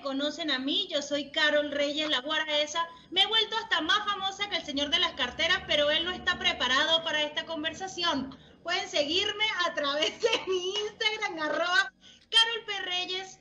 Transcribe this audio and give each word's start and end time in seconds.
conocen 0.00 0.50
a 0.50 0.58
mí, 0.58 0.88
yo 0.90 1.02
soy 1.02 1.30
Carol 1.30 1.70
Reyes, 1.70 2.08
la 2.08 2.20
guara 2.20 2.58
esa. 2.58 2.86
Me 3.10 3.22
he 3.22 3.26
vuelto 3.26 3.56
hasta 3.56 3.80
más 3.80 4.04
famosa 4.06 4.48
que 4.48 4.56
el 4.56 4.64
señor 4.64 4.90
de 4.90 4.98
las 4.98 5.12
carteras, 5.12 5.62
pero 5.66 5.90
él 5.90 6.04
no 6.04 6.10
está 6.10 6.38
preparado 6.38 7.02
para 7.04 7.22
esta 7.22 7.46
conversación. 7.46 8.36
Pueden 8.62 8.88
seguirme 8.88 9.44
a 9.66 9.74
través 9.74 10.20
de 10.20 10.28
mi 10.46 10.74
Instagram, 10.74 11.38
arroba 11.40 11.92
Carol 12.30 12.64
P. 12.66 12.80
Reyes. 12.82 13.40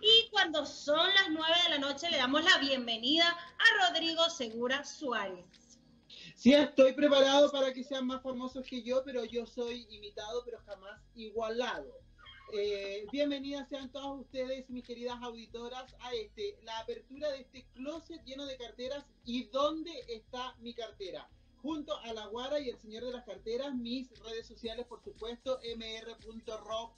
Y 0.00 0.28
cuando 0.30 0.66
son 0.66 1.08
las 1.14 1.30
9 1.30 1.54
de 1.64 1.70
la 1.70 1.78
noche, 1.78 2.10
le 2.10 2.18
damos 2.18 2.44
la 2.44 2.58
bienvenida 2.58 3.28
a 3.28 3.88
Rodrigo 3.88 4.28
Segura 4.28 4.84
Suárez. 4.84 5.46
Sí, 6.34 6.52
estoy 6.52 6.92
preparado 6.92 7.50
para 7.50 7.72
que 7.72 7.84
sean 7.84 8.06
más 8.06 8.22
famosos 8.22 8.66
que 8.66 8.82
yo, 8.82 9.02
pero 9.04 9.24
yo 9.24 9.46
soy 9.46 9.86
imitado, 9.88 10.42
pero 10.44 10.58
jamás 10.66 11.00
igualado. 11.14 12.04
Eh, 12.52 13.06
bienvenidas 13.10 13.68
sean 13.68 13.90
todas 13.90 14.20
ustedes, 14.20 14.68
mis 14.70 14.84
queridas 14.84 15.20
auditoras, 15.22 15.96
a 16.00 16.14
este, 16.14 16.56
la 16.62 16.78
apertura 16.78 17.30
de 17.30 17.40
este 17.40 17.66
closet 17.74 18.22
lleno 18.24 18.46
de 18.46 18.56
carteras. 18.56 19.04
¿Y 19.24 19.44
dónde 19.44 19.90
está 20.08 20.54
mi 20.60 20.74
cartera? 20.74 21.28
Junto 21.62 21.96
a 21.96 22.12
la 22.12 22.26
Guara 22.26 22.60
y 22.60 22.68
el 22.68 22.78
señor 22.78 23.04
de 23.04 23.12
las 23.12 23.24
carteras, 23.24 23.74
mis 23.74 24.10
redes 24.20 24.46
sociales, 24.46 24.86
por 24.86 25.02
supuesto, 25.02 25.58
mr.ro.lilas, 25.76 26.90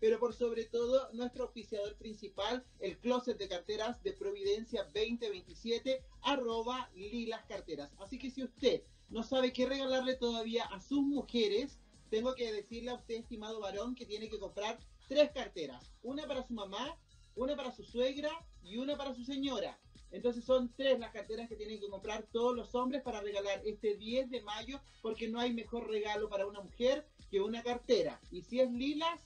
pero 0.00 0.18
por 0.18 0.34
sobre 0.34 0.64
todo 0.64 1.12
nuestro 1.12 1.44
oficiador 1.44 1.94
principal, 1.96 2.64
el 2.80 2.98
closet 2.98 3.36
de 3.36 3.48
carteras 3.48 4.02
de 4.02 4.14
Providencia 4.14 4.84
2027, 4.84 6.02
arroba 6.22 6.90
lilas 6.94 7.44
carteras. 7.44 7.92
Así 7.98 8.18
que 8.18 8.30
si 8.30 8.42
usted 8.42 8.82
no 9.10 9.22
sabe 9.22 9.52
qué 9.52 9.66
regalarle 9.66 10.16
todavía 10.16 10.64
a 10.64 10.80
sus 10.80 11.02
mujeres, 11.02 11.78
tengo 12.08 12.34
que 12.34 12.52
decirle 12.52 12.90
a 12.90 12.94
usted, 12.94 13.16
estimado 13.16 13.60
varón, 13.60 13.94
que 13.94 14.06
tiene 14.06 14.28
que 14.28 14.38
comprar 14.38 14.78
tres 15.08 15.30
carteras. 15.30 15.92
Una 16.02 16.26
para 16.26 16.46
su 16.46 16.54
mamá, 16.54 16.96
una 17.34 17.56
para 17.56 17.72
su 17.72 17.84
suegra 17.84 18.30
y 18.62 18.76
una 18.76 18.96
para 18.96 19.14
su 19.14 19.24
señora. 19.24 19.78
Entonces 20.10 20.44
son 20.44 20.72
tres 20.74 20.98
las 20.98 21.12
carteras 21.12 21.48
que 21.48 21.56
tienen 21.56 21.80
que 21.80 21.88
comprar 21.88 22.24
todos 22.32 22.56
los 22.56 22.74
hombres 22.74 23.02
para 23.02 23.20
regalar 23.20 23.60
este 23.64 23.96
10 23.96 24.30
de 24.30 24.40
mayo, 24.42 24.80
porque 25.02 25.28
no 25.28 25.38
hay 25.38 25.52
mejor 25.52 25.88
regalo 25.88 26.28
para 26.28 26.46
una 26.46 26.60
mujer 26.60 27.06
que 27.30 27.40
una 27.40 27.62
cartera. 27.62 28.18
Y 28.30 28.42
si 28.42 28.60
es 28.60 28.70
lilas, 28.72 29.20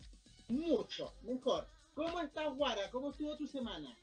mucho 0.48 1.14
mejor. 1.22 1.68
¿Cómo 1.94 2.20
estás, 2.20 2.54
Guara? 2.56 2.90
¿Cómo 2.90 3.10
estuvo 3.10 3.36
tu 3.36 3.46
semana? 3.46 3.96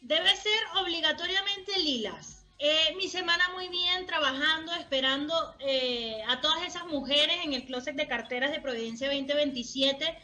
Debe 0.00 0.34
ser 0.36 0.58
obligatoriamente 0.82 1.78
lilas. 1.78 2.45
Eh, 2.58 2.94
mi 2.96 3.08
semana 3.08 3.44
muy 3.54 3.68
bien, 3.68 4.06
trabajando, 4.06 4.72
esperando 4.72 5.54
eh, 5.60 6.22
a 6.26 6.40
todas 6.40 6.62
esas 6.64 6.86
mujeres 6.86 7.36
en 7.44 7.52
el 7.52 7.66
closet 7.66 7.94
de 7.96 8.08
carteras 8.08 8.50
de 8.50 8.60
Providencia 8.60 9.08
2027. 9.08 10.18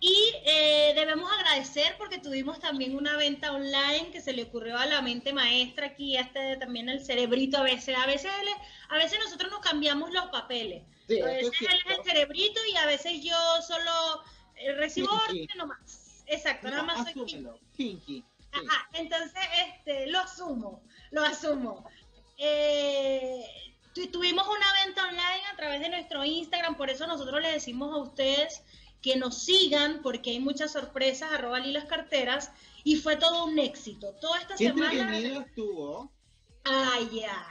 Y 0.00 0.16
eh, 0.44 0.92
debemos 0.94 1.30
agradecer 1.32 1.94
porque 1.98 2.18
tuvimos 2.18 2.58
también 2.60 2.96
una 2.96 3.16
venta 3.16 3.52
online 3.52 4.10
que 4.12 4.20
se 4.20 4.32
le 4.32 4.44
ocurrió 4.44 4.76
a 4.76 4.86
la 4.86 5.02
mente 5.02 5.32
maestra 5.32 5.86
aquí, 5.86 6.16
este 6.16 6.56
también 6.56 6.88
el 6.88 7.04
cerebrito 7.04 7.58
a 7.58 7.62
veces. 7.62 7.96
A 7.96 8.06
veces, 8.06 8.30
a 8.88 8.96
veces 8.96 9.18
nosotros 9.22 9.50
nos 9.50 9.60
cambiamos 9.60 10.12
los 10.12 10.26
papeles. 10.26 10.82
a 10.82 11.26
veces 11.26 11.60
él 11.60 11.78
es 11.86 11.98
el 11.98 12.04
cerebrito 12.04 12.60
y 12.72 12.76
a 12.76 12.86
veces 12.86 13.22
yo 13.22 13.36
solo 13.66 14.22
recibo 14.76 15.12
orden 15.12 15.46
nomás. 15.56 16.24
Exacto, 16.26 16.70
nada 16.70 16.82
más 16.82 17.04
soy 17.04 17.46
Pinky. 17.76 18.24
Ajá, 18.52 18.88
entonces 18.94 19.42
este, 19.66 20.06
lo 20.06 20.18
asumo, 20.20 20.82
lo 21.10 21.22
asumo. 21.22 21.84
Eh, 22.36 23.44
tuvimos 24.12 24.46
una 24.46 24.84
venta 24.84 25.08
online 25.08 25.46
a 25.52 25.56
través 25.56 25.80
de 25.80 25.88
nuestro 25.88 26.24
Instagram, 26.24 26.76
por 26.76 26.90
eso 26.90 27.06
nosotros 27.06 27.42
les 27.42 27.54
decimos 27.54 27.92
a 27.92 27.98
ustedes 27.98 28.62
que 29.02 29.16
nos 29.16 29.38
sigan, 29.38 30.02
porque 30.02 30.30
hay 30.30 30.40
muchas 30.40 30.72
sorpresas, 30.72 31.32
arroba 31.32 31.60
las 31.60 31.84
carteras, 31.86 32.52
y 32.84 32.96
fue 32.96 33.16
todo 33.16 33.44
un 33.46 33.58
éxito. 33.58 34.14
Toda 34.20 34.40
esta 34.40 34.56
¿Qué 34.56 34.68
semana. 34.68 35.18
estuvo? 35.18 36.10
Ay, 36.64 37.08
ya. 37.20 37.46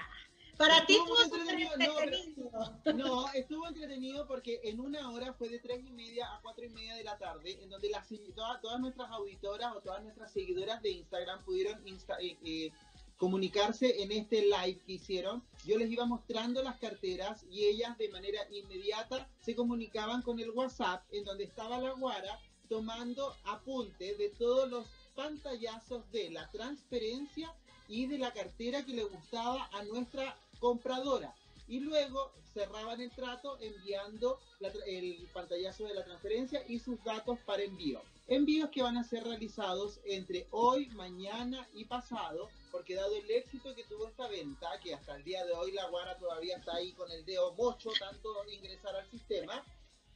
Para 0.57 0.85
ti 0.87 0.95
estuvo 0.95 1.21
entretenido. 1.21 2.49
No, 2.95 3.31
estuvo 3.33 3.67
entretenido 3.67 4.27
porque 4.27 4.59
en 4.63 4.79
una 4.79 5.11
hora 5.11 5.33
fue 5.33 5.49
de 5.49 5.59
tres 5.59 5.83
y 5.85 5.91
media 5.91 6.25
a 6.33 6.41
cuatro 6.41 6.65
y 6.65 6.69
media 6.69 6.95
de 6.95 7.03
la 7.03 7.17
tarde, 7.17 7.61
en 7.61 7.69
donde 7.69 7.89
las, 7.89 8.07
todas, 8.35 8.59
todas 8.59 8.79
nuestras 8.79 9.09
auditoras 9.11 9.75
o 9.75 9.81
todas 9.81 10.01
nuestras 10.01 10.33
seguidoras 10.33 10.81
de 10.81 10.89
Instagram 10.89 11.43
pudieron 11.45 11.79
eh, 11.87 12.37
eh, 12.43 12.71
comunicarse 13.17 14.01
en 14.03 14.11
este 14.11 14.43
live 14.43 14.79
que 14.85 14.93
hicieron. 14.93 15.43
Yo 15.65 15.77
les 15.77 15.91
iba 15.91 16.05
mostrando 16.05 16.61
las 16.63 16.77
carteras 16.77 17.43
y 17.51 17.65
ellas 17.65 17.97
de 17.97 18.09
manera 18.09 18.39
inmediata 18.51 19.29
se 19.41 19.55
comunicaban 19.55 20.21
con 20.21 20.39
el 20.39 20.51
WhatsApp 20.51 21.03
en 21.11 21.25
donde 21.25 21.45
estaba 21.45 21.79
la 21.79 21.91
guara 21.91 22.39
tomando 22.69 23.35
apunte 23.45 24.15
de 24.15 24.29
todos 24.29 24.69
los 24.69 24.87
pantallazos 25.15 26.09
de 26.11 26.29
la 26.29 26.49
transferencia 26.51 27.53
y 27.87 28.05
de 28.05 28.17
la 28.17 28.33
cartera 28.33 28.85
que 28.85 28.93
le 28.93 29.03
gustaba 29.03 29.69
a 29.73 29.83
nuestra 29.83 30.37
compradora. 30.59 31.33
Y 31.67 31.79
luego 31.79 32.31
cerraban 32.53 33.01
el 33.01 33.11
trato 33.11 33.57
enviando 33.61 34.39
el 34.85 35.27
pantallazo 35.33 35.85
de 35.85 35.93
la 35.93 36.05
transferencia 36.05 36.63
y 36.67 36.79
sus 36.79 37.03
datos 37.03 37.39
para 37.45 37.63
envío. 37.63 38.01
Envíos 38.27 38.69
que 38.71 38.83
van 38.83 38.97
a 38.97 39.05
ser 39.05 39.23
realizados 39.23 40.01
entre 40.03 40.47
hoy, 40.51 40.87
mañana 40.89 41.65
y 41.73 41.85
pasado, 41.85 42.49
porque 42.71 42.95
dado 42.95 43.15
el 43.15 43.31
éxito 43.31 43.73
que 43.73 43.85
tuvo 43.85 44.07
esta 44.07 44.27
venta, 44.27 44.67
que 44.83 44.93
hasta 44.93 45.15
el 45.15 45.23
día 45.23 45.45
de 45.45 45.53
hoy 45.53 45.71
la 45.71 45.87
Guara 45.87 46.17
todavía 46.17 46.57
está 46.57 46.75
ahí 46.75 46.91
con 46.91 47.09
el 47.09 47.23
dedo 47.25 47.53
mocho, 47.53 47.89
tanto 47.97 48.29
ingresar 48.51 48.95
al 48.97 49.09
sistema, 49.09 49.63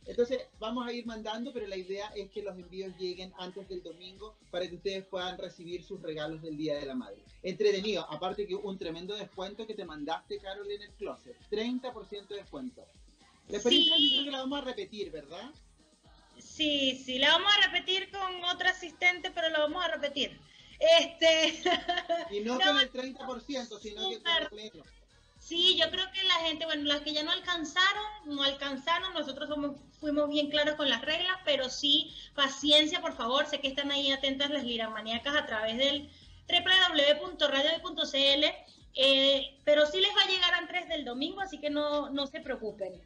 entonces 0.05 0.41
vamos 0.59 0.85
a 0.85 0.91
ir 0.91 1.05
mandando, 1.05 1.53
pero 1.53 1.67
la 1.67 1.77
idea 1.77 2.07
es 2.15 2.29
que 2.31 2.41
los 2.41 2.57
envíos 2.57 2.91
lleguen 2.97 3.31
antes 3.37 3.69
del 3.69 3.83
domingo 3.83 4.35
para 4.49 4.67
que 4.67 4.75
ustedes 4.75 5.05
puedan 5.05 5.37
recibir 5.37 5.83
sus 5.83 6.01
regalos 6.01 6.41
del 6.41 6.57
Día 6.57 6.77
de 6.79 6.87
la 6.87 6.95
Madre. 6.95 7.23
Entretenido, 7.43 8.05
aparte 8.09 8.47
que 8.47 8.55
un 8.55 8.77
tremendo 8.77 9.15
descuento 9.15 9.67
que 9.67 9.75
te 9.75 9.85
mandaste, 9.85 10.39
Carol, 10.39 10.69
en 10.69 10.81
el 10.81 10.91
closet. 10.95 11.37
30% 11.49 12.27
de 12.27 12.35
descuento. 12.35 12.83
La 13.47 13.57
experiencia 13.57 13.95
yo 13.97 14.09
creo 14.09 14.25
que 14.25 14.31
la 14.31 14.39
vamos 14.39 14.61
a 14.61 14.65
repetir, 14.65 15.11
¿verdad? 15.11 15.51
Sí, 16.53 17.01
sí, 17.05 17.17
la 17.17 17.29
vamos 17.31 17.51
a 17.55 17.67
repetir 17.67 18.11
con 18.11 18.43
otro 18.43 18.67
asistente, 18.67 19.31
pero 19.31 19.49
la 19.49 19.59
vamos 19.59 19.83
a 19.83 19.87
repetir. 19.87 20.37
Este... 20.79 21.61
Y 22.31 22.41
no, 22.41 22.59
con 22.63 22.77
el 22.79 22.91
30%, 22.91 23.79
sino 23.79 24.09
que 24.09 24.21
con 24.21 24.55
menos. 24.55 24.87
Sí, 25.39 25.77
yo 25.77 25.89
creo 25.89 26.05
que 26.11 26.23
la 26.23 26.35
gente, 26.45 26.65
bueno, 26.65 26.83
las 26.83 27.01
que 27.01 27.13
ya 27.13 27.23
no 27.23 27.31
alcanzaron, 27.31 28.05
no 28.25 28.43
alcanzaron, 28.43 29.13
nosotros 29.13 29.49
somos, 29.49 29.77
fuimos 29.99 30.29
bien 30.29 30.49
claros 30.49 30.75
con 30.75 30.87
las 30.87 31.01
reglas, 31.01 31.35
pero 31.45 31.69
sí, 31.69 32.13
paciencia, 32.35 33.01
por 33.01 33.15
favor, 33.15 33.47
sé 33.47 33.59
que 33.59 33.67
están 33.67 33.91
ahí 33.91 34.11
atentas 34.11 34.51
las 34.51 34.63
liramaníacas 34.63 35.35
a 35.35 35.45
través 35.47 35.77
del 35.77 36.09
www.radio.cl, 36.47 38.45
eh, 38.95 39.57
pero 39.63 39.85
sí 39.87 39.99
les 39.99 40.11
va 40.11 40.21
a 40.23 40.29
llegar 40.29 40.53
antes 40.53 40.87
del 40.89 41.05
domingo, 41.05 41.41
así 41.41 41.59
que 41.59 41.69
no, 41.69 42.09
no 42.11 42.27
se 42.27 42.41
preocupen. 42.41 43.01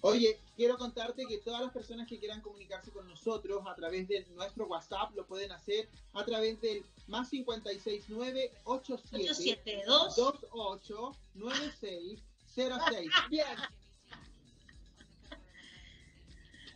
Oye, 0.00 0.38
quiero 0.56 0.78
contarte 0.78 1.26
que 1.26 1.38
todas 1.38 1.60
las 1.60 1.72
personas 1.72 2.06
que 2.06 2.18
quieran 2.18 2.40
comunicarse 2.40 2.92
con 2.92 3.08
nosotros 3.08 3.62
a 3.66 3.74
través 3.74 4.06
de 4.06 4.24
nuestro 4.34 4.66
WhatsApp 4.66 5.10
lo 5.16 5.26
pueden 5.26 5.50
hacer 5.50 5.88
a 6.12 6.24
través 6.24 6.60
del 6.60 6.84
más 7.08 7.30
569 7.30 8.52
87 8.64 9.84
28 9.86 11.16
9606. 11.34 13.12
Bien. 13.28 13.46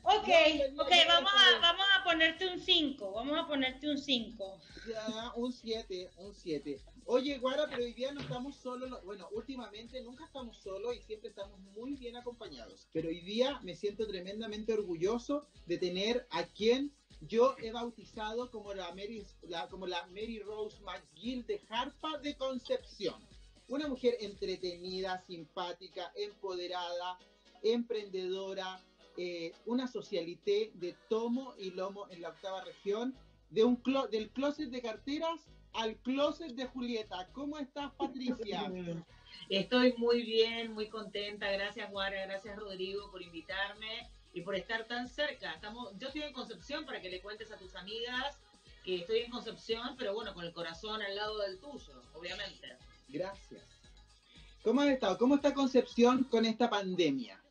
Ok, 0.04 0.28
ok, 0.78 0.90
vamos 1.06 1.32
a, 1.32 1.60
vamos 1.60 1.86
a 1.96 2.04
ponerte 2.04 2.46
un 2.48 2.58
5, 2.58 3.12
vamos 3.12 3.38
a 3.38 3.46
ponerte 3.46 3.88
un 3.88 3.98
5. 3.98 4.60
Ya, 4.88 5.32
un 5.36 5.52
7, 5.52 6.10
un 6.18 6.34
7. 6.34 6.80
Oye, 7.06 7.38
Guara, 7.38 7.66
pero 7.70 7.84
hoy 7.84 7.92
día 7.92 8.10
no 8.12 8.20
estamos 8.20 8.56
solos, 8.56 9.02
bueno, 9.04 9.28
últimamente 9.32 10.02
nunca 10.02 10.24
estamos 10.24 10.56
solos 10.58 10.96
y 10.96 11.02
siempre 11.02 11.30
estamos 11.30 11.58
muy 11.76 11.94
bien 11.94 12.16
acompañados. 12.16 12.88
Pero 12.92 13.10
hoy 13.10 13.20
día 13.20 13.60
me 13.62 13.76
siento 13.76 14.06
tremendamente 14.06 14.72
orgulloso 14.72 15.46
de 15.66 15.78
tener 15.78 16.26
a 16.30 16.44
quien 16.46 16.92
yo 17.20 17.54
he 17.62 17.70
bautizado 17.70 18.50
como 18.50 18.74
la 18.74 18.88
Mary, 18.90 19.24
como 19.70 19.86
la 19.86 20.04
Mary 20.06 20.40
Rose 20.40 20.80
McGill 20.82 21.46
de 21.46 21.60
Harpa 21.68 22.18
de 22.18 22.36
Concepción. 22.36 23.14
Una 23.68 23.86
mujer 23.86 24.16
entretenida, 24.20 25.22
simpática, 25.26 26.12
empoderada, 26.16 27.18
emprendedora, 27.62 28.80
eh, 29.16 29.52
una 29.66 29.86
socialité 29.86 30.70
de 30.74 30.96
tomo 31.08 31.54
y 31.58 31.70
lomo 31.70 32.08
en 32.10 32.22
la 32.22 32.30
octava 32.30 32.64
región, 32.64 33.14
de 33.50 33.64
un 33.64 33.82
del 34.10 34.30
closet 34.30 34.70
de 34.70 34.80
carteras 34.80 35.40
al 35.74 35.96
closet 35.96 36.52
de 36.52 36.66
Julieta. 36.66 37.28
¿Cómo 37.32 37.58
estás, 37.58 37.92
Patricia? 37.94 38.72
Estoy 39.48 39.94
muy 39.98 40.22
bien, 40.22 40.72
muy 40.72 40.88
contenta. 40.88 41.50
Gracias, 41.50 41.90
Guara, 41.90 42.26
gracias, 42.26 42.56
Rodrigo, 42.56 43.10
por 43.10 43.22
invitarme 43.22 44.08
y 44.32 44.40
por 44.42 44.54
estar 44.54 44.86
tan 44.86 45.08
cerca. 45.08 45.52
Estamos, 45.52 45.90
yo 45.98 46.08
estoy 46.08 46.22
en 46.22 46.32
Concepción 46.32 46.86
para 46.86 47.00
que 47.00 47.10
le 47.10 47.20
cuentes 47.20 47.50
a 47.50 47.58
tus 47.58 47.74
amigas 47.76 48.38
que 48.84 48.96
estoy 48.96 49.20
en 49.20 49.30
Concepción, 49.30 49.94
pero 49.96 50.14
bueno, 50.14 50.34
con 50.34 50.44
el 50.44 50.52
corazón 50.52 51.02
al 51.02 51.14
lado 51.14 51.38
del 51.38 51.58
tuyo, 51.60 52.02
obviamente. 52.14 52.76
Gracias. 53.08 53.62
¿Cómo 54.62 54.80
has 54.80 54.88
estado? 54.88 55.18
¿Cómo 55.18 55.34
está 55.34 55.52
Concepción 55.54 56.24
con 56.24 56.44
esta 56.44 56.70
pandemia? 56.70 57.41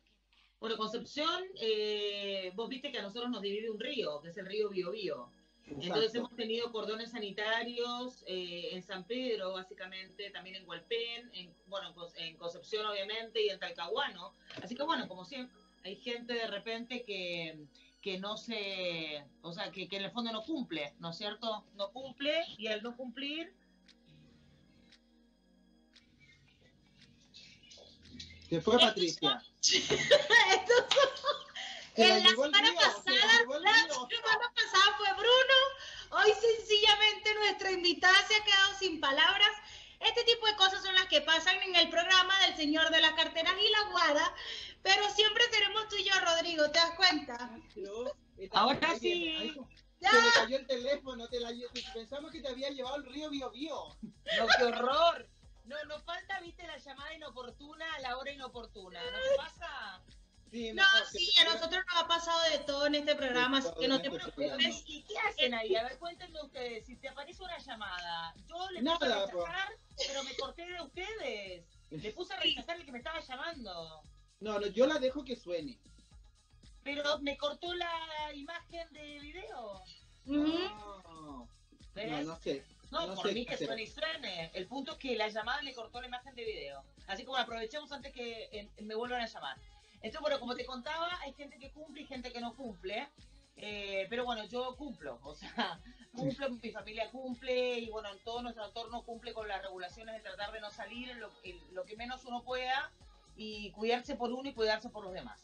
Bueno, 0.62 0.76
Concepción, 0.76 1.42
eh, 1.60 2.52
vos 2.54 2.68
viste 2.68 2.92
que 2.92 2.98
a 3.00 3.02
nosotros 3.02 3.28
nos 3.30 3.42
divide 3.42 3.68
un 3.68 3.80
río, 3.80 4.20
que 4.20 4.28
es 4.28 4.36
el 4.36 4.46
río 4.46 4.68
Biobío. 4.68 5.28
Entonces 5.66 6.14
hemos 6.14 6.36
tenido 6.36 6.70
cordones 6.70 7.10
sanitarios 7.10 8.22
eh, 8.28 8.68
en 8.70 8.80
San 8.84 9.04
Pedro, 9.04 9.54
básicamente, 9.54 10.30
también 10.30 10.54
en 10.54 10.68
Hualpén, 10.68 11.28
en, 11.34 11.52
bueno, 11.66 11.92
en 12.14 12.36
Concepción 12.36 12.86
obviamente 12.86 13.44
y 13.44 13.48
en 13.48 13.58
Talcahuano. 13.58 14.34
Así 14.62 14.76
que 14.76 14.84
bueno, 14.84 15.08
como 15.08 15.24
siempre, 15.24 15.52
hay 15.82 15.96
gente 15.96 16.34
de 16.34 16.46
repente 16.46 17.02
que, 17.02 17.66
que 18.00 18.20
no 18.20 18.36
se, 18.36 19.24
o 19.40 19.52
sea, 19.52 19.72
que, 19.72 19.88
que 19.88 19.96
en 19.96 20.04
el 20.04 20.12
fondo 20.12 20.30
no 20.30 20.44
cumple, 20.44 20.94
¿no 21.00 21.10
es 21.10 21.16
cierto? 21.16 21.66
No 21.74 21.90
cumple 21.90 22.40
y 22.56 22.68
al 22.68 22.84
no 22.84 22.96
cumplir... 22.96 23.52
¿Qué 28.48 28.60
fue 28.60 28.78
Patricia? 28.78 29.42
En 31.94 32.24
la 32.24 32.30
semana 32.30 32.72
pasada, 32.74 33.02
la 33.04 33.12
semana 33.84 34.48
pasada 34.56 34.96
fue 34.96 35.12
Bruno. 35.12 35.58
Hoy 36.10 36.32
sencillamente 36.32 37.34
nuestra 37.34 37.70
invitada 37.70 38.16
se 38.26 38.34
ha 38.34 38.42
quedado 38.44 38.74
sin 38.78 38.98
palabras. 38.98 39.50
Este 40.00 40.24
tipo 40.24 40.46
de 40.46 40.56
cosas 40.56 40.82
son 40.82 40.94
las 40.94 41.04
que 41.06 41.20
pasan 41.20 41.62
en 41.62 41.76
el 41.76 41.90
programa 41.90 42.40
del 42.40 42.56
señor 42.56 42.90
de 42.90 43.00
las 43.00 43.12
carteras 43.12 43.54
y 43.60 43.68
la 43.70 43.82
guada, 43.90 44.34
pero 44.82 45.08
siempre 45.10 45.44
seremos 45.52 45.86
tú 45.88 45.96
y 45.96 46.04
yo, 46.04 46.18
Rodrigo, 46.24 46.70
¿te 46.70 46.78
das 46.78 46.92
cuenta? 46.96 47.50
Ahora 48.52 48.98
sí. 48.98 49.54
Se 50.00 50.20
me 50.20 50.30
cayó 50.34 50.56
el 50.56 50.66
teléfono, 50.66 51.28
te 51.28 51.38
la, 51.38 51.52
pensamos 51.94 52.32
que 52.32 52.40
te 52.40 52.48
había 52.48 52.70
llevado 52.70 52.96
el 52.96 53.04
río 53.04 53.30
Bio 53.30 53.50
Bio. 53.50 53.96
No, 54.02 54.48
qué 54.58 54.64
horror. 54.64 55.28
No, 55.64 55.82
nos 55.84 56.02
falta, 56.04 56.40
viste, 56.40 56.66
la 56.66 56.78
llamada 56.78 57.14
inoportuna 57.14 57.94
a 57.94 58.00
la 58.00 58.18
hora 58.18 58.32
inoportuna. 58.32 59.00
¿No 59.00 59.18
te 59.18 59.36
pasa? 59.36 60.02
no, 60.52 60.84
sí, 61.10 61.30
a 61.40 61.44
nosotros 61.44 61.82
nos 61.86 62.02
ha 62.02 62.06
pasado 62.06 62.40
de 62.50 62.58
todo 62.60 62.86
en 62.86 62.96
este 62.96 63.14
programa, 63.14 63.58
así 63.58 63.70
que 63.80 63.88
no 63.88 64.02
te 64.02 64.10
preocupes. 64.10 64.84
¿Y 64.86 65.02
qué 65.04 65.18
hacen 65.18 65.54
ahí? 65.54 65.74
A 65.76 65.84
ver, 65.84 65.98
cuéntenme 65.98 66.42
ustedes. 66.42 66.84
Si 66.84 66.96
te 66.96 67.08
aparece 67.08 67.42
una 67.42 67.58
llamada, 67.58 68.34
yo 68.46 68.70
le 68.70 68.82
puse 68.82 69.06
a 69.06 69.26
rechazar, 69.26 69.68
pero 69.96 70.24
me 70.24 70.36
corté 70.36 70.66
de 70.66 70.82
ustedes. 70.82 71.64
Le 71.90 72.12
puse 72.12 72.34
a 72.34 72.40
rechazar 72.40 72.76
el 72.76 72.84
que 72.84 72.92
me 72.92 72.98
estaba 72.98 73.20
llamando. 73.20 74.02
No, 74.40 74.58
no, 74.58 74.66
yo 74.66 74.86
la 74.86 74.98
dejo 74.98 75.24
que 75.24 75.36
suene. 75.36 75.78
Pero 76.82 77.18
me 77.20 77.36
cortó 77.36 77.72
la 77.74 78.34
imagen 78.34 78.92
de 78.92 79.20
video. 79.20 79.82
No, 80.24 81.48
no, 81.94 82.36
sé. 82.36 82.64
No, 82.92 83.14
por 83.14 83.32
mí 83.32 83.46
que 83.46 83.56
suene 83.56 83.82
y 83.82 83.86
suene. 83.86 84.50
El 84.52 84.66
punto 84.66 84.92
es 84.92 84.98
que 84.98 85.16
la 85.16 85.28
llamada 85.28 85.62
me 85.62 85.72
cortó 85.72 86.00
la 86.00 86.08
imagen 86.08 86.34
de 86.34 86.44
video. 86.44 86.84
Así 87.06 87.22
que 87.22 87.28
bueno, 87.28 87.42
aprovechemos 87.42 87.90
antes 87.90 88.12
que 88.12 88.68
me 88.82 88.94
vuelvan 88.94 89.22
a 89.22 89.26
llamar. 89.26 89.56
Entonces, 89.94 90.20
bueno, 90.20 90.38
como 90.38 90.54
te 90.54 90.66
contaba, 90.66 91.18
hay 91.22 91.32
gente 91.32 91.58
que 91.58 91.70
cumple 91.70 92.02
y 92.02 92.06
gente 92.06 92.32
que 92.32 92.40
no 92.40 92.54
cumple. 92.54 93.08
Eh, 93.56 94.06
pero 94.10 94.24
bueno, 94.24 94.44
yo 94.46 94.74
cumplo, 94.76 95.18
o 95.22 95.34
sea, 95.34 95.80
cumplo, 96.12 96.50
mi 96.50 96.70
familia 96.70 97.10
cumple 97.10 97.78
y 97.78 97.90
bueno, 97.90 98.10
en 98.10 98.18
todo 98.24 98.42
nuestro 98.42 98.66
entorno 98.66 99.04
cumple 99.04 99.32
con 99.32 99.46
las 99.46 99.62
regulaciones 99.62 100.16
de 100.16 100.20
tratar 100.20 100.52
de 100.52 100.60
no 100.60 100.70
salir 100.70 101.10
en 101.10 101.20
lo, 101.20 101.84
que 101.84 101.96
menos 101.96 102.24
uno 102.24 102.42
pueda 102.42 102.90
y 103.36 103.70
cuidarse 103.72 104.16
por 104.16 104.32
uno 104.32 104.48
y 104.48 104.54
cuidarse 104.54 104.88
por 104.88 105.04
los 105.04 105.12
demás. 105.12 105.40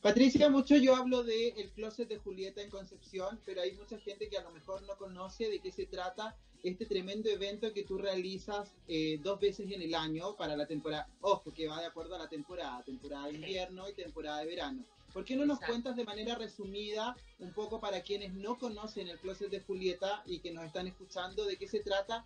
Patricia, 0.00 0.48
mucho 0.48 0.76
yo 0.76 0.94
hablo 0.94 1.22
del 1.22 1.58
el 1.58 1.70
closet 1.70 2.08
de 2.08 2.18
Julieta 2.18 2.62
en 2.62 2.70
Concepción, 2.70 3.40
pero 3.44 3.62
hay 3.62 3.72
mucha 3.72 3.98
gente 3.98 4.28
que 4.28 4.38
a 4.38 4.42
lo 4.42 4.52
mejor 4.52 4.82
no 4.82 4.96
conoce 4.96 5.48
de 5.48 5.58
qué 5.58 5.72
se 5.72 5.86
trata 5.86 6.36
este 6.62 6.86
tremendo 6.86 7.28
evento 7.28 7.72
que 7.72 7.84
tú 7.84 7.98
realizas 7.98 8.72
eh, 8.88 9.18
dos 9.22 9.40
veces 9.40 9.70
en 9.70 9.82
el 9.82 9.94
año 9.94 10.36
para 10.36 10.56
la 10.56 10.66
temporada, 10.66 11.08
ojo, 11.20 11.52
que 11.52 11.66
va 11.66 11.80
de 11.80 11.86
acuerdo 11.86 12.14
a 12.14 12.18
la 12.18 12.28
temporada, 12.28 12.82
temporada 12.82 13.26
de 13.26 13.34
invierno 13.34 13.88
y 13.88 13.94
temporada 13.94 14.40
de 14.40 14.46
verano. 14.46 14.84
¿Por 15.12 15.24
qué 15.24 15.34
no 15.34 15.44
nos 15.44 15.58
cuentas 15.58 15.96
de 15.96 16.04
manera 16.04 16.36
resumida 16.36 17.16
un 17.40 17.52
poco 17.52 17.80
para 17.80 18.02
quienes 18.02 18.32
no 18.32 18.58
conocen 18.58 19.08
el 19.08 19.18
closet 19.18 19.50
de 19.50 19.60
Julieta 19.60 20.22
y 20.24 20.38
que 20.38 20.52
nos 20.52 20.64
están 20.64 20.86
escuchando 20.86 21.44
de 21.46 21.56
qué 21.56 21.66
se 21.66 21.80
trata 21.80 22.24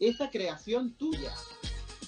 esta 0.00 0.30
creación 0.30 0.94
tuya? 0.94 1.32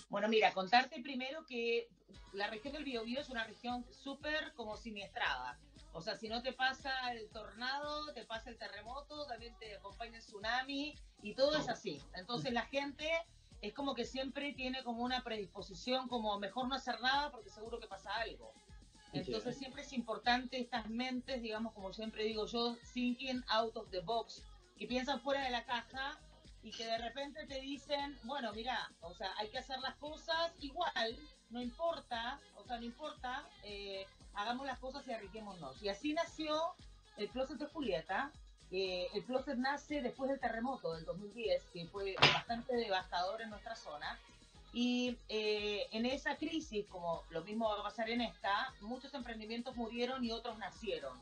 Bueno, 0.08 0.28
mira, 0.28 0.52
contarte 0.52 1.00
primero 1.00 1.46
que 1.46 1.88
la 2.32 2.48
región 2.48 2.72
del 2.72 2.84
Biobío 2.84 3.20
es 3.20 3.28
una 3.28 3.44
región 3.44 3.84
súper 3.90 4.52
como 4.54 4.76
siniestrada. 4.76 5.58
O 5.96 6.02
sea, 6.02 6.14
si 6.14 6.28
no 6.28 6.42
te 6.42 6.52
pasa 6.52 6.92
el 7.14 7.26
tornado, 7.30 8.12
te 8.12 8.26
pasa 8.26 8.50
el 8.50 8.58
terremoto, 8.58 9.26
también 9.26 9.56
te 9.58 9.76
acompaña 9.76 10.18
el 10.18 10.22
tsunami 10.22 10.94
y 11.22 11.34
todo 11.34 11.56
es 11.56 11.70
así. 11.70 12.02
Entonces 12.14 12.52
la 12.52 12.66
gente 12.66 13.10
es 13.62 13.72
como 13.72 13.94
que 13.94 14.04
siempre 14.04 14.52
tiene 14.52 14.84
como 14.84 15.02
una 15.02 15.24
predisposición 15.24 16.06
como 16.08 16.38
mejor 16.38 16.68
no 16.68 16.74
hacer 16.74 17.00
nada 17.00 17.30
porque 17.30 17.48
seguro 17.48 17.80
que 17.80 17.86
pasa 17.86 18.14
algo. 18.14 18.52
Entonces 19.14 19.56
siempre 19.56 19.80
es 19.82 19.94
importante 19.94 20.60
estas 20.60 20.86
mentes, 20.90 21.40
digamos, 21.40 21.72
como 21.72 21.90
siempre 21.94 22.24
digo 22.24 22.44
yo, 22.44 22.76
thinking 22.92 23.42
out 23.48 23.74
of 23.74 23.88
the 23.88 24.00
box, 24.00 24.44
que 24.76 24.86
piensan 24.86 25.22
fuera 25.22 25.44
de 25.44 25.50
la 25.50 25.64
caja 25.64 26.20
y 26.66 26.72
que 26.72 26.84
de 26.84 26.98
repente 26.98 27.46
te 27.46 27.60
dicen, 27.60 28.18
bueno, 28.24 28.52
mira, 28.52 28.90
o 29.00 29.14
sea, 29.14 29.32
hay 29.38 29.48
que 29.50 29.58
hacer 29.58 29.78
las 29.78 29.94
cosas 29.98 30.52
igual, 30.58 31.16
no 31.50 31.62
importa, 31.62 32.40
o 32.56 32.64
sea, 32.64 32.78
no 32.78 32.84
importa, 32.84 33.48
eh, 33.62 34.04
hagamos 34.34 34.66
las 34.66 34.80
cosas 34.80 35.06
y 35.06 35.12
arriquémonos. 35.12 35.80
Y 35.80 35.90
así 35.90 36.12
nació 36.12 36.60
el 37.18 37.28
Closet 37.28 37.58
de 37.58 37.66
Julieta. 37.66 38.32
Eh, 38.72 39.06
el 39.14 39.22
Closet 39.22 39.56
nace 39.56 40.02
después 40.02 40.28
del 40.28 40.40
terremoto 40.40 40.94
del 40.94 41.04
2010, 41.04 41.62
que 41.72 41.86
fue 41.86 42.16
bastante 42.20 42.74
devastador 42.74 43.42
en 43.42 43.50
nuestra 43.50 43.76
zona. 43.76 44.18
Y 44.72 45.16
eh, 45.28 45.86
en 45.92 46.04
esa 46.04 46.36
crisis, 46.36 46.84
como 46.88 47.22
lo 47.30 47.44
mismo 47.44 47.68
va 47.68 47.78
a 47.78 47.84
pasar 47.84 48.10
en 48.10 48.22
esta, 48.22 48.74
muchos 48.80 49.14
emprendimientos 49.14 49.76
murieron 49.76 50.24
y 50.24 50.32
otros 50.32 50.58
nacieron. 50.58 51.16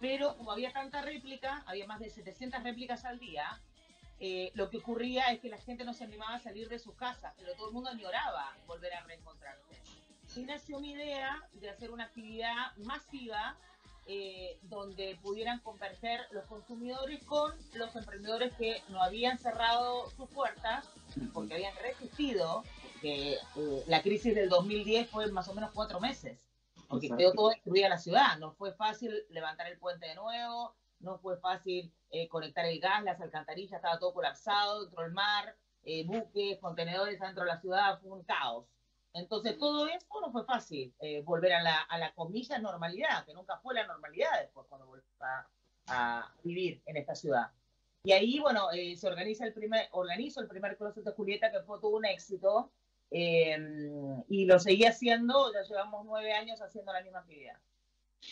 Pero 0.00 0.36
como 0.36 0.52
había 0.52 0.70
tanta 0.74 1.00
réplica, 1.00 1.64
había 1.66 1.86
más 1.86 1.98
de 1.98 2.10
700 2.10 2.62
réplicas 2.62 3.06
al 3.06 3.18
día, 3.18 3.58
eh, 4.18 4.50
lo 4.54 4.70
que 4.70 4.78
ocurría 4.78 5.32
es 5.32 5.40
que 5.40 5.48
la 5.48 5.58
gente 5.58 5.84
no 5.84 5.92
se 5.92 6.04
animaba 6.04 6.34
a 6.34 6.40
salir 6.40 6.68
de 6.68 6.78
sus 6.78 6.94
casas, 6.94 7.34
pero 7.38 7.54
todo 7.54 7.68
el 7.68 7.74
mundo 7.74 7.90
añoraba 7.90 8.56
volver 8.66 8.94
a 8.94 9.02
reencontrarse. 9.04 9.74
Y 10.34 10.44
nació 10.44 10.80
mi 10.80 10.92
idea 10.92 11.42
de 11.54 11.70
hacer 11.70 11.90
una 11.90 12.04
actividad 12.04 12.74
masiva 12.78 13.56
eh, 14.08 14.58
donde 14.62 15.18
pudieran 15.20 15.58
converger 15.60 16.20
los 16.30 16.46
consumidores 16.46 17.24
con 17.24 17.52
los 17.74 17.96
emprendedores 17.96 18.54
que 18.54 18.80
no 18.88 19.02
habían 19.02 19.36
cerrado 19.36 20.08
sus 20.10 20.28
puertas 20.30 20.88
porque 21.32 21.54
habían 21.54 21.74
resistido, 21.76 22.62
porque 22.92 23.32
eh, 23.34 23.84
la 23.88 24.02
crisis 24.02 24.34
del 24.34 24.48
2010 24.48 25.10
fue 25.10 25.30
más 25.32 25.48
o 25.48 25.54
menos 25.54 25.72
cuatro 25.74 25.98
meses, 25.98 26.38
porque 26.88 27.08
quedó 27.08 27.32
todo 27.32 27.48
destruida 27.50 27.88
la 27.88 27.98
ciudad, 27.98 28.38
no 28.38 28.52
fue 28.52 28.72
fácil 28.72 29.12
levantar 29.30 29.66
el 29.66 29.78
puente 29.78 30.06
de 30.06 30.14
nuevo, 30.14 30.76
no 31.00 31.18
fue 31.18 31.36
fácil 31.38 31.92
eh, 32.10 32.28
conectar 32.28 32.64
el 32.66 32.80
gas, 32.80 33.02
las 33.04 33.20
alcantarillas, 33.20 33.76
estaba 33.76 33.98
todo 33.98 34.14
colapsado 34.14 34.82
dentro 34.82 35.02
del 35.02 35.12
mar, 35.12 35.56
buques, 36.06 36.58
contenedores 36.58 37.20
dentro 37.20 37.44
de 37.44 37.50
la 37.50 37.60
ciudad, 37.60 38.00
fue 38.00 38.10
un 38.10 38.24
caos. 38.24 38.66
Entonces, 39.16 39.56
todo 39.58 39.86
eso 39.86 40.06
no 40.20 40.30
fue 40.30 40.44
fácil, 40.44 40.92
eh, 41.00 41.22
volver 41.22 41.54
a 41.54 41.62
la, 41.62 41.80
a 41.80 41.96
la 41.96 42.12
comilla 42.12 42.58
normalidad, 42.58 43.24
que 43.24 43.32
nunca 43.32 43.56
fue 43.60 43.74
la 43.74 43.86
normalidad 43.86 44.28
después 44.42 44.66
cuando 44.68 44.86
volví 44.86 45.02
a, 45.88 46.30
vivir 46.42 46.82
en 46.84 46.98
esta 46.98 47.14
ciudad. 47.14 47.50
Y 48.04 48.12
ahí, 48.12 48.38
bueno, 48.40 48.70
eh, 48.72 48.94
se 48.94 49.08
organiza 49.08 49.46
el 49.46 49.54
primer, 49.54 49.88
organizo 49.92 50.42
el 50.42 50.48
primer 50.48 50.76
Closet 50.76 51.02
de 51.02 51.12
Julieta, 51.12 51.50
que 51.50 51.62
fue 51.62 51.80
todo 51.80 51.96
un 51.96 52.04
éxito, 52.04 52.70
eh, 53.10 53.56
y 54.28 54.44
lo 54.44 54.58
seguí 54.58 54.84
haciendo, 54.84 55.50
ya 55.50 55.62
llevamos 55.62 56.04
nueve 56.04 56.34
años 56.34 56.60
haciendo 56.60 56.92
la 56.92 57.00
misma 57.00 57.20
actividad. 57.20 57.56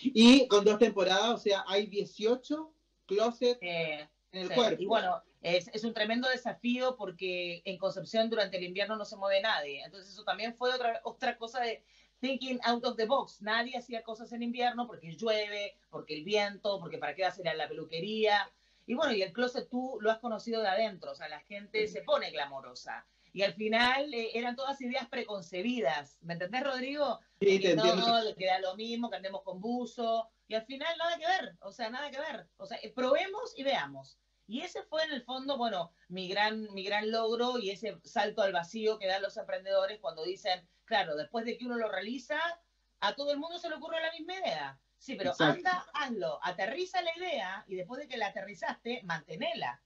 Y 0.01 0.47
con 0.49 0.65
dos 0.65 0.79
temporadas, 0.79 1.31
o 1.31 1.39
sea, 1.39 1.65
hay 1.67 1.87
18 1.87 2.73
closets 3.07 3.59
en 3.63 4.09
el 4.33 4.53
cuerpo. 4.53 4.83
Y 4.83 4.87
bueno, 4.87 5.23
es, 5.41 5.85
un 5.85 5.95
tremendo 5.95 6.29
desafío 6.29 6.97
porque 6.97 7.63
en 7.65 7.79
Concepción 7.79 8.31
durante 8.31 8.57
el 8.57 8.65
invierno 8.65 8.97
no 8.97 9.05
se 9.05 9.17
mueve 9.17 9.41
nadie. 9.41 9.83
Entonces 9.85 10.13
eso 10.13 10.25
también 10.25 10.55
fue 10.57 10.73
otra, 10.73 11.01
otra 11.05 11.37
cosa 11.37 11.61
de 11.61 11.85
thinking 12.21 12.59
out 12.65 12.85
of 12.85 12.97
the 12.97 13.05
box. 13.05 13.43
Nadie 13.43 13.77
hacía 13.77 14.03
cosas 14.03 14.33
en 14.33 14.43
invierno 14.43 14.87
porque 14.87 15.13
llueve, 15.13 15.77
porque 15.91 16.15
el 16.15 16.25
viento, 16.25 16.81
porque 16.81 16.99
para 16.99 17.15
qué 17.15 17.23
vas 17.23 17.39
a 17.39 17.41
ir 17.43 17.49
a 17.49 17.55
la 17.55 17.69
peluquería. 17.69 18.51
Y 18.87 18.95
bueno, 18.95 19.13
y 19.13 19.23
el 19.23 19.33
closet 19.33 19.69
tú 19.69 19.99
lo 20.01 20.11
has 20.11 20.19
conocido 20.19 20.61
de 20.61 20.69
adentro, 20.69 21.13
o 21.13 21.15
sea, 21.15 21.29
la 21.29 21.41
gente 21.41 21.87
se 21.87 22.03
pone 22.03 22.31
glamorosa. 22.31 23.07
Y 23.35 23.43
al 23.43 23.53
final 23.55 24.15
eh, 24.15 24.31
eran 24.35 24.55
todas 24.55 24.81
ideas 24.81 25.09
preconcebidas. 25.09 26.19
¿Me 26.23 26.35
entendés, 26.35 26.63
Rodrigo? 26.63 27.19
Sí, 27.41 27.59
te 27.59 27.75
no, 27.75 27.97
no, 27.97 28.23
le 28.23 28.37
queda 28.37 28.61
lo 28.61 28.77
mismo, 28.77 29.11
que 29.11 29.17
andemos 29.17 29.43
con 29.43 29.61
buzo. 29.61 30.31
Y 30.47 30.55
al 30.55 30.65
final 30.65 30.97
nada 30.97 31.19
que 31.19 31.27
ver, 31.27 31.57
o 31.61 31.73
sea, 31.73 31.91
nada 31.91 32.13
que 32.13 32.21
ver. 32.21 32.47
O 32.59 32.65
sea, 32.65 32.79
probemos 32.95 33.53
y 33.57 33.65
veamos. 33.65 34.21
Y 34.47 34.61
ese 34.61 34.85
fue 34.85 35.03
en 35.03 35.11
el 35.11 35.25
fondo, 35.25 35.59
bueno, 35.59 35.93
mi 36.07 36.29
gran, 36.29 36.73
mi 36.75 36.85
gran 36.85 37.11
logro 37.11 37.59
y 37.59 37.71
ese 37.71 37.99
salto 38.05 38.41
al 38.41 38.53
vacío 38.53 39.01
que 39.01 39.09
dan 39.09 39.23
los 39.23 39.37
emprendedores 39.37 39.99
cuando 39.99 40.23
dicen, 40.23 40.69
claro, 40.85 41.17
después 41.17 41.45
de 41.45 41.59
que 41.59 41.67
uno 41.67 41.77
lo 41.77 41.91
realiza, 41.91 42.39
a 43.01 43.17
todo 43.17 43.33
el 43.33 43.39
mundo 43.39 43.59
se 43.59 43.69
le 43.69 43.75
ocurre 43.75 44.01
la 44.01 44.13
misma 44.13 44.35
idea. 44.35 44.79
Sí, 44.97 45.17
pero 45.17 45.33
anda, 45.41 45.85
hazlo, 45.93 46.39
aterriza 46.41 47.03
la 47.03 47.17
idea 47.17 47.65
y 47.67 47.75
después 47.75 48.01
de 48.01 48.07
que 48.07 48.17
la 48.17 48.29
aterrizaste, 48.29 49.03
mantenela. 49.03 49.83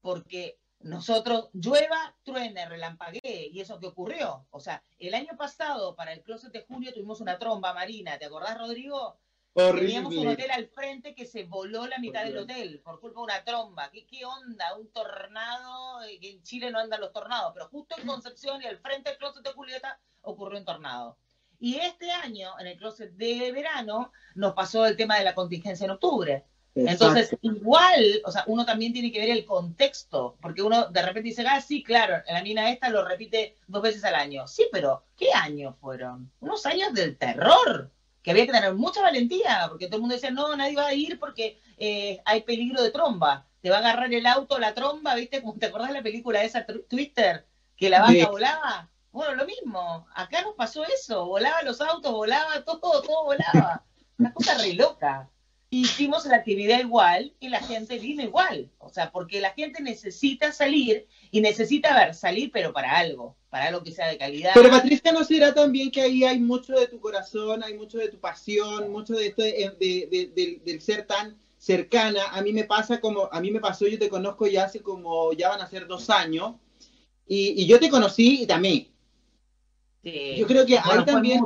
Porque 0.00 0.58
nosotros, 0.80 1.50
llueva, 1.52 2.14
truene, 2.22 2.66
relampaguee, 2.66 3.50
y 3.52 3.60
eso 3.60 3.78
que 3.78 3.86
ocurrió. 3.86 4.46
O 4.50 4.60
sea, 4.60 4.82
el 4.98 5.14
año 5.14 5.36
pasado, 5.36 5.96
para 5.96 6.12
el 6.12 6.22
closet 6.22 6.52
de 6.52 6.64
junio, 6.66 6.92
tuvimos 6.92 7.20
una 7.20 7.38
tromba 7.38 7.74
marina, 7.74 8.18
¿te 8.18 8.26
acordás, 8.26 8.58
Rodrigo? 8.58 9.18
Teníamos 9.54 10.14
un 10.14 10.28
hotel 10.28 10.52
al 10.52 10.68
frente 10.68 11.16
que 11.16 11.26
se 11.26 11.42
voló 11.42 11.86
la 11.88 11.98
mitad 11.98 12.22
del 12.22 12.38
hotel 12.38 12.80
por 12.84 13.00
culpa 13.00 13.20
de 13.20 13.24
una 13.24 13.44
tromba. 13.44 13.90
¿Qué, 13.90 14.06
qué 14.06 14.24
onda? 14.24 14.76
Un 14.76 14.88
tornado, 14.92 16.02
eh, 16.04 16.20
que 16.20 16.30
en 16.30 16.42
Chile 16.44 16.70
no 16.70 16.78
andan 16.78 17.00
los 17.00 17.12
tornados, 17.12 17.52
pero 17.54 17.66
justo 17.68 17.96
en 17.98 18.06
Concepción 18.06 18.62
y 18.62 18.66
al 18.66 18.78
frente 18.78 19.10
del 19.10 19.18
closet 19.18 19.42
de 19.42 19.52
Julieta 19.52 19.98
ocurrió 20.22 20.60
un 20.60 20.64
tornado. 20.64 21.16
Y 21.58 21.76
este 21.76 22.12
año, 22.12 22.52
en 22.60 22.68
el 22.68 22.78
closet 22.78 23.10
de 23.14 23.50
verano, 23.50 24.12
nos 24.36 24.54
pasó 24.54 24.86
el 24.86 24.96
tema 24.96 25.18
de 25.18 25.24
la 25.24 25.34
contingencia 25.34 25.86
en 25.86 25.90
octubre. 25.90 26.44
Entonces, 26.86 27.36
igual, 27.42 28.22
o 28.24 28.30
sea, 28.30 28.44
uno 28.46 28.64
también 28.64 28.92
tiene 28.92 29.10
que 29.10 29.20
ver 29.20 29.30
el 29.30 29.44
contexto, 29.44 30.36
porque 30.40 30.62
uno 30.62 30.86
de 30.88 31.02
repente 31.02 31.30
dice, 31.30 31.44
ah, 31.48 31.60
sí, 31.60 31.82
claro, 31.82 32.22
la 32.28 32.42
mina 32.42 32.70
esta 32.70 32.88
lo 32.88 33.04
repite 33.04 33.56
dos 33.66 33.82
veces 33.82 34.04
al 34.04 34.14
año. 34.14 34.46
Sí, 34.46 34.66
pero 34.70 35.04
¿qué 35.16 35.32
años 35.32 35.74
fueron? 35.80 36.30
Unos 36.40 36.64
años 36.66 36.92
del 36.94 37.16
terror, 37.16 37.90
que 38.22 38.30
había 38.30 38.46
que 38.46 38.52
tener 38.52 38.74
mucha 38.74 39.02
valentía, 39.02 39.66
porque 39.68 39.86
todo 39.86 39.96
el 39.96 40.02
mundo 40.02 40.14
decía, 40.14 40.30
no, 40.30 40.54
nadie 40.54 40.76
va 40.76 40.88
a 40.88 40.94
ir 40.94 41.18
porque 41.18 41.58
eh, 41.78 42.20
hay 42.24 42.42
peligro 42.42 42.82
de 42.82 42.90
tromba. 42.90 43.46
Te 43.60 43.70
va 43.70 43.76
a 43.76 43.80
agarrar 43.80 44.12
el 44.12 44.26
auto, 44.26 44.58
la 44.58 44.74
tromba, 44.74 45.14
¿viste? 45.16 45.42
¿Te 45.58 45.66
acordás 45.66 45.88
de 45.88 45.94
la 45.94 46.02
película 46.02 46.40
de 46.40 46.46
esa 46.46 46.64
Twitter? 46.88 47.44
Que 47.76 47.90
la 47.90 48.02
vaca 48.02 48.28
volaba. 48.28 48.88
Bueno, 49.10 49.34
lo 49.34 49.46
mismo, 49.46 50.06
acá 50.14 50.42
nos 50.42 50.54
pasó 50.54 50.84
eso, 50.84 51.26
volaba 51.26 51.62
los 51.62 51.80
autos, 51.80 52.12
volaba 52.12 52.62
todo, 52.64 53.02
todo 53.02 53.24
volaba. 53.24 53.82
Una 54.18 54.32
cosa 54.32 54.58
re 54.58 54.74
loca 54.74 55.28
hicimos 55.70 56.24
la 56.26 56.36
actividad 56.36 56.80
igual 56.80 57.34
y 57.40 57.48
la 57.48 57.60
gente 57.60 57.98
vino 57.98 58.22
igual. 58.22 58.70
O 58.78 58.88
sea, 58.88 59.10
porque 59.10 59.40
la 59.40 59.50
gente 59.50 59.82
necesita 59.82 60.52
salir 60.52 61.06
y 61.30 61.40
necesita 61.40 61.94
ver, 61.94 62.14
salir, 62.14 62.50
pero 62.52 62.72
para 62.72 62.96
algo, 62.96 63.36
para 63.50 63.66
algo 63.66 63.82
que 63.82 63.92
sea 63.92 64.08
de 64.08 64.18
calidad. 64.18 64.52
Pero 64.54 64.70
Patricia, 64.70 65.12
¿no 65.12 65.24
será 65.24 65.52
también 65.52 65.90
que 65.90 66.02
ahí 66.02 66.24
hay 66.24 66.40
mucho 66.40 66.74
de 66.74 66.86
tu 66.86 67.00
corazón, 67.00 67.62
hay 67.62 67.74
mucho 67.74 67.98
de 67.98 68.08
tu 68.08 68.18
pasión, 68.18 68.90
mucho 68.90 69.14
de 69.14 69.26
esto 69.26 69.42
de, 69.42 70.60
del 70.64 70.80
ser 70.80 71.06
tan 71.06 71.36
cercana? 71.58 72.28
A 72.30 72.40
mí 72.40 72.52
me 72.52 72.64
pasa 72.64 73.00
como, 73.00 73.28
a 73.30 73.40
mí 73.40 73.50
me 73.50 73.60
pasó, 73.60 73.86
yo 73.86 73.98
te 73.98 74.08
conozco 74.08 74.46
ya 74.46 74.64
hace 74.64 74.80
como, 74.80 75.32
ya 75.32 75.50
van 75.50 75.60
a 75.60 75.68
ser 75.68 75.86
dos 75.86 76.08
años, 76.08 76.54
y, 77.30 77.66
yo 77.66 77.78
te 77.78 77.90
conocí 77.90 78.44
y 78.44 78.46
también. 78.46 78.88
Sí. 80.02 80.36
Yo 80.38 80.46
creo 80.46 80.64
que 80.64 80.78
ahí 80.78 81.04
también... 81.04 81.44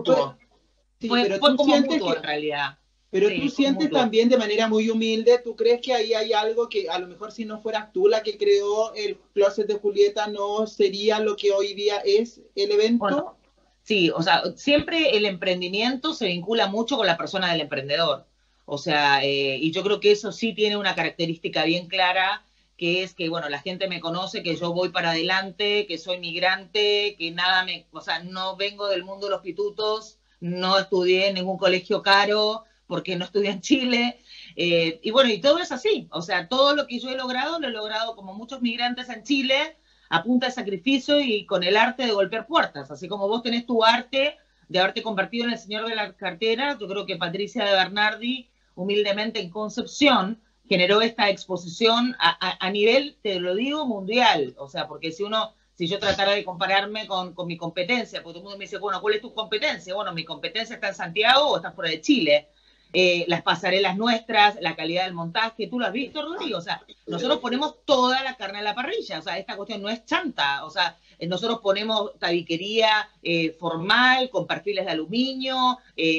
sí, 1.00 1.08
pero 1.10 1.40
tú 1.40 1.56
como 1.56 1.76
mutuo, 1.76 2.14
en 2.14 2.22
realidad 2.22 2.78
pero 3.12 3.28
tú 3.28 3.50
sientes 3.50 3.90
también 3.90 4.30
de 4.30 4.38
manera 4.38 4.68
muy 4.68 4.88
humilde, 4.88 5.38
¿tú 5.44 5.54
crees 5.54 5.82
que 5.82 5.92
ahí 5.92 6.14
hay 6.14 6.32
algo 6.32 6.70
que 6.70 6.88
a 6.88 6.98
lo 6.98 7.06
mejor 7.06 7.30
si 7.30 7.44
no 7.44 7.60
fueras 7.60 7.92
tú 7.92 8.08
la 8.08 8.22
que 8.22 8.38
creó 8.38 8.94
el 8.94 9.18
closet 9.34 9.66
de 9.66 9.74
Julieta 9.74 10.28
no 10.28 10.66
sería 10.66 11.20
lo 11.20 11.36
que 11.36 11.52
hoy 11.52 11.74
día 11.74 11.98
es 11.98 12.40
el 12.56 12.72
evento? 12.72 13.36
sí, 13.82 14.08
o 14.08 14.22
sea, 14.22 14.42
siempre 14.56 15.14
el 15.14 15.26
emprendimiento 15.26 16.14
se 16.14 16.28
vincula 16.28 16.68
mucho 16.68 16.96
con 16.96 17.06
la 17.06 17.18
persona 17.18 17.52
del 17.52 17.60
emprendedor. 17.60 18.24
O 18.64 18.78
sea, 18.78 19.22
eh, 19.22 19.58
y 19.58 19.72
yo 19.72 19.82
creo 19.82 20.00
que 20.00 20.12
eso 20.12 20.32
sí 20.32 20.54
tiene 20.54 20.78
una 20.78 20.94
característica 20.94 21.64
bien 21.64 21.88
clara, 21.88 22.46
que 22.78 23.02
es 23.02 23.12
que, 23.12 23.28
bueno, 23.28 23.50
la 23.50 23.60
gente 23.60 23.88
me 23.88 24.00
conoce, 24.00 24.42
que 24.42 24.56
yo 24.56 24.72
voy 24.72 24.88
para 24.88 25.10
adelante, 25.10 25.84
que 25.86 25.98
soy 25.98 26.18
migrante, 26.18 27.14
que 27.18 27.30
nada 27.30 27.66
me, 27.66 27.86
o 27.92 28.00
sea, 28.00 28.20
no 28.20 28.56
vengo 28.56 28.88
del 28.88 29.04
mundo 29.04 29.26
de 29.26 29.32
los 29.32 29.42
pitutos, 29.42 30.18
no 30.40 30.78
estudié 30.78 31.28
en 31.28 31.34
ningún 31.34 31.58
colegio 31.58 32.00
caro, 32.00 32.64
porque 32.92 33.16
no 33.16 33.24
estudié 33.24 33.48
en 33.48 33.62
Chile. 33.62 34.18
Eh, 34.54 35.00
y 35.02 35.10
bueno, 35.12 35.30
y 35.30 35.40
todo 35.40 35.60
es 35.60 35.72
así. 35.72 36.08
O 36.10 36.20
sea, 36.20 36.46
todo 36.46 36.76
lo 36.76 36.86
que 36.86 36.98
yo 36.98 37.08
he 37.08 37.16
logrado, 37.16 37.58
lo 37.58 37.68
he 37.68 37.70
logrado 37.70 38.14
como 38.14 38.34
muchos 38.34 38.60
migrantes 38.60 39.08
en 39.08 39.22
Chile, 39.22 39.78
a 40.10 40.22
punta 40.22 40.48
de 40.48 40.52
sacrificio 40.52 41.18
y 41.18 41.46
con 41.46 41.64
el 41.64 41.78
arte 41.78 42.04
de 42.04 42.12
golpear 42.12 42.46
puertas. 42.46 42.90
Así 42.90 43.08
como 43.08 43.28
vos 43.28 43.42
tenés 43.42 43.64
tu 43.64 43.82
arte 43.82 44.36
de 44.68 44.78
haberte 44.78 45.02
convertido 45.02 45.46
en 45.46 45.52
el 45.52 45.58
señor 45.58 45.88
de 45.88 45.96
la 45.96 46.12
cartera, 46.12 46.76
yo 46.78 46.86
creo 46.86 47.06
que 47.06 47.16
Patricia 47.16 47.64
de 47.64 47.72
Bernardi, 47.72 48.50
humildemente 48.74 49.40
en 49.40 49.48
Concepción, 49.48 50.38
generó 50.68 51.00
esta 51.00 51.30
exposición 51.30 52.14
a, 52.18 52.70
nivel, 52.70 53.16
te 53.22 53.40
lo 53.40 53.54
digo, 53.54 53.86
mundial. 53.86 54.54
O 54.58 54.68
sea, 54.68 54.86
porque 54.86 55.12
si 55.12 55.22
uno 55.22 55.54
si 55.78 55.86
yo 55.88 55.98
tratara 55.98 56.32
de 56.32 56.44
compararme 56.44 57.06
con, 57.06 57.32
con, 57.32 57.46
mi 57.46 57.56
competencia, 57.56 58.22
porque 58.22 58.34
todo 58.34 58.40
el 58.40 58.44
mundo 58.44 58.58
me 58.58 58.66
dice, 58.66 58.76
bueno, 58.76 59.00
¿cuál 59.00 59.14
es 59.14 59.22
tu 59.22 59.32
competencia? 59.32 59.94
Bueno, 59.94 60.12
mi 60.12 60.26
competencia 60.26 60.74
está 60.74 60.88
en 60.88 60.94
Santiago 60.94 61.46
o 61.46 61.56
está 61.56 61.72
fuera 61.72 61.90
de 61.90 62.02
Chile. 62.02 62.50
Eh, 62.94 63.24
las 63.26 63.42
pasarelas 63.42 63.96
nuestras, 63.96 64.60
la 64.60 64.76
calidad 64.76 65.04
del 65.04 65.14
montaje, 65.14 65.66
tú 65.66 65.78
lo 65.78 65.86
has 65.86 65.92
visto, 65.92 66.20
Rodrigo, 66.20 66.58
o 66.58 66.60
sea, 66.60 66.82
nosotros 67.06 67.38
ponemos 67.38 67.76
toda 67.86 68.22
la 68.22 68.36
carne 68.36 68.58
en 68.58 68.64
la 68.64 68.74
parrilla, 68.74 69.18
o 69.18 69.22
sea, 69.22 69.38
esta 69.38 69.56
cuestión 69.56 69.80
no 69.80 69.88
es 69.88 70.04
chanta, 70.04 70.62
o 70.66 70.70
sea, 70.70 70.98
eh, 71.18 71.26
nosotros 71.26 71.60
ponemos 71.60 72.18
tabiquería 72.18 73.08
eh, 73.22 73.52
formal, 73.58 74.28
con 74.28 74.46
perfiles 74.46 74.84
de 74.84 74.90
aluminio, 74.90 75.78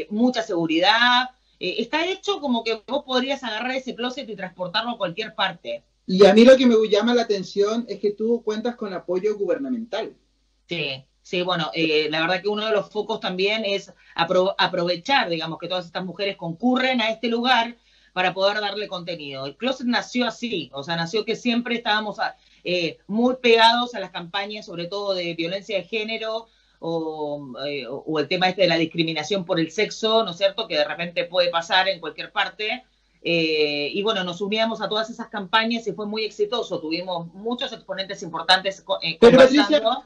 mucha 0.09 0.41
seguridad, 0.41 1.29
está 1.59 2.07
hecho 2.07 2.39
como 2.39 2.63
que 2.63 2.81
vos 2.87 3.03
podrías 3.05 3.43
agarrar 3.43 3.75
ese 3.75 3.93
closet 3.93 4.27
y 4.27 4.35
transportarlo 4.35 4.91
a 4.91 4.97
cualquier 4.97 5.35
parte. 5.35 5.83
Y 6.07 6.25
a 6.25 6.33
mí 6.33 6.43
lo 6.43 6.57
que 6.57 6.65
me 6.65 6.75
llama 6.89 7.13
la 7.13 7.21
atención 7.21 7.85
es 7.87 7.99
que 7.99 8.11
tú 8.11 8.41
cuentas 8.43 8.75
con 8.75 8.93
apoyo 8.93 9.37
gubernamental. 9.37 10.13
Sí. 10.67 11.05
Sí, 11.23 11.41
bueno, 11.41 11.71
eh, 11.73 12.07
la 12.09 12.19
verdad 12.19 12.41
que 12.41 12.49
uno 12.49 12.65
de 12.65 12.73
los 12.73 12.89
focos 12.89 13.21
también 13.21 13.63
es 13.65 13.93
aprovechar, 14.13 15.29
digamos, 15.29 15.57
que 15.57 15.69
todas 15.69 15.85
estas 15.85 16.03
mujeres 16.03 16.35
concurren 16.35 16.99
a 16.99 17.09
este 17.09 17.29
lugar 17.29 17.77
para 18.11 18.33
poder 18.33 18.59
darle 18.59 18.89
contenido. 18.89 19.45
El 19.45 19.55
closet 19.55 19.87
nació 19.87 20.27
así, 20.27 20.69
o 20.73 20.83
sea, 20.83 20.97
nació 20.97 21.23
que 21.23 21.37
siempre 21.37 21.75
estábamos 21.75 22.17
eh, 22.65 22.97
muy 23.07 23.37
pegados 23.37 23.95
a 23.95 24.01
las 24.01 24.11
campañas, 24.11 24.65
sobre 24.65 24.87
todo 24.87 25.13
de 25.13 25.33
violencia 25.33 25.77
de 25.77 25.83
género 25.83 26.47
o, 26.79 27.53
eh, 27.65 27.85
o, 27.87 28.19
el 28.19 28.27
tema 28.27 28.49
este 28.49 28.63
de 28.63 28.67
la 28.67 28.77
discriminación 28.77 29.45
por 29.45 29.61
el 29.61 29.71
sexo, 29.71 30.25
¿no 30.25 30.31
es 30.31 30.37
cierto?, 30.37 30.67
que 30.67 30.77
de 30.77 30.83
repente 30.83 31.23
puede 31.23 31.49
pasar 31.49 31.87
en 31.87 32.01
cualquier 32.01 32.33
parte. 32.33 32.83
y 33.21 34.03
bueno, 34.03 34.25
nos 34.25 34.41
uníamos 34.41 34.81
a 34.81 34.89
todas 34.89 35.09
esas 35.09 35.29
campañas 35.29 35.87
y 35.87 35.93
fue 35.93 36.05
muy 36.05 36.25
exitoso. 36.25 36.81
Tuvimos 36.81 37.33
muchos 37.33 37.71
exponentes 37.71 38.21
importantes 38.21 38.83
conversando. 39.21 40.03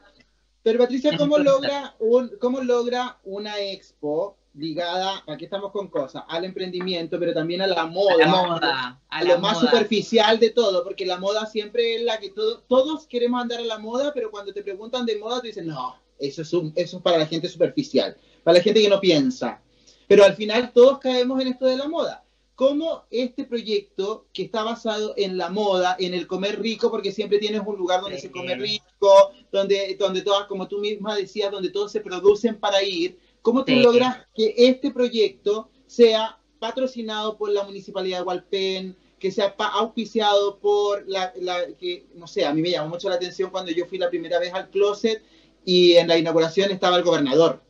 Pero 0.67 0.79
Patricia, 0.79 1.15
¿cómo 1.17 1.37
logra, 1.37 1.95
un, 1.97 2.29
¿cómo 2.41 2.61
logra 2.61 3.19
una 3.23 3.57
expo 3.57 4.35
ligada, 4.53 5.23
aquí 5.25 5.45
estamos 5.45 5.71
con 5.71 5.87
cosas, 5.87 6.25
al 6.27 6.43
emprendimiento, 6.43 7.17
pero 7.17 7.33
también 7.33 7.61
a 7.61 7.67
la 7.67 7.85
moda, 7.85 8.99
a, 9.07 9.23
lo 9.23 9.39
más 9.39 9.61
superficial 9.61 10.39
de 10.39 10.49
todo, 10.49 10.83
porque 10.83 11.05
la 11.05 11.19
moda 11.19 11.45
siempre 11.45 11.95
es 11.95 12.01
la 12.01 12.19
que 12.19 12.33
todos 12.67 13.07
queremos 13.07 13.41
andar 13.41 13.61
a 13.61 13.63
la 13.63 13.79
moda, 13.79 14.11
pero 14.13 14.29
cuando 14.29 14.51
te 14.51 14.61
preguntan 14.61 15.05
de 15.05 15.17
moda, 15.17 15.39
te 15.39 15.47
dicen, 15.47 15.67
no, 15.67 15.95
eso 16.19 16.41
es, 16.41 16.51
eso 16.75 16.97
es 16.97 17.01
para 17.01 17.19
la 17.19 17.27
gente 17.27 17.47
superficial, 17.47 18.17
para 18.43 18.57
la 18.57 18.63
gente 18.63 18.81
que 18.81 18.89
no 18.89 18.99
piensa. 18.99 19.61
Pero 20.05 20.25
al 20.25 20.35
final 20.35 20.73
todos 20.73 20.99
caemos 20.99 21.39
en 21.39 21.47
esto 21.47 21.65
de 21.65 21.77
la 21.77 21.87
moda 21.87 22.25
cómo 22.57 23.05
este 23.11 23.43
proyecto 23.43 24.25
que 24.33 24.41
está 24.41 24.63
basado 24.63 25.13
en 25.15 25.37
la 25.37 25.51
moda, 25.51 25.95
en 25.99 26.15
el 26.15 26.25
comer 26.25 26.59
rico, 26.59 26.89
porque 26.89 27.11
siempre 27.11 27.37
tienes 27.37 27.61
un 27.63 27.77
lugar 27.77 28.01
donde 28.01 28.19
se 28.19 28.31
come 28.31 28.55
rico, 28.55 29.29
donde, 29.51 29.95
donde 29.99 30.23
todas, 30.23 30.47
como 30.47 30.67
tú 30.67 30.79
misma 30.79 31.15
decías, 31.15 31.51
donde 31.51 31.69
todos 31.69 31.91
se 31.91 32.01
producen 32.01 32.59
para 32.59 32.81
ir, 32.81 33.19
¿cómo 33.43 33.63
tú 33.63 33.73
logras 33.73 34.25
que 34.33 34.55
este 34.57 34.89
proyecto 34.89 35.69
sea 35.85 36.39
patrocinado 36.57 37.37
por 37.37 37.51
la 37.51 37.63
Municipalidad 37.63 38.21
de 38.21 38.23
Hualpén, 38.23 38.97
que 39.19 39.29
sea 39.29 39.53
auspiciado 39.59 40.57
por 40.57 41.07
la, 41.07 41.31
que, 41.79 42.07
no 42.15 42.25
sé, 42.25 42.43
a 42.43 42.55
mí 42.55 42.63
me 42.63 42.71
llamó 42.71 42.89
mucho 42.89 43.07
la 43.07 43.17
atención 43.17 43.51
cuando 43.51 43.71
yo 43.71 43.85
fui 43.85 43.99
la 43.99 44.09
primera 44.09 44.39
vez 44.39 44.51
al 44.55 44.71
closet 44.71 45.21
y 45.63 45.93
en 45.93 46.07
la 46.07 46.17
inauguración 46.17 46.71
estaba 46.71 46.97
el 46.97 47.03
gobernador. 47.03 47.61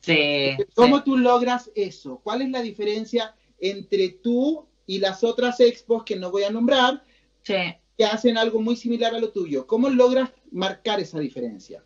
Sí. 0.00 0.50
¿Cómo 0.74 1.02
tú 1.02 1.16
logras 1.16 1.70
eso? 1.74 2.20
¿Cuál 2.22 2.42
es 2.42 2.50
la 2.50 2.60
diferencia 2.60 3.34
entre 3.60 4.08
tú 4.08 4.66
y 4.86 4.98
las 4.98 5.24
otras 5.24 5.60
expos 5.60 6.04
que 6.04 6.16
no 6.16 6.30
voy 6.30 6.44
a 6.44 6.50
nombrar, 6.50 7.04
que 7.42 8.04
hacen 8.04 8.38
algo 8.38 8.60
muy 8.60 8.76
similar 8.76 9.14
a 9.14 9.18
lo 9.18 9.30
tuyo. 9.30 9.66
¿Cómo 9.66 9.88
logras 9.88 10.30
marcar 10.50 11.00
esa 11.00 11.18
diferencia? 11.18 11.82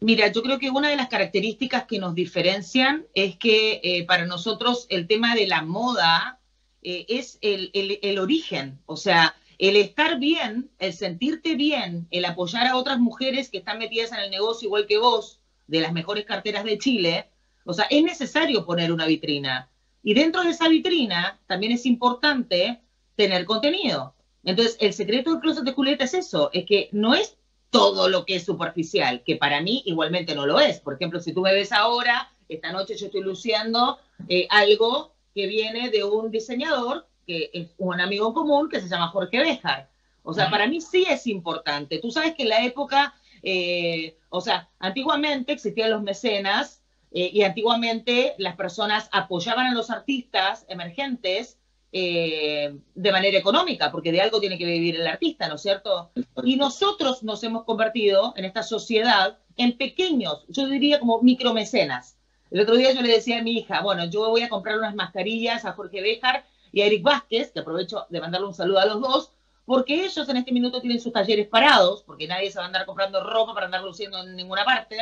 Mira, 0.00 0.28
yo 0.32 0.42
creo 0.42 0.58
que 0.58 0.70
una 0.70 0.88
de 0.88 0.96
las 0.96 1.08
características 1.08 1.84
que 1.84 1.98
nos 1.98 2.14
diferencian 2.14 3.06
es 3.14 3.36
que 3.36 3.80
eh, 3.82 4.04
para 4.06 4.24
nosotros 4.24 4.86
el 4.88 5.06
tema 5.06 5.34
de 5.34 5.46
la 5.46 5.62
moda 5.62 6.40
eh, 6.82 7.04
es 7.08 7.38
el, 7.42 7.70
el, 7.74 8.18
origen, 8.18 8.78
o 8.86 8.96
sea, 8.96 9.36
el 9.58 9.76
estar 9.76 10.18
bien, 10.18 10.70
el 10.78 10.94
sentirte 10.94 11.54
bien, 11.54 12.08
el 12.10 12.24
apoyar 12.24 12.66
a 12.66 12.76
otras 12.76 12.98
mujeres 12.98 13.50
que 13.50 13.58
están 13.58 13.78
metidas 13.78 14.12
en 14.12 14.20
el 14.20 14.30
negocio 14.30 14.66
igual 14.66 14.86
que 14.86 14.96
vos, 14.96 15.40
de 15.66 15.80
las 15.80 15.92
mejores 15.92 16.24
carteras 16.24 16.64
de 16.64 16.78
Chile, 16.78 17.28
o 17.66 17.74
sea, 17.74 17.84
es 17.90 18.02
necesario 18.02 18.64
poner 18.64 18.92
una 18.92 19.04
vitrina. 19.04 19.68
Y 20.02 20.14
dentro 20.14 20.42
de 20.42 20.50
esa 20.50 20.68
vitrina 20.68 21.38
también 21.46 21.72
es 21.72 21.86
importante 21.86 22.80
tener 23.16 23.44
contenido. 23.44 24.14
Entonces, 24.44 24.76
el 24.80 24.92
secreto 24.92 25.30
del 25.30 25.40
closet 25.40 25.64
de 25.64 25.72
Julieta 25.72 26.04
es 26.04 26.14
eso, 26.14 26.50
es 26.52 26.64
que 26.64 26.88
no 26.92 27.14
es 27.14 27.36
todo 27.70 28.08
lo 28.08 28.24
que 28.24 28.36
es 28.36 28.44
superficial, 28.44 29.22
que 29.24 29.36
para 29.36 29.60
mí 29.60 29.82
igualmente 29.86 30.34
no 30.34 30.46
lo 30.46 30.58
es. 30.58 30.80
Por 30.80 30.94
ejemplo, 30.94 31.20
si 31.20 31.32
tú 31.32 31.42
me 31.42 31.52
ves 31.52 31.72
ahora, 31.72 32.32
esta 32.48 32.72
noche 32.72 32.96
yo 32.96 33.06
estoy 33.06 33.22
luciendo 33.22 33.98
eh, 34.28 34.46
algo 34.50 35.14
que 35.34 35.46
viene 35.46 35.90
de 35.90 36.02
un 36.02 36.30
diseñador, 36.30 37.06
que 37.26 37.50
es 37.52 37.68
un 37.78 38.00
amigo 38.00 38.34
común, 38.34 38.68
que 38.68 38.80
se 38.80 38.88
llama 38.88 39.08
Jorge 39.08 39.38
Béjar. 39.38 39.90
O 40.22 40.34
sea, 40.34 40.50
para 40.50 40.66
mí 40.66 40.80
sí 40.80 41.06
es 41.08 41.26
importante. 41.26 41.98
Tú 41.98 42.10
sabes 42.10 42.34
que 42.34 42.42
en 42.42 42.48
la 42.50 42.64
época, 42.64 43.14
eh, 43.42 44.16
o 44.28 44.40
sea, 44.40 44.68
antiguamente 44.78 45.52
existían 45.52 45.90
los 45.90 46.02
mecenas 46.02 46.79
eh, 47.12 47.30
y 47.32 47.42
antiguamente 47.42 48.34
las 48.38 48.56
personas 48.56 49.08
apoyaban 49.12 49.66
a 49.66 49.74
los 49.74 49.90
artistas 49.90 50.64
emergentes 50.68 51.58
eh, 51.92 52.78
de 52.94 53.12
manera 53.12 53.36
económica, 53.36 53.90
porque 53.90 54.12
de 54.12 54.20
algo 54.20 54.38
tiene 54.38 54.56
que 54.56 54.64
vivir 54.64 54.94
el 54.94 55.06
artista, 55.08 55.48
¿no 55.48 55.56
es 55.56 55.62
cierto? 55.62 56.12
Y 56.44 56.54
nosotros 56.54 57.24
nos 57.24 57.42
hemos 57.42 57.64
convertido 57.64 58.32
en 58.36 58.44
esta 58.44 58.62
sociedad 58.62 59.38
en 59.56 59.76
pequeños, 59.76 60.44
yo 60.48 60.68
diría 60.68 61.00
como 61.00 61.20
micromecenas. 61.20 62.16
El 62.50 62.60
otro 62.60 62.76
día 62.76 62.92
yo 62.92 63.02
le 63.02 63.08
decía 63.08 63.40
a 63.40 63.42
mi 63.42 63.58
hija, 63.58 63.80
bueno, 63.80 64.04
yo 64.04 64.28
voy 64.30 64.42
a 64.42 64.48
comprar 64.48 64.78
unas 64.78 64.94
mascarillas 64.94 65.64
a 65.64 65.72
Jorge 65.72 66.00
Béjar 66.00 66.44
y 66.72 66.80
a 66.80 66.86
Eric 66.86 67.02
Vázquez, 67.02 67.50
que 67.50 67.60
aprovecho 67.60 68.06
de 68.08 68.20
mandarle 68.20 68.46
un 68.46 68.54
saludo 68.54 68.78
a 68.78 68.86
los 68.86 69.00
dos, 69.00 69.32
porque 69.64 70.04
ellos 70.04 70.28
en 70.28 70.36
este 70.36 70.52
minuto 70.52 70.80
tienen 70.80 71.00
sus 71.00 71.12
talleres 71.12 71.48
parados, 71.48 72.02
porque 72.04 72.26
nadie 72.26 72.50
se 72.50 72.58
va 72.58 72.64
a 72.64 72.66
andar 72.66 72.86
comprando 72.86 73.22
ropa 73.22 73.54
para 73.54 73.66
andar 73.66 73.82
luciendo 73.82 74.22
en 74.22 74.36
ninguna 74.36 74.64
parte. 74.64 74.96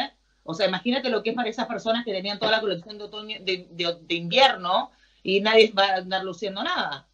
O 0.50 0.54
sea, 0.54 0.66
imagínate 0.66 1.10
lo 1.10 1.22
que 1.22 1.30
es 1.30 1.36
para 1.36 1.50
esas 1.50 1.66
personas 1.66 2.06
que 2.06 2.12
tenían 2.12 2.38
toda 2.38 2.52
la 2.52 2.60
colección 2.60 2.96
de, 2.96 3.04
otoño, 3.04 3.36
de 3.40 4.14
invierno 4.14 4.90
y 5.22 5.42
nadie 5.42 5.70
va 5.76 5.88
a 5.88 5.96
andar 5.96 6.24
luciendo 6.24 6.62
nada. 6.62 7.06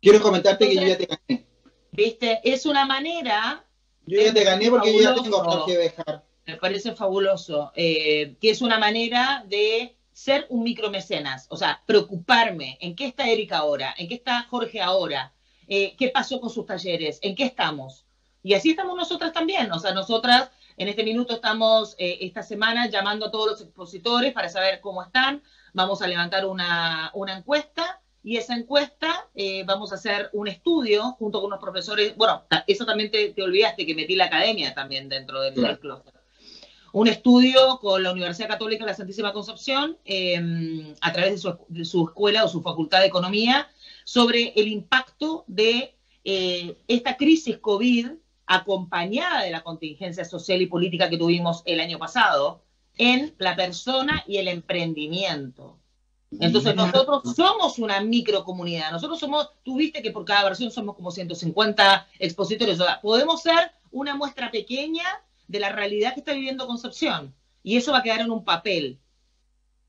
Quiero 0.00 0.22
comentarte 0.22 0.68
que 0.68 0.76
yo 0.76 0.82
ya 0.82 0.96
te 0.96 1.06
gané. 1.06 1.46
¿Viste? 1.90 2.40
Es 2.44 2.64
una 2.64 2.86
manera. 2.86 3.64
Yo 4.06 4.20
ya 4.20 4.32
te 4.32 4.44
gané 4.44 4.70
porque 4.70 4.94
yo 4.94 5.02
ya 5.02 5.20
tengo 5.20 5.42
Jorge 5.42 5.76
Bejar. 5.76 6.24
Me 6.46 6.58
parece 6.58 6.94
fabuloso. 6.94 7.72
Eh, 7.74 8.36
que 8.40 8.50
es 8.50 8.62
una 8.62 8.78
manera 8.78 9.44
de 9.48 9.96
ser 10.12 10.46
un 10.48 10.62
micromecenas. 10.62 11.46
O 11.50 11.56
sea, 11.56 11.82
preocuparme. 11.86 12.78
¿En 12.80 12.94
qué 12.94 13.06
está 13.06 13.28
Erika 13.28 13.58
ahora? 13.58 13.96
¿En 13.98 14.06
qué 14.06 14.14
está 14.14 14.42
Jorge 14.44 14.80
ahora? 14.80 15.32
Eh, 15.66 15.96
¿Qué 15.98 16.10
pasó 16.10 16.40
con 16.40 16.50
sus 16.50 16.66
talleres? 16.66 17.18
¿En 17.20 17.34
qué 17.34 17.42
estamos? 17.46 18.06
Y 18.44 18.54
así 18.54 18.70
estamos 18.70 18.96
nosotras 18.96 19.32
también. 19.32 19.72
O 19.72 19.80
sea, 19.80 19.92
nosotras 19.92 20.52
en 20.76 20.88
este 20.88 21.04
minuto 21.04 21.34
estamos 21.34 21.94
eh, 21.98 22.18
esta 22.20 22.42
semana 22.42 22.88
llamando 22.88 23.26
a 23.26 23.30
todos 23.30 23.50
los 23.50 23.60
expositores 23.60 24.32
para 24.32 24.48
saber 24.48 24.80
cómo 24.80 25.02
están, 25.02 25.42
vamos 25.72 26.02
a 26.02 26.06
levantar 26.06 26.46
una, 26.46 27.12
encuesta 27.34 28.00
y 28.22 28.36
esa 28.36 28.56
encuesta 28.56 29.28
eh, 29.34 29.64
vamos 29.64 29.92
a 29.92 29.94
hacer 29.94 30.28
un 30.32 30.48
estudio 30.48 31.12
junto 31.12 31.40
con 31.40 31.48
unos 31.48 31.60
profesores, 31.60 32.16
bueno, 32.16 32.44
eso 32.66 32.84
también 32.84 33.10
te, 33.10 33.34
olvidaste 33.42 33.86
que 33.86 33.94
metí 33.94 34.16
la 34.16 34.26
academia 34.26 34.74
también 34.74 35.08
dentro 35.08 35.40
del, 35.40 35.54
clúster. 35.78 36.12
Un 36.92 37.08
estudio 37.08 37.78
con 37.80 38.02
la 38.02 38.12
Universidad 38.12 38.48
Católica 38.48 38.84
de 38.84 38.90
la 38.90 38.96
Santísima 38.96 39.32
Concepción 39.32 39.98
em, 40.04 40.94
a 41.00 41.12
través 41.12 41.32
de 41.32 41.38
su, 41.38 41.58
de 41.68 41.84
su, 41.84 42.06
escuela 42.06 42.44
o 42.44 42.48
su 42.48 42.62
facultad 42.62 43.00
de 43.00 43.06
economía 43.06 43.68
sobre 44.04 44.52
el 44.56 44.68
impacto 44.68 45.44
de 45.46 45.94
eh, 46.24 46.76
esta 46.88 47.16
crisis 47.16 47.58
COVID 47.58 48.08
acompañada 48.46 49.42
de 49.42 49.50
la 49.50 49.62
contingencia 49.62 50.24
social 50.24 50.62
y 50.62 50.66
política 50.66 51.10
que 51.10 51.18
tuvimos 51.18 51.62
el 51.66 51.80
año 51.80 51.98
pasado, 51.98 52.62
en 52.98 53.34
la 53.38 53.56
persona 53.56 54.24
y 54.26 54.38
el 54.38 54.48
emprendimiento. 54.48 55.78
Entonces 56.40 56.74
nosotros 56.74 57.34
somos 57.34 57.78
una 57.78 58.00
microcomunidad, 58.00 58.90
nosotros 58.90 59.18
somos, 59.18 59.50
tú 59.62 59.76
viste 59.76 60.02
que 60.02 60.10
por 60.10 60.24
cada 60.24 60.44
versión 60.44 60.70
somos 60.70 60.96
como 60.96 61.10
150 61.10 62.08
expositores, 62.18 62.80
o 62.80 62.84
sea, 62.84 63.00
podemos 63.00 63.42
ser 63.42 63.70
una 63.90 64.14
muestra 64.14 64.50
pequeña 64.50 65.04
de 65.46 65.60
la 65.60 65.70
realidad 65.70 66.14
que 66.14 66.20
está 66.20 66.32
viviendo 66.32 66.66
Concepción 66.66 67.34
y 67.62 67.76
eso 67.76 67.92
va 67.92 67.98
a 67.98 68.02
quedar 68.02 68.20
en 68.20 68.30
un 68.30 68.44
papel. 68.44 68.98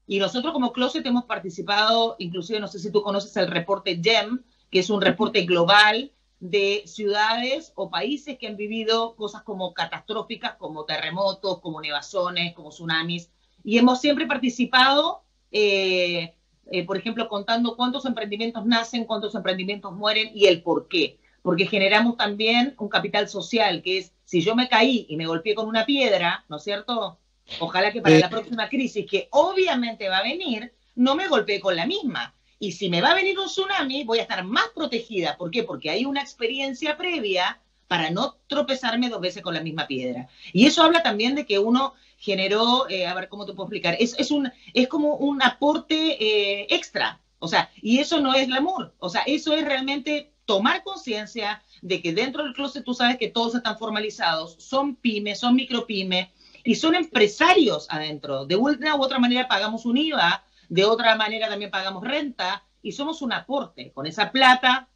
Y 0.05 0.19
nosotros 0.19 0.53
como 0.53 0.71
Closet 0.71 1.05
hemos 1.05 1.25
participado, 1.25 2.15
inclusive 2.19 2.59
no 2.59 2.67
sé 2.67 2.79
si 2.79 2.91
tú 2.91 3.01
conoces 3.01 3.35
el 3.35 3.47
reporte 3.47 3.99
GEM, 4.01 4.43
que 4.69 4.79
es 4.79 4.89
un 4.89 5.01
reporte 5.01 5.41
global 5.45 6.11
de 6.39 6.83
ciudades 6.85 7.71
o 7.75 7.89
países 7.89 8.37
que 8.37 8.47
han 8.47 8.57
vivido 8.57 9.15
cosas 9.15 9.41
como 9.41 9.73
catastróficas, 9.73 10.55
como 10.55 10.85
terremotos, 10.85 11.59
como 11.61 11.81
nevazones, 11.81 12.53
como 12.53 12.69
tsunamis, 12.69 13.29
y 13.63 13.77
hemos 13.77 13.99
siempre 13.99 14.27
participado, 14.27 15.23
eh, 15.51 16.35
eh, 16.71 16.85
por 16.85 16.97
ejemplo, 16.97 17.27
contando 17.27 17.75
cuántos 17.75 18.05
emprendimientos 18.05 18.65
nacen, 18.65 19.05
cuántos 19.05 19.33
emprendimientos 19.35 19.93
mueren 19.93 20.31
y 20.33 20.45
el 20.45 20.61
por 20.61 20.87
qué, 20.87 21.19
porque 21.41 21.65
generamos 21.65 22.17
también 22.17 22.75
un 22.77 22.89
capital 22.89 23.27
social, 23.27 23.81
que 23.81 23.99
es, 23.99 24.13
si 24.25 24.41
yo 24.41 24.55
me 24.55 24.69
caí 24.69 25.05
y 25.09 25.17
me 25.17 25.25
golpeé 25.25 25.55
con 25.55 25.67
una 25.67 25.85
piedra, 25.85 26.45
¿no 26.49 26.57
es 26.57 26.63
cierto? 26.63 27.19
Ojalá 27.59 27.91
que 27.91 28.01
para 28.01 28.19
la 28.19 28.29
próxima 28.29 28.69
crisis, 28.69 29.05
que 29.09 29.27
obviamente 29.31 30.09
va 30.09 30.17
a 30.17 30.23
venir, 30.23 30.73
no 30.95 31.15
me 31.15 31.27
golpeé 31.27 31.59
con 31.59 31.75
la 31.75 31.87
misma, 31.87 32.35
y 32.59 32.71
si 32.71 32.89
me 32.89 33.01
va 33.01 33.11
a 33.11 33.15
venir 33.15 33.37
un 33.39 33.47
tsunami, 33.47 34.03
voy 34.03 34.19
a 34.19 34.23
estar 34.23 34.43
más 34.43 34.65
protegida. 34.73 35.37
¿Por 35.37 35.51
qué? 35.51 35.63
Porque 35.63 35.89
hay 35.89 36.05
una 36.05 36.21
experiencia 36.21 36.97
previa 36.97 37.59
para 37.87 38.09
no 38.09 38.37
tropezarme 38.47 39.09
dos 39.09 39.21
veces 39.21 39.41
con 39.41 39.53
la 39.53 39.61
misma 39.61 39.87
piedra. 39.87 40.27
Y 40.53 40.65
eso 40.65 40.83
habla 40.83 41.03
también 41.03 41.35
de 41.35 41.45
que 41.45 41.59
uno 41.59 41.93
generó, 42.17 42.89
eh, 42.89 43.05
a 43.05 43.13
ver 43.13 43.29
cómo 43.29 43.45
te 43.45 43.53
puedo 43.53 43.65
explicar, 43.65 43.95
es, 43.99 44.15
es, 44.17 44.31
un, 44.31 44.51
es 44.73 44.87
como 44.87 45.15
un 45.15 45.41
aporte 45.41 46.17
eh, 46.19 46.67
extra. 46.69 47.21
O 47.39 47.47
sea, 47.47 47.69
y 47.81 47.99
eso 47.99 48.19
no 48.19 48.33
es 48.33 48.47
glamour. 48.47 48.93
O 48.99 49.09
sea, 49.09 49.21
eso 49.21 49.53
es 49.53 49.63
realmente 49.63 50.31
tomar 50.45 50.83
conciencia 50.83 51.61
de 51.81 52.01
que 52.01 52.13
dentro 52.13 52.43
del 52.43 52.53
closet 52.53 52.83
tú 52.83 52.93
sabes 52.93 53.17
que 53.17 53.29
todos 53.29 53.53
están 53.53 53.77
formalizados, 53.77 54.55
son 54.57 54.95
pymes, 54.95 55.39
son 55.39 55.55
micropymes 55.55 56.29
y 56.63 56.75
son 56.75 56.95
empresarios 56.95 57.85
adentro. 57.89 58.45
De 58.45 58.55
una 58.55 58.95
u 58.95 59.03
otra 59.03 59.19
manera 59.19 59.47
pagamos 59.47 59.85
un 59.85 59.97
IVA 59.97 60.43
de 60.69 60.85
otra 60.85 61.15
manera 61.15 61.49
también 61.49 61.71
pagamos 61.71 62.03
renta 62.03 62.63
y 62.81 62.91
somos 62.91 63.21
un 63.21 63.33
aporte. 63.33 63.91
Con 63.93 64.05
esa 64.05 64.31
plata, 64.31 64.89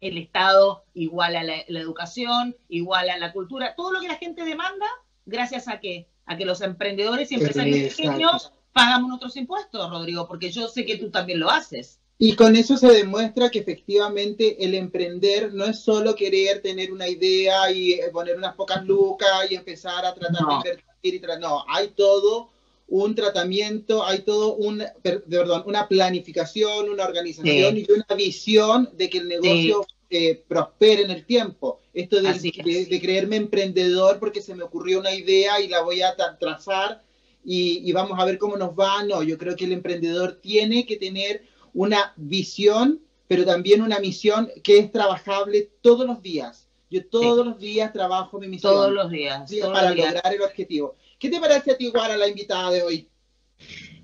el 0.00 0.18
Estado 0.18 0.84
igual 0.94 1.36
a 1.36 1.42
la, 1.42 1.60
educación, 1.68 2.56
igual 2.68 3.10
a 3.10 3.18
la 3.18 3.32
cultura, 3.32 3.74
todo 3.76 3.92
lo 3.92 4.00
que 4.00 4.08
la 4.08 4.16
gente 4.16 4.44
demanda, 4.44 4.86
gracias 5.24 5.68
a 5.68 5.80
que, 5.80 6.08
a 6.26 6.36
que 6.36 6.44
los 6.44 6.60
emprendedores 6.60 7.30
y 7.30 7.36
empresarios 7.36 7.94
pequeños 7.94 8.52
pagamos 8.72 9.08
nuestros 9.08 9.36
impuestos, 9.36 9.90
Rodrigo, 9.90 10.26
porque 10.28 10.50
yo 10.50 10.68
sé 10.68 10.84
que 10.84 10.98
tú 10.98 11.10
también 11.10 11.40
lo 11.40 11.50
haces. 11.50 12.00
Y 12.18 12.34
con 12.34 12.56
eso 12.56 12.78
se 12.78 12.88
demuestra 12.88 13.50
que 13.50 13.58
efectivamente 13.58 14.64
el 14.64 14.74
emprender 14.74 15.52
no 15.52 15.64
es 15.66 15.80
solo 15.80 16.14
querer 16.14 16.62
tener 16.62 16.90
una 16.90 17.06
idea 17.06 17.70
y 17.70 17.98
poner 18.10 18.38
unas 18.38 18.54
pocas 18.54 18.84
lucas 18.86 19.50
y 19.50 19.54
empezar 19.54 20.04
a 20.06 20.14
tratar 20.14 20.46
de 20.46 20.54
invertir 20.54 20.86
y 21.14 21.20
no, 21.40 21.64
hay 21.68 21.88
todo 21.88 22.50
un 22.88 23.14
tratamiento, 23.14 24.04
hay 24.04 24.20
todo 24.20 24.54
un, 24.54 24.82
perdón, 25.02 25.64
una 25.66 25.88
planificación, 25.88 26.88
una 26.88 27.04
organización 27.04 27.76
y 27.76 27.86
una 27.90 28.16
visión 28.16 28.90
de 28.96 29.10
que 29.10 29.18
el 29.18 29.28
negocio 29.28 29.86
eh, 30.08 30.44
prospere 30.46 31.02
en 31.02 31.10
el 31.10 31.26
tiempo. 31.26 31.80
Esto 31.92 32.22
de, 32.22 32.32
de, 32.32 33.00
creerme 33.00 33.36
emprendedor 33.36 34.18
porque 34.20 34.40
se 34.40 34.54
me 34.54 34.62
ocurrió 34.62 35.00
una 35.00 35.14
idea 35.14 35.60
y 35.60 35.68
la 35.68 35.82
voy 35.82 36.02
a 36.02 36.14
trazar 36.38 37.02
y, 37.44 37.88
y, 37.88 37.92
vamos 37.92 38.18
a 38.18 38.24
ver 38.24 38.38
cómo 38.38 38.56
nos 38.56 38.70
va. 38.70 39.02
No, 39.02 39.22
yo 39.22 39.36
creo 39.38 39.56
que 39.56 39.64
el 39.64 39.72
emprendedor 39.72 40.38
tiene 40.40 40.86
que 40.86 40.96
tener 40.96 41.44
una 41.74 42.12
visión, 42.16 43.00
pero 43.26 43.44
también 43.44 43.82
una 43.82 43.98
misión 43.98 44.50
que 44.62 44.78
es 44.78 44.92
trabajable 44.92 45.70
todos 45.80 46.06
los 46.06 46.22
días. 46.22 46.66
Yo 46.88 47.04
todos 47.06 47.44
los 47.44 47.58
días 47.58 47.92
trabajo 47.92 48.38
mi 48.38 48.48
misión. 48.48 48.72
Todos 48.72 48.92
los 48.92 49.10
días. 49.10 49.50
para 49.72 49.90
lograr 49.90 50.32
el 50.32 50.42
objetivo. 50.42 50.96
¿Qué 51.18 51.30
te 51.30 51.40
parece 51.40 51.72
a 51.72 51.76
ti, 51.76 51.88
Guara, 51.88 52.16
la 52.16 52.28
invitada 52.28 52.70
de 52.70 52.82
hoy? 52.82 53.08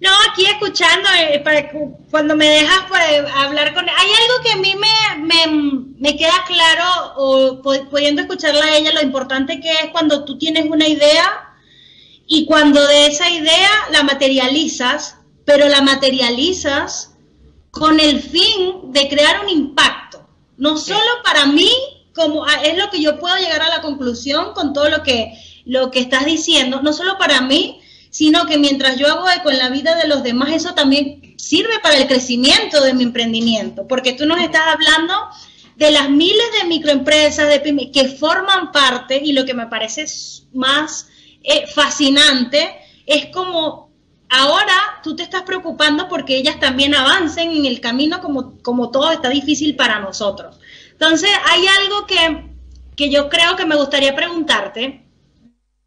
No, 0.01 0.11
aquí 0.31 0.46
escuchando, 0.46 1.09
eh, 1.16 1.40
para, 1.44 1.70
cuando 2.11 2.35
me 2.35 2.48
dejas 2.48 2.85
pues, 2.88 3.33
hablar 3.37 3.72
con... 3.72 3.88
Hay 3.88 4.09
algo 4.11 4.42
que 4.42 4.51
a 4.51 4.57
mí 4.57 4.75
me, 4.75 5.92
me, 5.98 6.16
queda 6.16 6.44
claro, 6.46 7.12
o 7.16 7.62
pudiendo 7.62 8.22
escucharla 8.22 8.64
a 8.64 8.77
ella, 8.77 8.92
lo 8.92 9.03
importante 9.03 9.61
que 9.61 9.70
es 9.70 9.90
cuando 9.92 10.25
tú 10.25 10.38
tienes 10.38 10.64
una 10.68 10.88
idea 10.88 11.55
y 12.27 12.46
cuando 12.46 12.85
de 12.85 13.07
esa 13.07 13.31
idea 13.31 13.70
la 13.92 14.03
materializas, 14.03 15.18
pero 15.44 15.68
la 15.68 15.83
materializas 15.83 17.14
con 17.70 18.01
el 18.01 18.20
fin 18.20 18.92
de 18.92 19.09
crear 19.09 19.44
un 19.44 19.51
impacto, 19.51 20.27
no 20.57 20.79
solo 20.79 21.11
para 21.22 21.46
mí, 21.46 21.70
como 22.14 22.44
ah, 22.44 22.62
es 22.64 22.77
lo 22.77 22.90
que 22.90 23.01
yo 23.01 23.18
puedo 23.20 23.37
llegar 23.37 23.62
a 23.62 23.68
la 23.68 23.83
conclusión 23.83 24.53
con 24.53 24.72
todo 24.72 24.88
lo 24.88 25.03
que 25.03 25.33
lo 25.64 25.90
que 25.90 26.01
estás 26.01 26.25
diciendo, 26.25 26.83
no 26.83 26.92
solo 26.92 27.18
para 27.18 27.40
mí, 27.40 27.81
sino 28.11 28.46
que 28.46 28.59
mientras 28.59 28.98
yo 28.98 29.09
hago 29.09 29.31
eco 29.31 29.51
en 29.51 29.59
la 29.59 29.70
vida 29.70 29.94
de 29.94 30.07
los 30.07 30.22
demás, 30.22 30.51
eso 30.51 30.75
también 30.75 31.35
sirve 31.38 31.79
para 31.83 31.96
el 31.96 32.07
crecimiento 32.07 32.83
de 32.83 32.94
mi 32.94 33.05
emprendimiento, 33.05 33.88
porque 33.88 34.12
tú 34.12 34.27
nos 34.27 34.40
estás 34.40 34.62
hablando 34.66 35.14
de 35.77 35.90
las 35.90 36.11
miles 36.11 36.44
de 36.61 36.68
microempresas 36.68 37.48
que 37.92 38.09
forman 38.18 38.70
parte 38.70 39.20
y 39.25 39.33
lo 39.33 39.44
que 39.44 39.55
me 39.55 39.66
parece 39.66 40.05
más 40.53 41.09
eh, 41.42 41.66
fascinante 41.66 42.77
es 43.07 43.27
como 43.27 43.90
ahora 44.29 45.01
tú 45.03 45.16
te 45.16 45.22
estás 45.22 45.42
preocupando 45.42 46.09
porque 46.09 46.37
ellas 46.37 46.61
también 46.61 46.94
avancen 46.94 47.51
en 47.51 47.66
el 47.66 47.81
camino 47.81 48.20
como, 48.20 48.59
como 48.62 48.90
todo 48.90 49.11
está 49.11 49.29
difícil 49.29 49.75
para 49.75 50.01
nosotros. 50.01 50.59
Entonces 50.92 51.31
hay 51.46 51.66
algo 51.66 52.07
que, 52.07 52.51
que 52.94 53.11
yo 53.11 53.29
creo 53.29 53.57
que 53.57 53.66
me 53.66 53.77
gustaría 53.77 54.14
preguntarte 54.14 55.02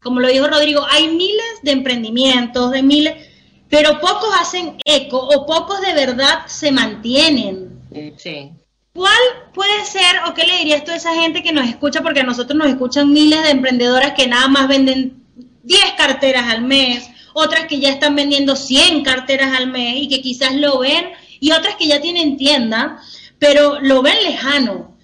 como 0.06 0.20
lo 0.20 0.28
dijo 0.28 0.46
Rodrigo, 0.46 0.86
hay 0.90 1.08
miles 1.08 1.60
de 1.62 1.72
emprendimientos, 1.72 2.70
de 2.70 2.82
miles, 2.82 3.14
pero 3.68 4.00
pocos 4.00 4.30
hacen 4.40 4.78
eco 4.84 5.18
o 5.18 5.44
pocos 5.44 5.80
de 5.80 5.92
verdad 5.92 6.46
se 6.46 6.72
mantienen. 6.72 7.80
Sí. 8.16 8.52
¿Cuál 8.94 9.18
puede 9.52 9.84
ser 9.84 10.20
o 10.26 10.32
qué 10.34 10.46
le 10.46 10.58
dirías 10.58 10.84
tú 10.84 10.92
a 10.92 10.96
esa 10.96 11.14
gente 11.14 11.42
que 11.42 11.52
nos 11.52 11.68
escucha? 11.68 12.02
Porque 12.02 12.20
a 12.20 12.24
nosotros 12.24 12.56
nos 12.56 12.68
escuchan 12.68 13.12
miles 13.12 13.42
de 13.42 13.50
emprendedoras 13.50 14.12
que 14.12 14.26
nada 14.26 14.48
más 14.48 14.68
venden 14.68 15.22
10 15.64 15.80
carteras 15.98 16.48
al 16.48 16.62
mes 16.62 17.10
otras 17.38 17.66
que 17.66 17.78
ya 17.78 17.90
están 17.90 18.16
vendiendo 18.16 18.56
100 18.56 19.04
carteras 19.04 19.52
al 19.54 19.66
mes 19.66 19.96
y 19.98 20.08
que 20.08 20.22
quizás 20.22 20.54
lo 20.54 20.78
ven, 20.78 21.10
y 21.38 21.52
otras 21.52 21.76
que 21.76 21.86
ya 21.86 22.00
tienen 22.00 22.38
tienda, 22.38 22.98
pero 23.38 23.78
lo 23.80 24.00
ven 24.00 24.16
lejano. 24.24 24.95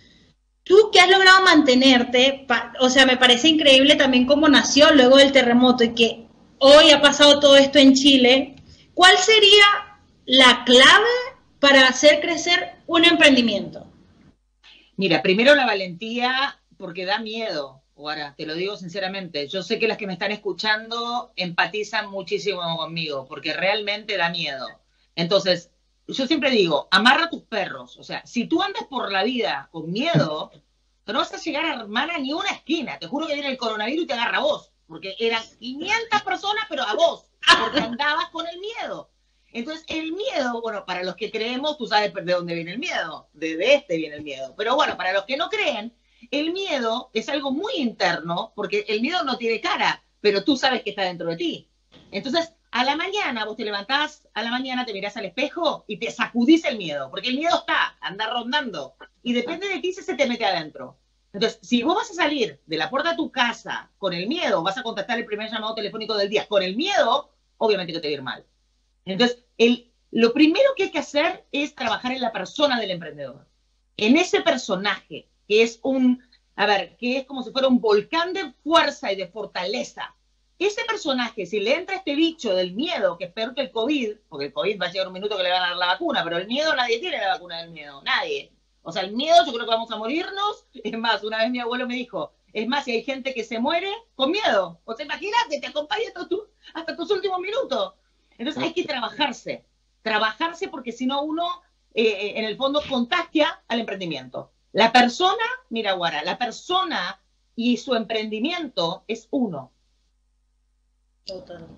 Tú 0.65 0.91
que 0.93 1.01
has 1.01 1.11
logrado 1.11 1.43
mantenerte, 1.43 2.47
o 2.79 2.89
sea, 2.89 3.05
me 3.05 3.17
parece 3.17 3.49
increíble 3.49 3.97
también 3.97 4.27
cómo 4.27 4.49
nació 4.49 4.93
luego 4.95 5.17
del 5.17 5.33
terremoto 5.33 5.83
y 5.83 5.95
que 5.95 6.27
hoy 6.59 6.91
ha 6.91 7.01
pasado 7.01 7.41
todo 7.41 7.57
esto 7.57 7.79
en 7.79 7.95
Chile. 7.95 8.55
¿Cuál 8.95 9.17
sería 9.19 9.65
la 10.25 10.63
clave 10.65 11.09
para 11.59 11.89
hacer 11.89 12.21
crecer 12.21 12.77
un 12.87 13.05
emprendimiento? 13.05 13.87
Mira, 14.97 15.21
primero 15.21 15.57
la 15.57 15.67
valentía, 15.67 16.61
porque 16.77 17.05
da 17.05 17.19
miedo. 17.19 17.83
Ahora, 17.97 18.35
te 18.37 18.47
lo 18.47 18.55
digo 18.55 18.77
sinceramente, 18.77 19.49
yo 19.49 19.63
sé 19.63 19.79
que 19.79 19.89
las 19.89 19.99
que 19.99 20.07
me 20.07 20.13
están 20.13 20.31
escuchando 20.31 21.33
empatizan 21.35 22.09
muchísimo 22.11 22.61
conmigo, 22.77 23.27
porque 23.29 23.53
realmente 23.53 24.17
da 24.17 24.31
miedo. 24.31 24.67
Entonces, 25.17 25.72
yo 26.07 26.27
siempre 26.27 26.51
digo, 26.51 26.89
amarra 26.91 27.31
tus 27.31 27.43
perros. 27.43 27.97
O 27.97 28.05
sea, 28.05 28.25
si 28.27 28.47
tú 28.47 28.63
andas 28.63 28.85
por 28.85 29.11
la 29.11 29.23
vida 29.23 29.69
con 29.71 29.91
miedo, 29.91 30.51
no 31.07 31.19
vas 31.19 31.33
a 31.33 31.39
llegar 31.39 31.65
a 31.65 31.81
armar 31.81 32.11
a 32.11 32.19
ni 32.19 32.33
una 32.33 32.51
esquina. 32.51 32.99
Te 32.99 33.07
juro 33.07 33.27
que 33.27 33.35
viene 33.35 33.51
el 33.51 33.59
coronavirus 33.59 34.05
y 34.05 34.07
te 34.07 34.13
agarra 34.15 34.39
a 34.39 34.43
vos. 34.43 34.73
Porque 34.87 35.15
eran 35.19 35.43
500 35.59 36.23
personas, 36.23 36.65
pero 36.69 36.83
a 36.83 36.95
vos. 36.95 37.27
Porque 37.61 37.81
andabas 37.81 38.29
con 38.31 38.47
el 38.47 38.59
miedo. 38.59 39.11
Entonces, 39.53 39.85
el 39.89 40.13
miedo, 40.13 40.61
bueno, 40.63 40.85
para 40.87 41.03
los 41.03 41.15
que 41.17 41.31
creemos, 41.31 41.77
tú 41.77 41.87
sabes 41.87 42.13
de 42.13 42.33
dónde 42.33 42.55
viene 42.55 42.73
el 42.73 42.79
miedo. 42.79 43.29
De, 43.33 43.75
este 43.75 43.97
viene 43.97 44.17
el 44.17 44.23
miedo. 44.23 44.55
Pero 44.57 44.75
bueno, 44.75 44.97
para 44.97 45.13
los 45.13 45.25
que 45.25 45.37
no 45.37 45.49
creen, 45.51 45.95
el 46.31 46.53
miedo 46.53 47.11
es 47.13 47.29
algo 47.29 47.51
muy 47.51 47.75
interno, 47.77 48.53
porque 48.55 48.85
el 48.89 49.01
miedo 49.01 49.23
no 49.25 49.37
tiene 49.37 49.61
cara, 49.61 50.03
pero 50.21 50.45
tú 50.45 50.57
sabes 50.57 50.83
que 50.83 50.91
está 50.91 51.03
dentro 51.03 51.29
de 51.29 51.37
ti. 51.37 51.69
Entonces, 52.11 52.55
a 52.73 52.85
la 52.85 52.97
mañana, 52.97 53.45
vos 53.45 53.57
te 53.57 53.65
levantás, 53.65 54.27
a 54.33 54.43
la 54.43 54.51
mañana 54.51 54.87
te 54.87 54.95
mirás 54.95 55.17
al 55.19 55.27
espejo 55.27 55.85
y 55.87 55.99
te 55.99 56.11
sacudís 56.11 56.65
el 56.65 56.79
miedo, 56.79 57.11
porque 57.11 57.29
el 57.29 57.37
miedo 57.37 57.59
está, 57.59 57.99
anda 58.01 58.31
rondando, 58.31 58.95
y 59.23 59.35
depende 59.35 59.69
de 59.69 59.79
ti 59.79 59.93
si 59.93 60.03
se 60.03 60.15
te 60.15 60.27
mete 60.27 60.47
adentro. 60.47 60.97
Entonces, 61.35 61.59
si 61.63 61.83
vos 61.83 61.97
vas 61.97 62.11
a 62.11 62.15
salir 62.15 62.61
de 62.65 62.77
la 62.79 62.89
puerta 62.89 63.11
de 63.11 63.17
tu 63.17 63.31
casa 63.31 63.91
con 63.99 64.15
el 64.15 64.27
miedo, 64.27 64.63
vas 64.63 64.79
a 64.79 64.83
contactar 64.83 65.19
el 65.19 65.27
primer 65.27 65.51
llamado 65.51 65.75
telefónico 65.75 66.17
del 66.17 66.31
día 66.31 66.49
con 66.49 66.63
el 66.63 66.75
miedo, 66.75 67.35
obviamente 67.59 67.93
que 67.93 68.01
te 68.01 68.09
va 68.09 68.11
a 68.11 68.15
ir 68.15 68.23
mal. 68.23 68.47
Entonces, 69.05 69.45
lo 70.11 70.33
primero 70.33 70.71
que 70.75 70.85
hay 70.85 70.91
que 70.91 70.99
hacer 70.99 71.45
es 71.53 71.75
trabajar 71.75 72.13
en 72.13 72.23
la 72.23 72.33
persona 72.33 72.81
del 72.81 72.93
emprendedor, 72.93 73.47
en 73.99 74.17
ese 74.17 74.41
personaje, 74.41 75.29
que 75.47 75.63
es 75.63 75.79
un, 75.83 76.23
a 76.57 76.65
ver, 76.65 76.97
que 76.97 77.19
es 77.19 77.27
como 77.27 77.43
si 77.43 77.51
fuera 77.51 77.69
un 77.69 77.83
volcán 77.83 78.33
de 78.33 78.51
fuerza 78.65 79.13
y 79.13 79.17
de 79.17 79.29
fortaleza, 79.29 80.15
ese 80.67 80.85
personaje, 80.85 81.47
si 81.47 81.61
le 81.61 81.75
entra 81.75 81.97
este 81.97 82.15
bicho 82.15 82.55
del 82.55 82.73
miedo, 82.75 83.17
que 83.17 83.25
es 83.25 83.33
peor 83.33 83.55
que 83.55 83.63
el 83.63 83.71
COVID, 83.71 84.17
porque 84.29 84.47
el 84.47 84.53
COVID 84.53 84.81
va 84.81 84.87
a 84.87 84.91
llegar 84.91 85.07
un 85.09 85.15
minuto 85.15 85.37
que 85.37 85.43
le 85.43 85.51
van 85.51 85.63
a 85.63 85.69
dar 85.69 85.77
la 85.77 85.87
vacuna, 85.87 86.23
pero 86.25 86.39
el 86.39 86.47
miedo 86.47 86.75
nadie 86.75 86.99
tiene 86.99 87.19
la 87.19 87.29
vacuna 87.29 87.61
del 87.61 87.71
miedo, 87.71 88.03
nadie. 88.03 88.53
O 88.83 88.93
sea, 88.93 89.03
el 89.03 89.13
miedo 89.13 89.37
yo 89.47 89.53
creo 89.53 89.65
que 89.65 89.71
vamos 89.71 89.91
a 89.91 89.97
morirnos. 89.97 90.67
Es 90.75 90.99
más, 90.99 91.23
una 91.23 91.39
vez 91.39 91.51
mi 91.51 91.61
abuelo 91.61 91.87
me 91.87 91.95
dijo, 91.95 92.33
es 92.53 92.67
más, 92.67 92.85
si 92.85 92.93
hay 92.93 93.03
gente 93.03 93.33
que 93.33 93.45
se 93.45 93.59
muere 93.59 93.91
con 94.15 94.31
miedo. 94.31 94.81
O 94.85 94.95
sea, 94.95 95.05
imagínate, 95.05 95.61
te 95.61 95.67
acompaña 95.69 96.09
hasta, 96.09 96.29
hasta 96.75 96.97
tus 96.97 97.11
últimos 97.11 97.39
minutos. 97.39 97.95
Entonces 98.39 98.63
hay 98.63 98.73
que 98.73 98.85
trabajarse, 98.85 99.65
trabajarse 100.03 100.69
porque 100.69 100.93
si 100.93 101.07
no 101.07 101.23
uno, 101.23 101.47
eh, 101.95 102.05
eh, 102.05 102.33
en 102.39 102.45
el 102.45 102.57
fondo, 102.57 102.83
contagia 102.89 103.63
al 103.69 103.81
emprendimiento. 103.81 104.51
La 104.73 104.93
persona, 104.93 105.45
mira, 105.71 105.93
Guara, 105.93 106.25
la 106.25 106.39
persona 106.39 107.21
y 107.55 107.77
su 107.77 107.95
emprendimiento 107.95 109.05
es 109.07 109.29
uno. 109.31 109.72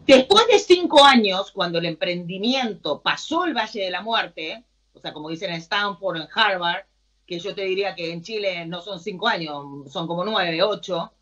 Después 0.06 0.46
de 0.46 0.58
cinco 0.58 1.04
años, 1.04 1.50
cuando 1.52 1.78
el 1.78 1.86
emprendimiento 1.86 3.00
pasó 3.02 3.44
el 3.44 3.54
Valle 3.54 3.82
de 3.82 3.90
la 3.90 4.00
Muerte, 4.00 4.64
o 4.94 5.00
sea, 5.00 5.12
como 5.12 5.28
dicen 5.28 5.50
en 5.50 5.56
Stanford, 5.56 6.16
en 6.16 6.28
Harvard, 6.34 6.84
que 7.26 7.38
yo 7.38 7.54
te 7.54 7.62
diría 7.62 7.94
que 7.94 8.12
en 8.12 8.22
Chile 8.22 8.66
no 8.66 8.80
son 8.80 9.00
cinco 9.00 9.28
años, 9.28 9.90
son 9.90 10.06
como 10.06 10.24
nueve, 10.24 10.62
ocho, 10.62 11.12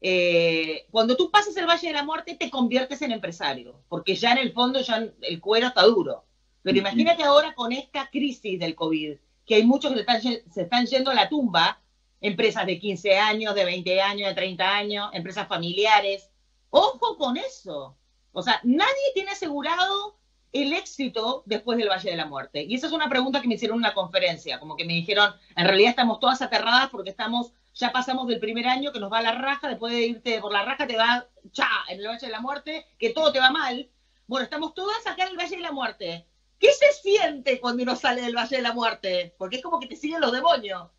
eh, 0.00 0.86
cuando 0.90 1.16
tú 1.16 1.30
pasas 1.30 1.56
el 1.56 1.66
Valle 1.66 1.88
de 1.88 1.94
la 1.94 2.04
Muerte 2.04 2.34
te 2.34 2.50
conviertes 2.50 3.02
en 3.02 3.12
empresario, 3.12 3.80
porque 3.88 4.14
ya 4.14 4.32
en 4.32 4.38
el 4.38 4.52
fondo 4.52 4.80
ya 4.80 5.06
el 5.22 5.40
cuero 5.40 5.68
está 5.68 5.82
duro. 5.82 6.24
Pero 6.62 6.78
imagínate 6.78 7.22
ahora 7.22 7.54
con 7.54 7.72
esta 7.72 8.08
crisis 8.10 8.58
del 8.58 8.74
COVID, 8.74 9.16
que 9.46 9.54
hay 9.54 9.64
muchos 9.64 9.92
que 9.94 10.42
se 10.50 10.62
están 10.62 10.86
yendo 10.86 11.10
a 11.10 11.14
la 11.14 11.28
tumba, 11.28 11.80
empresas 12.20 12.66
de 12.66 12.78
15 12.78 13.18
años, 13.18 13.54
de 13.54 13.64
20 13.64 14.00
años, 14.00 14.28
de 14.28 14.34
30 14.34 14.76
años, 14.76 15.10
empresas 15.12 15.46
familiares, 15.46 16.30
Ojo 16.78 17.16
con 17.16 17.38
eso. 17.38 17.96
O 18.32 18.42
sea, 18.42 18.60
nadie 18.62 18.92
tiene 19.14 19.30
asegurado 19.30 20.18
el 20.52 20.74
éxito 20.74 21.42
después 21.46 21.78
del 21.78 21.88
Valle 21.88 22.10
de 22.10 22.18
la 22.18 22.26
Muerte. 22.26 22.64
Y 22.64 22.74
esa 22.74 22.88
es 22.88 22.92
una 22.92 23.08
pregunta 23.08 23.40
que 23.40 23.48
me 23.48 23.54
hicieron 23.54 23.76
en 23.76 23.84
una 23.84 23.94
conferencia, 23.94 24.60
como 24.60 24.76
que 24.76 24.84
me 24.84 24.92
dijeron, 24.92 25.34
en 25.56 25.66
realidad 25.66 25.88
estamos 25.90 26.20
todas 26.20 26.42
aterradas 26.42 26.90
porque 26.90 27.08
estamos, 27.08 27.54
ya 27.72 27.92
pasamos 27.92 28.26
del 28.28 28.40
primer 28.40 28.66
año 28.66 28.92
que 28.92 29.00
nos 29.00 29.10
va 29.10 29.22
la 29.22 29.32
raja, 29.32 29.68
después 29.68 29.90
de 29.90 30.02
irte 30.02 30.38
por 30.38 30.52
la 30.52 30.66
raja 30.66 30.86
te 30.86 30.98
va, 30.98 31.26
cha, 31.50 31.66
en 31.88 32.00
el 32.00 32.08
Valle 32.08 32.26
de 32.26 32.32
la 32.32 32.40
Muerte, 32.40 32.84
que 32.98 33.08
todo 33.08 33.32
te 33.32 33.40
va 33.40 33.50
mal. 33.50 33.88
Bueno, 34.26 34.44
estamos 34.44 34.74
todas 34.74 35.06
acá 35.06 35.22
en 35.22 35.30
el 35.30 35.38
Valle 35.38 35.56
de 35.56 35.62
la 35.62 35.72
Muerte. 35.72 36.26
¿Qué 36.58 36.72
se 36.72 36.92
siente 36.92 37.58
cuando 37.58 37.84
uno 37.84 37.96
sale 37.96 38.20
del 38.20 38.36
Valle 38.36 38.56
de 38.56 38.62
la 38.62 38.74
Muerte? 38.74 39.34
Porque 39.38 39.56
es 39.56 39.62
como 39.62 39.80
que 39.80 39.86
te 39.86 39.96
siguen 39.96 40.20
los 40.20 40.32
demonios. 40.32 40.90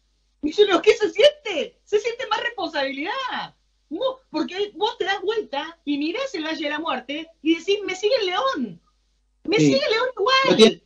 Y 0.42 0.52
yo 0.54 0.82
¿qué 0.82 0.94
se 0.96 1.12
siente? 1.12 1.80
Se 1.84 2.00
siente 2.00 2.26
más 2.26 2.42
responsabilidad 2.42 3.54
porque 4.30 4.72
vos 4.76 4.98
te 4.98 5.06
das 5.06 5.22
vuelta 5.22 5.78
y 5.86 5.98
mirás 5.98 6.34
el 6.34 6.44
Valle 6.44 6.64
de 6.64 6.70
la 6.70 6.80
Muerte 6.80 7.30
y 7.42 7.56
decís, 7.56 7.80
me 7.86 7.96
sigue 7.96 8.16
el 8.22 8.28
león. 8.28 8.82
Me 9.44 9.58
sigue 9.58 9.80
el 9.84 9.92
león 9.92 10.10
igual. 10.18 10.82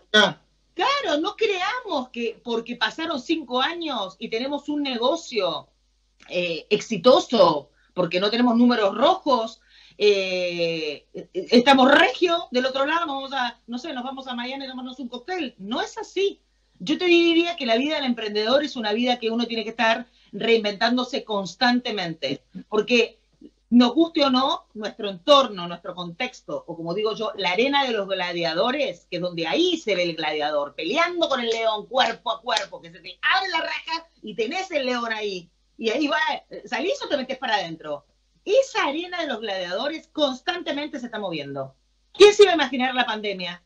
claro, 0.73 1.19
no 1.19 1.35
creamos 1.35 2.09
que 2.09 2.39
porque 2.43 2.75
pasaron 2.75 3.19
cinco 3.19 3.61
años 3.61 4.15
y 4.19 4.29
tenemos 4.29 4.69
un 4.69 4.83
negocio 4.83 5.69
eh, 6.29 6.67
exitoso, 6.69 7.71
porque 7.93 8.19
no 8.19 8.29
tenemos 8.29 8.55
números 8.55 8.95
rojos, 8.95 9.61
eh, 9.97 11.05
estamos 11.33 11.91
regio 11.91 12.47
del 12.51 12.65
otro 12.65 12.85
lado, 12.85 13.05
vamos 13.07 13.33
a, 13.33 13.59
no 13.67 13.77
sé, 13.77 13.93
nos 13.93 14.03
vamos 14.03 14.27
a 14.27 14.33
Miami 14.33 14.65
a 14.65 14.69
tomarnos 14.69 14.99
un 14.99 15.09
cóctel. 15.09 15.55
No 15.57 15.81
es 15.81 15.97
así. 15.97 16.41
Yo 16.79 16.97
te 16.97 17.05
diría 17.05 17.55
que 17.55 17.65
la 17.65 17.77
vida 17.77 17.95
del 17.95 18.05
emprendedor 18.05 18.63
es 18.63 18.75
una 18.75 18.93
vida 18.93 19.19
que 19.19 19.29
uno 19.29 19.45
tiene 19.45 19.63
que 19.63 19.69
estar 19.69 20.07
reinventándose 20.31 21.23
constantemente, 21.23 22.43
porque 22.69 23.19
nos 23.71 23.93
guste 23.93 24.25
o 24.25 24.29
no, 24.29 24.65
nuestro 24.73 25.09
entorno, 25.09 25.65
nuestro 25.65 25.95
contexto, 25.95 26.63
o 26.67 26.75
como 26.75 26.93
digo 26.93 27.15
yo, 27.15 27.31
la 27.37 27.51
arena 27.51 27.85
de 27.85 27.93
los 27.93 28.07
gladiadores, 28.07 29.07
que 29.09 29.15
es 29.15 29.21
donde 29.21 29.47
ahí 29.47 29.77
se 29.77 29.95
ve 29.95 30.03
el 30.03 30.15
gladiador, 30.15 30.75
peleando 30.75 31.29
con 31.29 31.39
el 31.39 31.49
león 31.49 31.85
cuerpo 31.85 32.33
a 32.33 32.41
cuerpo, 32.41 32.81
que 32.81 32.91
se 32.91 32.99
te 32.99 33.17
abre 33.21 33.49
la 33.49 33.61
raja 33.61 34.07
y 34.21 34.35
tenés 34.35 34.69
el 34.71 34.85
león 34.85 35.11
ahí, 35.13 35.49
y 35.77 35.89
ahí 35.89 36.07
va, 36.07 36.17
salís 36.65 37.01
o 37.03 37.07
te 37.07 37.15
metes 37.15 37.37
para 37.37 37.55
adentro. 37.55 38.05
Esa 38.43 38.87
arena 38.87 39.21
de 39.21 39.27
los 39.27 39.39
gladiadores 39.39 40.09
constantemente 40.11 40.99
se 40.99 41.05
está 41.05 41.17
moviendo. 41.19 41.73
¿Quién 42.11 42.33
se 42.33 42.43
iba 42.43 42.51
a 42.51 42.55
imaginar 42.55 42.93
la 42.93 43.05
pandemia? 43.05 43.63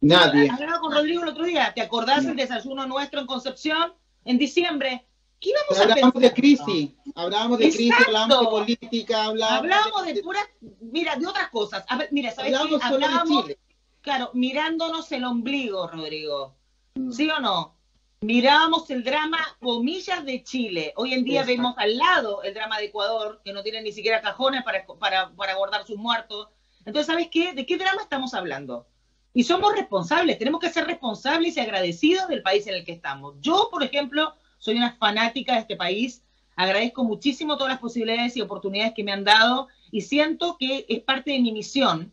Nadie. 0.00 0.50
Hablaba 0.50 0.78
con 0.78 0.92
Rodrigo 0.92 1.24
el 1.24 1.30
otro 1.30 1.44
día, 1.44 1.72
¿te 1.74 1.80
acordás 1.80 2.24
del 2.24 2.36
desayuno 2.36 2.86
nuestro 2.86 3.18
en 3.18 3.26
Concepción 3.26 3.92
en 4.24 4.38
diciembre? 4.38 5.07
¿Qué 5.40 5.50
íbamos 5.50 5.78
hablábamos 5.78 6.20
de 6.20 6.32
crisis, 6.32 6.90
hablábamos 7.14 7.58
de 7.58 7.70
crisis, 7.70 7.94
hablábamos 8.06 8.40
de 8.40 8.46
política, 8.46 9.24
hablábamos, 9.24 9.58
hablábamos 9.58 10.06
de, 10.06 10.22
puras, 10.22 10.44
mira, 10.80 11.14
de 11.14 11.26
otras 11.26 11.48
cosas. 11.50 11.84
A 11.88 11.96
ver, 11.96 12.08
mira, 12.10 12.32
¿sabes 12.32 12.52
hablábamos 12.52 12.80
qué? 12.80 12.86
Hablábamos, 12.86 13.46
de 13.46 13.54
Chile. 13.54 13.58
claro, 14.00 14.30
mirándonos 14.34 15.12
el 15.12 15.24
ombligo, 15.24 15.86
Rodrigo. 15.86 16.56
Mm. 16.96 17.12
¿Sí 17.12 17.30
o 17.30 17.38
no? 17.38 17.76
Mirábamos 18.20 18.90
el 18.90 19.04
drama, 19.04 19.38
comillas, 19.60 20.24
de 20.24 20.42
Chile. 20.42 20.92
Hoy 20.96 21.14
en 21.14 21.22
día 21.22 21.44
vemos 21.44 21.74
al 21.78 21.96
lado 21.96 22.42
el 22.42 22.52
drama 22.52 22.78
de 22.78 22.86
Ecuador, 22.86 23.40
que 23.44 23.52
no 23.52 23.62
tiene 23.62 23.80
ni 23.80 23.92
siquiera 23.92 24.20
cajones 24.20 24.64
para, 24.64 24.84
para, 24.98 25.30
para 25.36 25.54
guardar 25.54 25.86
sus 25.86 25.96
muertos. 25.96 26.48
Entonces, 26.84 27.06
¿sabes 27.06 27.28
qué? 27.30 27.52
¿De 27.52 27.64
qué 27.64 27.76
drama 27.76 28.02
estamos 28.02 28.34
hablando? 28.34 28.88
Y 29.34 29.44
somos 29.44 29.72
responsables, 29.72 30.36
tenemos 30.36 30.60
que 30.60 30.70
ser 30.70 30.84
responsables 30.84 31.56
y 31.56 31.60
agradecidos 31.60 32.26
del 32.26 32.42
país 32.42 32.66
en 32.66 32.74
el 32.74 32.84
que 32.84 32.90
estamos. 32.90 33.36
Yo, 33.40 33.68
por 33.70 33.84
ejemplo, 33.84 34.34
soy 34.58 34.76
una 34.76 34.92
fanática 34.92 35.54
de 35.54 35.60
este 35.60 35.76
país, 35.76 36.22
agradezco 36.56 37.04
muchísimo 37.04 37.56
todas 37.56 37.72
las 37.72 37.80
posibilidades 37.80 38.36
y 38.36 38.40
oportunidades 38.40 38.92
que 38.94 39.04
me 39.04 39.12
han 39.12 39.24
dado 39.24 39.68
y 39.90 40.02
siento 40.02 40.56
que 40.58 40.84
es 40.88 41.00
parte 41.00 41.30
de 41.30 41.40
mi 41.40 41.52
misión 41.52 42.12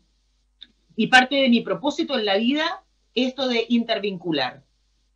y 0.94 1.08
parte 1.08 1.36
de 1.36 1.48
mi 1.48 1.60
propósito 1.60 2.18
en 2.18 2.24
la 2.24 2.36
vida 2.36 2.84
esto 3.14 3.48
de 3.48 3.66
intervincular. 3.68 4.64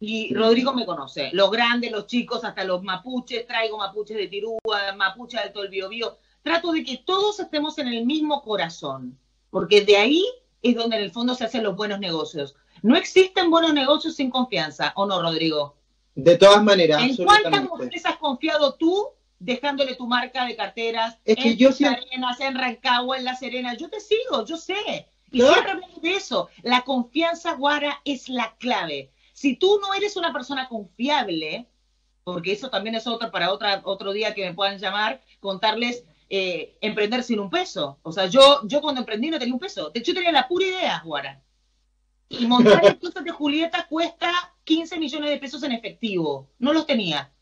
Y 0.00 0.34
Rodrigo 0.34 0.72
me 0.72 0.86
conoce, 0.86 1.30
los 1.34 1.50
grandes, 1.50 1.92
los 1.92 2.06
chicos, 2.06 2.42
hasta 2.42 2.64
los 2.64 2.82
mapuches, 2.82 3.46
traigo 3.46 3.76
mapuches 3.76 4.16
de 4.16 4.28
Tirúa, 4.28 4.94
mapuches 4.96 5.42
de 5.44 5.50
todo 5.50 5.64
el 5.64 5.68
Biobío, 5.68 6.16
trato 6.42 6.72
de 6.72 6.82
que 6.82 6.96
todos 6.96 7.38
estemos 7.38 7.78
en 7.78 7.88
el 7.88 8.06
mismo 8.06 8.40
corazón, 8.42 9.18
porque 9.50 9.82
de 9.82 9.98
ahí 9.98 10.24
es 10.62 10.74
donde 10.74 10.96
en 10.96 11.02
el 11.02 11.10
fondo 11.10 11.34
se 11.34 11.44
hacen 11.44 11.62
los 11.62 11.76
buenos 11.76 12.00
negocios. 12.00 12.56
No 12.82 12.96
existen 12.96 13.50
buenos 13.50 13.74
negocios 13.74 14.16
sin 14.16 14.30
confianza, 14.30 14.94
¿o 14.96 15.04
no, 15.04 15.20
Rodrigo? 15.20 15.76
De 16.14 16.36
todas 16.36 16.62
maneras. 16.62 17.02
¿En 17.02 17.16
cuántas 17.16 17.62
mujeres 17.64 18.04
has 18.04 18.16
confiado 18.16 18.74
tú 18.74 19.08
dejándole 19.38 19.94
tu 19.94 20.06
marca 20.06 20.44
de 20.44 20.54
carteras 20.54 21.18
es 21.24 21.36
que 21.36 21.50
en 21.52 21.56
yo 21.56 21.70
Arenas, 21.70 22.40
en 22.40 22.54
Rancagua, 22.54 23.16
en 23.16 23.24
La 23.24 23.36
Serena? 23.36 23.74
Yo 23.74 23.88
te 23.88 24.00
sigo, 24.00 24.44
yo 24.44 24.56
sé. 24.56 25.08
Y 25.30 25.40
siempre 25.40 25.70
hablamos 25.70 26.02
de 26.02 26.16
eso. 26.16 26.48
La 26.62 26.82
confianza, 26.82 27.54
Guara, 27.54 28.00
es 28.04 28.28
la 28.28 28.56
clave. 28.58 29.10
Si 29.32 29.56
tú 29.56 29.78
no 29.80 29.94
eres 29.94 30.16
una 30.16 30.32
persona 30.32 30.68
confiable, 30.68 31.66
porque 32.24 32.52
eso 32.52 32.68
también 32.68 32.96
es 32.96 33.06
otro 33.06 33.30
para 33.30 33.52
otra, 33.52 33.80
otro 33.84 34.12
día 34.12 34.34
que 34.34 34.44
me 34.44 34.54
puedan 34.54 34.78
llamar, 34.78 35.22
contarles 35.38 36.04
eh, 36.28 36.76
emprender 36.80 37.22
sin 37.22 37.40
un 37.40 37.50
peso. 37.50 37.98
O 38.02 38.12
sea, 38.12 38.26
yo, 38.26 38.60
yo 38.64 38.80
cuando 38.80 39.00
emprendí 39.00 39.30
no 39.30 39.38
tenía 39.38 39.54
un 39.54 39.60
peso. 39.60 39.90
De 39.90 40.00
hecho, 40.00 40.14
tenía 40.14 40.32
la 40.32 40.46
pura 40.46 40.66
idea, 40.66 41.02
Guara. 41.04 41.42
Y 42.30 42.46
montar 42.46 42.84
el 42.84 42.98
closet 42.98 43.24
de 43.24 43.32
Julieta 43.32 43.86
cuesta 43.88 44.32
15 44.64 44.98
millones 44.98 45.30
de 45.30 45.38
pesos 45.38 45.62
en 45.64 45.72
efectivo. 45.72 46.48
No 46.60 46.72
los 46.72 46.86
tenía, 46.86 47.32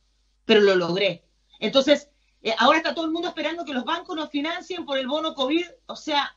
pero 0.47 0.63
lo 0.63 0.75
logré. 0.75 1.25
Entonces, 1.61 2.09
eh, 2.43 2.55
ahora 2.59 2.79
está 2.79 2.95
todo 2.95 3.05
el 3.05 3.11
mundo 3.11 3.29
esperando 3.29 3.67
que 3.67 3.75
los 3.75 3.85
bancos 3.85 4.17
nos 4.17 4.31
financien 4.31 4.87
por 4.87 4.99
el 4.99 5.07
bono 5.07 5.35
COVID. 5.35 5.65
O 5.87 5.95
sea, 5.95 6.35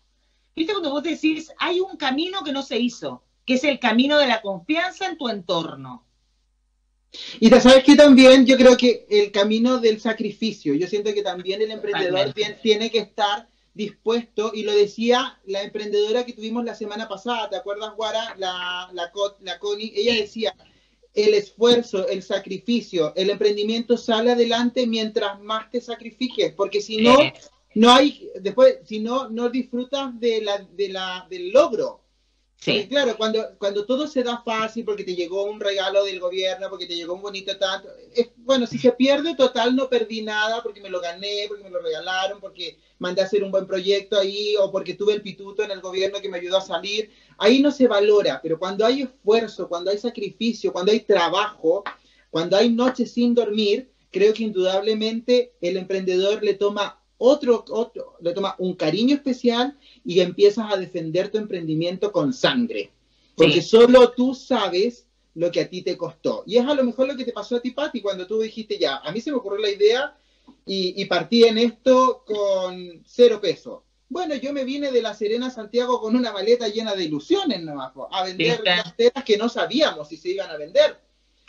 viste 0.54 0.74
cuando 0.74 0.92
vos 0.92 1.02
decís, 1.02 1.52
hay 1.60 1.80
un 1.80 1.96
camino 1.96 2.44
que 2.44 2.52
no 2.52 2.62
se 2.62 2.78
hizo, 2.78 3.24
que 3.46 3.54
es 3.54 3.64
el 3.64 3.80
camino 3.80 4.18
de 4.18 4.28
la 4.28 4.42
confianza 4.42 5.08
en 5.08 5.18
tu 5.18 5.30
entorno. 5.30 6.06
Y 7.40 7.50
te 7.50 7.60
sabes 7.62 7.84
que 7.84 7.96
también 7.96 8.46
yo 8.46 8.58
creo 8.58 8.76
que 8.76 9.06
el 9.10 9.32
camino 9.32 9.80
del 9.80 10.00
sacrificio, 10.00 10.74
yo 10.74 10.88
siento 10.88 11.14
que 11.14 11.22
también 11.22 11.62
el 11.62 11.72
emprendedor 11.72 12.34
tiene 12.62 12.90
que 12.90 13.00
estar 13.00 13.50
dispuesto, 13.74 14.52
y 14.54 14.64
lo 14.64 14.74
decía 14.74 15.40
la 15.46 15.62
emprendedora 15.64 16.26
que 16.26 16.34
tuvimos 16.34 16.66
la 16.66 16.76
semana 16.76 17.08
pasada, 17.08 17.50
¿te 17.50 17.56
acuerdas, 17.56 17.96
Guara? 17.96 18.36
La, 18.38 18.90
la, 18.94 19.12
la 19.42 19.60
Connie, 19.60 19.94
ella 19.96 20.16
decía, 20.16 20.56
el 21.14 21.34
esfuerzo, 21.34 22.08
el 22.08 22.24
sacrificio, 22.24 23.14
el 23.16 23.30
emprendimiento 23.30 23.98
sale 23.98 24.32
adelante 24.32 24.88
mientras 24.88 25.40
más 25.42 25.70
te 25.70 25.82
sacrifiques, 25.82 26.54
porque 26.54 26.82
si 26.82 26.98
no, 26.98 27.18
no 27.76 27.92
hay, 27.92 28.30
después, 28.40 28.80
si 28.86 29.00
no, 29.00 29.30
no 29.30 29.50
disfrutas 29.50 30.18
de 30.20 30.42
la, 30.42 30.58
de 30.60 30.90
la, 30.90 31.28
del 31.30 31.52
logro. 31.52 32.02
Sí. 32.64 32.88
claro, 32.88 33.18
cuando, 33.18 33.58
cuando 33.58 33.88
todo 33.88 34.06
se 34.06 34.22
da 34.22 34.44
fácil 34.44 34.86
porque 34.86 35.04
te 35.04 35.16
llegó 35.16 35.46
un 35.46 35.60
regalo 35.60 36.04
del 36.04 36.20
gobierno, 36.20 36.70
porque 36.70 36.86
te 36.86 36.96
llegó 36.96 37.16
un 37.16 37.22
bonito 37.24 37.58
tanto, 37.58 37.90
es, 38.14 38.30
bueno, 38.38 38.68
si 38.68 38.78
se 38.78 38.92
pierde 38.92 39.36
total 39.36 39.76
no 39.76 39.90
perdí 39.90 40.22
nada 40.22 40.62
porque 40.62 40.80
me 40.80 40.90
lo 40.90 41.02
gané, 41.02 41.46
porque 41.48 41.64
me 41.64 41.72
lo 41.72 41.80
regalaron, 41.80 42.40
porque 42.40 42.78
mandé 43.00 43.24
a 43.24 43.26
hacer 43.26 43.44
un 43.44 43.50
buen 43.50 43.66
proyecto 43.66 44.16
ahí 44.16 44.56
o 44.58 44.72
porque 44.72 44.94
tuve 44.94 45.14
el 45.14 45.24
pituto 45.24 45.64
en 45.64 45.72
el 45.72 45.82
gobierno 45.82 46.22
que 46.22 46.30
me 46.30 46.38
ayudó 46.38 46.58
a 46.58 46.62
salir, 46.62 47.10
ahí 47.40 47.64
no 47.64 47.72
se 47.72 47.88
valora, 47.88 48.40
pero 48.44 48.60
cuando 48.60 48.86
hay 48.86 49.02
esfuerzo, 49.02 49.68
cuando 49.68 49.90
hay 49.90 49.98
sacrificio, 49.98 50.72
cuando 50.72 50.92
hay 50.92 51.00
trabajo, 51.00 51.84
cuando 52.30 52.58
hay 52.58 52.70
noches 52.70 53.12
sin 53.12 53.34
dormir, 53.34 53.90
creo 54.12 54.36
que 54.36 54.44
indudablemente 54.44 55.54
el 55.62 55.78
emprendedor 55.78 56.44
le 56.44 56.54
toma 56.54 57.02
otro, 57.18 57.66
otro, 57.70 58.18
le 58.22 58.34
toma 58.34 58.56
un 58.60 58.76
cariño 58.76 59.16
especial 59.16 59.78
y 60.06 60.20
empiezas 60.20 60.72
a 60.72 60.78
defender 60.78 61.30
tu 61.30 61.38
emprendimiento 61.38 62.12
con 62.12 62.34
sangre. 62.34 62.92
Porque 63.36 63.62
solo 63.62 64.12
tú 64.12 64.36
sabes 64.36 65.08
lo 65.36 65.52
que 65.52 65.62
a 65.62 65.70
ti 65.70 65.82
te 65.82 65.98
costó. 65.98 66.44
Y 66.46 66.58
es 66.58 66.66
a 66.66 66.74
lo 66.74 66.84
mejor 66.84 67.08
lo 67.08 67.16
que 67.16 67.26
te 67.26 67.32
pasó 67.32 67.56
a 67.56 67.62
ti, 67.62 67.72
Patti, 67.72 68.02
cuando 68.02 68.28
tú 68.28 68.40
dijiste, 68.40 68.78
ya, 68.78 68.98
a 68.98 69.12
mí 69.12 69.22
se 69.22 69.32
me 69.32 69.38
ocurrió 69.38 69.60
la 69.60 69.70
idea 69.70 70.16
y, 70.66 71.06
partí 71.06 71.44
en 71.44 71.58
esto 71.58 72.24
con 72.26 73.04
cero 73.06 73.40
peso. 73.42 73.84
Bueno, 74.10 74.36
yo 74.36 74.52
me 74.52 74.66
vine 74.66 74.92
de 74.92 75.02
La 75.02 75.14
Serena 75.14 75.48
a 75.48 75.52
Santiago 75.52 76.02
con 76.02 76.16
una 76.16 76.34
maleta 76.34 76.68
llena 76.68 76.94
de 76.96 77.06
ilusiones 77.06 77.62
nomás, 77.62 77.94
a 78.12 78.24
vender 78.26 78.62
carteras 78.62 79.24
que 79.24 79.38
no 79.38 79.48
sabíamos 79.48 80.10
si 80.10 80.18
se 80.18 80.30
iban 80.30 80.50
a 80.50 80.58
vender. 80.58 81.00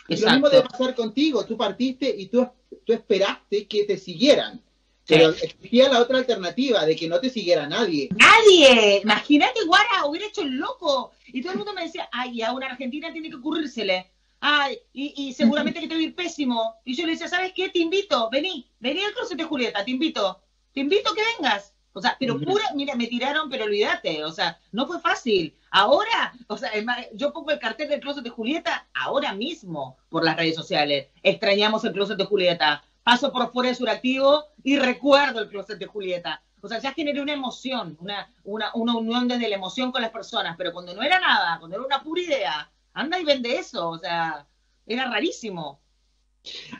Y 0.07 0.17
lo 0.17 0.31
mismo 0.31 0.49
debe 0.49 0.67
pasar 0.67 0.95
contigo, 0.95 1.45
tú 1.45 1.57
partiste 1.57 2.13
y 2.17 2.27
tú, 2.27 2.47
tú 2.85 2.93
esperaste 2.93 3.67
que 3.67 3.83
te 3.83 3.97
siguieran. 3.97 4.61
Pero 5.07 5.29
existía 5.29 5.89
la 5.89 5.99
otra 5.99 6.19
alternativa 6.19 6.85
de 6.85 6.95
que 6.95 7.09
no 7.09 7.19
te 7.19 7.29
siguiera 7.29 7.67
nadie. 7.67 8.09
Nadie. 8.15 9.01
Imagínate, 9.03 9.65
Guara, 9.65 10.05
hubiera 10.05 10.27
hecho 10.27 10.41
el 10.41 10.55
loco. 10.55 11.11
Y 11.27 11.41
todo 11.41 11.51
el 11.51 11.57
mundo 11.57 11.73
me 11.73 11.83
decía, 11.83 12.07
ay, 12.11 12.41
a 12.41 12.53
una 12.53 12.67
argentina 12.67 13.11
tiene 13.11 13.29
que 13.29 13.35
ocurrírsele. 13.35 14.09
Ay, 14.39 14.77
y, 14.93 15.33
seguramente 15.33 15.79
que 15.79 15.87
te 15.87 15.93
va 15.93 15.99
a 15.99 16.03
ir 16.03 16.15
pésimo. 16.15 16.75
Y 16.83 16.95
yo 16.95 17.05
le 17.05 17.13
decía, 17.13 17.27
¿sabes 17.27 17.53
qué? 17.55 17.69
Te 17.69 17.79
invito, 17.79 18.29
vení, 18.29 18.69
vení 18.79 19.01
al 19.03 19.13
closet 19.13 19.37
de 19.37 19.45
Julieta, 19.45 19.85
te 19.85 19.91
invito. 19.91 20.41
Te 20.73 20.81
invito 20.81 21.11
a 21.11 21.15
que 21.15 21.21
vengas. 21.37 21.73
O 21.93 22.01
sea, 22.01 22.17
pero 22.19 22.39
pura, 22.39 22.65
mira, 22.73 22.95
me 22.95 23.07
tiraron, 23.07 23.49
pero 23.49 23.65
olvídate, 23.65 24.23
o 24.25 24.31
sea, 24.31 24.59
no 24.71 24.87
fue 24.87 24.99
fácil. 24.99 25.55
Ahora, 25.69 26.33
o 26.47 26.57
sea, 26.57 26.71
yo 27.13 27.31
pongo 27.31 27.51
el 27.51 27.59
cartel 27.59 27.87
del 27.87 27.99
closet 27.99 28.23
de 28.23 28.31
Julieta 28.31 28.87
ahora 28.93 29.33
mismo 29.33 29.97
por 30.09 30.25
las 30.25 30.35
redes 30.35 30.55
sociales. 30.55 31.07
Extrañamos 31.21 31.83
el 31.85 31.93
closet 31.93 32.17
de 32.17 32.25
Julieta 32.25 32.83
paso 33.03 33.31
por 33.31 33.51
fuera 33.51 33.69
de 33.69 33.75
Suractivo 33.75 34.45
y 34.63 34.77
recuerdo 34.77 35.41
el 35.41 35.49
closet 35.49 35.77
de 35.77 35.85
Julieta. 35.85 36.41
O 36.61 36.67
sea, 36.69 36.79
ya 36.79 36.93
generé 36.93 37.21
una 37.21 37.33
emoción, 37.33 37.97
una, 37.99 38.31
una, 38.45 38.71
una 38.73 38.95
unión 38.95 39.27
desde 39.27 39.49
la 39.49 39.55
emoción 39.55 39.91
con 39.91 40.01
las 40.01 40.11
personas, 40.11 40.55
pero 40.57 40.71
cuando 40.71 40.93
no 40.93 41.03
era 41.03 41.19
nada, 41.19 41.59
cuando 41.59 41.75
era 41.75 41.85
una 41.85 42.01
pura 42.01 42.21
idea, 42.21 42.71
anda 42.93 43.19
y 43.19 43.25
vende 43.25 43.57
eso, 43.57 43.89
o 43.89 43.97
sea, 43.97 44.47
era 44.87 45.09
rarísimo. 45.09 45.81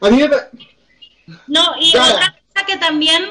A 0.02 0.10
mí 0.10 0.24
No, 1.48 1.76
y 1.82 1.90
otra 1.90 2.42
cosa 2.48 2.66
que 2.66 2.78
también 2.78 3.24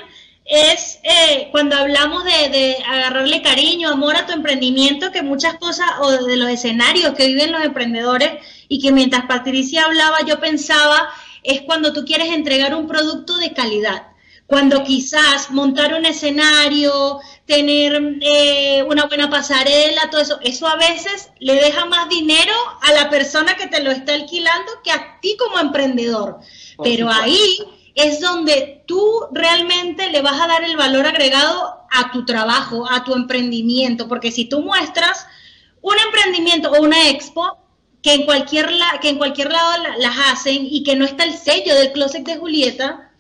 es 0.44 0.98
eh, 1.04 1.48
cuando 1.52 1.76
hablamos 1.76 2.24
de, 2.24 2.48
de, 2.50 2.76
agarrarle 2.86 3.40
cariño, 3.40 3.88
amor 3.88 4.16
a 4.16 4.26
tu 4.26 4.32
emprendimiento, 4.32 5.10
que 5.10 5.22
muchas 5.22 5.56
cosas, 5.56 5.86
o 6.00 6.10
de 6.10 6.36
los 6.36 6.50
escenarios 6.50 7.14
que 7.14 7.28
viven 7.28 7.52
los 7.52 7.64
emprendedores, 7.64 8.44
y 8.68 8.80
que 8.80 8.92
mientras 8.92 9.24
Patricia 9.24 9.84
hablaba 9.84 10.18
yo 10.26 10.40
pensaba 10.40 11.08
es 11.42 11.62
cuando 11.62 11.92
tú 11.92 12.04
quieres 12.04 12.28
entregar 12.28 12.74
un 12.74 12.86
producto 12.86 13.36
de 13.36 13.52
calidad. 13.52 14.08
Cuando 14.46 14.84
quizás 14.84 15.50
montar 15.50 15.94
un 15.94 16.04
escenario, 16.04 17.20
tener 17.46 18.18
eh, 18.20 18.84
una 18.86 19.06
buena 19.06 19.30
pasarela, 19.30 20.10
todo 20.10 20.20
eso, 20.20 20.38
eso 20.42 20.66
a 20.66 20.76
veces 20.76 21.30
le 21.38 21.54
deja 21.54 21.86
más 21.86 22.08
dinero 22.08 22.52
a 22.82 22.92
la 22.92 23.08
persona 23.08 23.56
que 23.56 23.68
te 23.68 23.82
lo 23.82 23.90
está 23.90 24.12
alquilando 24.14 24.72
que 24.84 24.90
a 24.90 25.20
ti 25.20 25.36
como 25.38 25.58
emprendedor. 25.58 26.40
Pero 26.82 27.08
ahí 27.08 27.58
es 27.94 28.20
donde 28.20 28.84
tú 28.86 29.26
realmente 29.32 30.10
le 30.10 30.22
vas 30.22 30.40
a 30.40 30.46
dar 30.46 30.64
el 30.64 30.76
valor 30.76 31.06
agregado 31.06 31.86
a 31.90 32.10
tu 32.10 32.24
trabajo, 32.24 32.86
a 32.90 33.04
tu 33.04 33.14
emprendimiento, 33.14 34.08
porque 34.08 34.32
si 34.32 34.46
tú 34.46 34.60
muestras 34.60 35.26
un 35.80 35.96
emprendimiento 35.98 36.70
o 36.70 36.82
una 36.82 37.10
expo, 37.10 37.58
que 38.02 38.14
en 38.14 38.24
cualquier, 38.24 38.68
que 39.00 39.08
en 39.08 39.18
cualquier 39.18 39.52
lado 39.52 39.84
las 39.98 40.16
hacen 40.32 40.66
y 40.68 40.82
que 40.82 40.96
no 40.96 41.04
está 41.04 41.24
el 41.24 41.34
sello 41.34 41.74
del 41.74 41.92
closet 41.92 42.24
de 42.24 42.36
Julieta, 42.36 43.12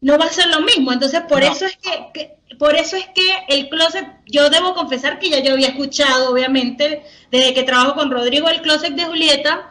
no 0.00 0.18
va 0.18 0.26
a 0.26 0.32
ser 0.32 0.48
lo 0.48 0.60
mismo. 0.60 0.92
Entonces, 0.92 1.22
por 1.28 1.42
eso 1.42 1.64
es 1.64 1.76
que, 1.76 2.36
por 2.58 2.76
eso 2.76 2.96
es 2.96 3.06
que 3.14 3.30
el 3.48 3.68
closet, 3.68 4.06
yo 4.26 4.50
debo 4.50 4.74
confesar 4.74 5.18
que 5.18 5.30
ya 5.30 5.40
yo 5.40 5.54
había 5.54 5.68
escuchado, 5.68 6.30
obviamente, 6.30 7.02
desde 7.30 7.54
que 7.54 7.62
trabajo 7.62 7.94
con 7.94 8.10
Rodrigo, 8.10 8.48
el 8.48 8.60
closet 8.60 8.94
de 8.94 9.06
Julieta. 9.06 9.70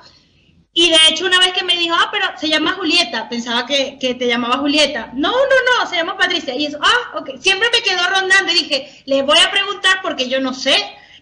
Y 0.74 0.90
de 0.90 0.98
hecho, 1.10 1.26
una 1.26 1.40
vez 1.40 1.54
que 1.54 1.64
me 1.64 1.78
dijo, 1.78 1.96
ah, 1.98 2.10
pero 2.12 2.26
se 2.38 2.50
llama 2.50 2.74
Julieta, 2.74 3.30
pensaba 3.30 3.66
que, 3.66 3.98
que 4.00 4.16
te 4.16 4.28
llamaba 4.28 4.58
Julieta. 4.58 5.12
No, 5.14 5.32
no, 5.32 5.84
no, 5.84 5.90
se 5.90 5.96
llama 5.96 6.18
Patricia. 6.18 6.56
Y 6.56 6.66
eso, 6.66 6.80
ah, 6.82 7.18
ok. 7.20 7.40
Siempre 7.40 7.70
me 7.72 7.82
quedó 7.82 8.08
rondando 8.10 8.52
y 8.52 8.56
dije, 8.56 9.04
le 9.06 9.22
voy 9.22 9.40
a 9.40 9.52
preguntar 9.52 10.00
porque 10.02 10.30
yo 10.30 10.40
no 10.40 10.54
sé 10.54 10.76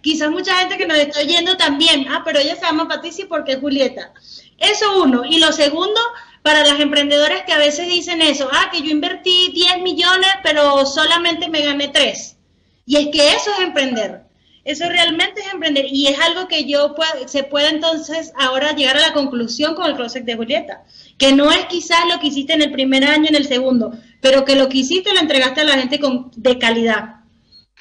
Quizás 0.05 0.29
mucha 0.29 0.55
gente 0.59 0.77
que 0.77 0.85
nos 0.85 0.99
está 0.99 1.19
oyendo 1.19 1.57
también, 1.57 2.05
ah, 2.09 2.21
pero 2.23 2.37
ella 2.37 2.55
se 2.55 2.61
llama 2.61 2.87
Patricia 2.87 3.25
porque 3.27 3.53
es 3.53 3.59
Julieta. 3.59 4.13
Eso 4.59 5.01
uno. 5.01 5.25
Y 5.25 5.39
lo 5.39 5.51
segundo, 5.51 5.99
para 6.43 6.63
las 6.63 6.79
emprendedoras 6.79 7.41
que 7.41 7.53
a 7.53 7.57
veces 7.57 7.87
dicen 7.87 8.21
eso, 8.21 8.47
ah, 8.51 8.69
que 8.71 8.83
yo 8.83 8.91
invertí 8.91 9.51
10 9.51 9.81
millones, 9.81 10.29
pero 10.43 10.85
solamente 10.85 11.49
me 11.49 11.63
gané 11.63 11.87
3. 11.87 12.37
Y 12.85 12.97
es 12.97 13.07
que 13.07 13.31
eso 13.31 13.51
es 13.53 13.61
emprender. 13.61 14.25
Eso 14.63 14.87
realmente 14.87 15.41
es 15.41 15.51
emprender. 15.51 15.87
Y 15.89 16.05
es 16.05 16.19
algo 16.19 16.47
que 16.47 16.65
yo 16.65 16.93
se 17.25 17.43
puede 17.43 17.69
entonces 17.69 18.31
ahora 18.37 18.75
llegar 18.75 18.97
a 18.97 19.07
la 19.07 19.13
conclusión 19.13 19.73
con 19.73 19.87
el 19.87 19.95
closet 19.95 20.23
de 20.23 20.35
Julieta. 20.35 20.83
Que 21.17 21.33
no 21.33 21.51
es 21.51 21.65
quizás 21.65 22.05
lo 22.13 22.19
que 22.19 22.27
hiciste 22.27 22.53
en 22.53 22.61
el 22.61 22.71
primer 22.71 23.05
año, 23.05 23.27
en 23.27 23.35
el 23.35 23.47
segundo, 23.47 23.97
pero 24.21 24.45
que 24.45 24.55
lo 24.55 24.69
que 24.69 24.77
hiciste 24.77 25.15
lo 25.15 25.19
entregaste 25.19 25.61
a 25.61 25.63
la 25.63 25.79
gente 25.79 25.99
con, 25.99 26.29
de 26.35 26.59
calidad. 26.59 27.21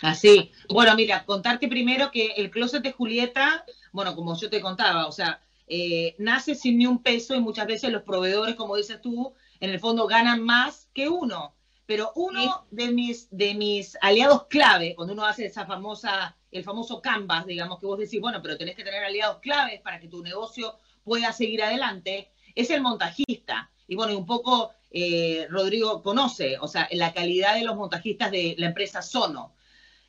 Así. 0.00 0.52
Bueno, 0.68 0.94
mira, 0.94 1.24
contarte 1.24 1.68
primero 1.68 2.10
que 2.10 2.34
el 2.36 2.50
closet 2.50 2.82
de 2.82 2.92
Julieta, 2.92 3.64
bueno, 3.92 4.14
como 4.14 4.38
yo 4.38 4.48
te 4.48 4.60
contaba, 4.60 5.06
o 5.06 5.12
sea, 5.12 5.40
eh, 5.66 6.14
nace 6.18 6.54
sin 6.54 6.78
ni 6.78 6.86
un 6.86 7.02
peso 7.02 7.34
y 7.34 7.40
muchas 7.40 7.66
veces 7.66 7.90
los 7.92 8.02
proveedores, 8.02 8.54
como 8.54 8.76
dices 8.76 9.00
tú, 9.00 9.34
en 9.60 9.70
el 9.70 9.80
fondo 9.80 10.06
ganan 10.06 10.42
más 10.42 10.88
que 10.94 11.08
uno. 11.08 11.54
Pero 11.86 12.12
uno 12.14 12.66
de 12.70 12.88
mis, 12.88 13.28
de 13.30 13.54
mis 13.54 13.98
aliados 14.00 14.46
clave, 14.46 14.94
cuando 14.94 15.12
uno 15.12 15.26
hace 15.26 15.44
esa 15.44 15.66
famosa, 15.66 16.34
el 16.50 16.64
famoso 16.64 17.02
canvas, 17.02 17.44
digamos, 17.44 17.78
que 17.78 17.84
vos 17.84 17.98
decís, 17.98 18.20
bueno, 18.22 18.40
pero 18.40 18.56
tenés 18.56 18.74
que 18.74 18.84
tener 18.84 19.04
aliados 19.04 19.38
claves 19.40 19.82
para 19.82 20.00
que 20.00 20.08
tu 20.08 20.22
negocio 20.22 20.78
pueda 21.02 21.30
seguir 21.32 21.62
adelante, 21.62 22.30
es 22.54 22.70
el 22.70 22.80
montajista. 22.80 23.70
Y 23.86 23.96
bueno, 23.96 24.16
un 24.16 24.24
poco 24.24 24.72
eh, 24.90 25.46
Rodrigo 25.50 26.02
conoce, 26.02 26.56
o 26.58 26.68
sea, 26.68 26.88
la 26.92 27.12
calidad 27.12 27.54
de 27.54 27.64
los 27.64 27.76
montajistas 27.76 28.30
de 28.30 28.54
la 28.56 28.66
empresa 28.66 29.02
Sono. 29.02 29.52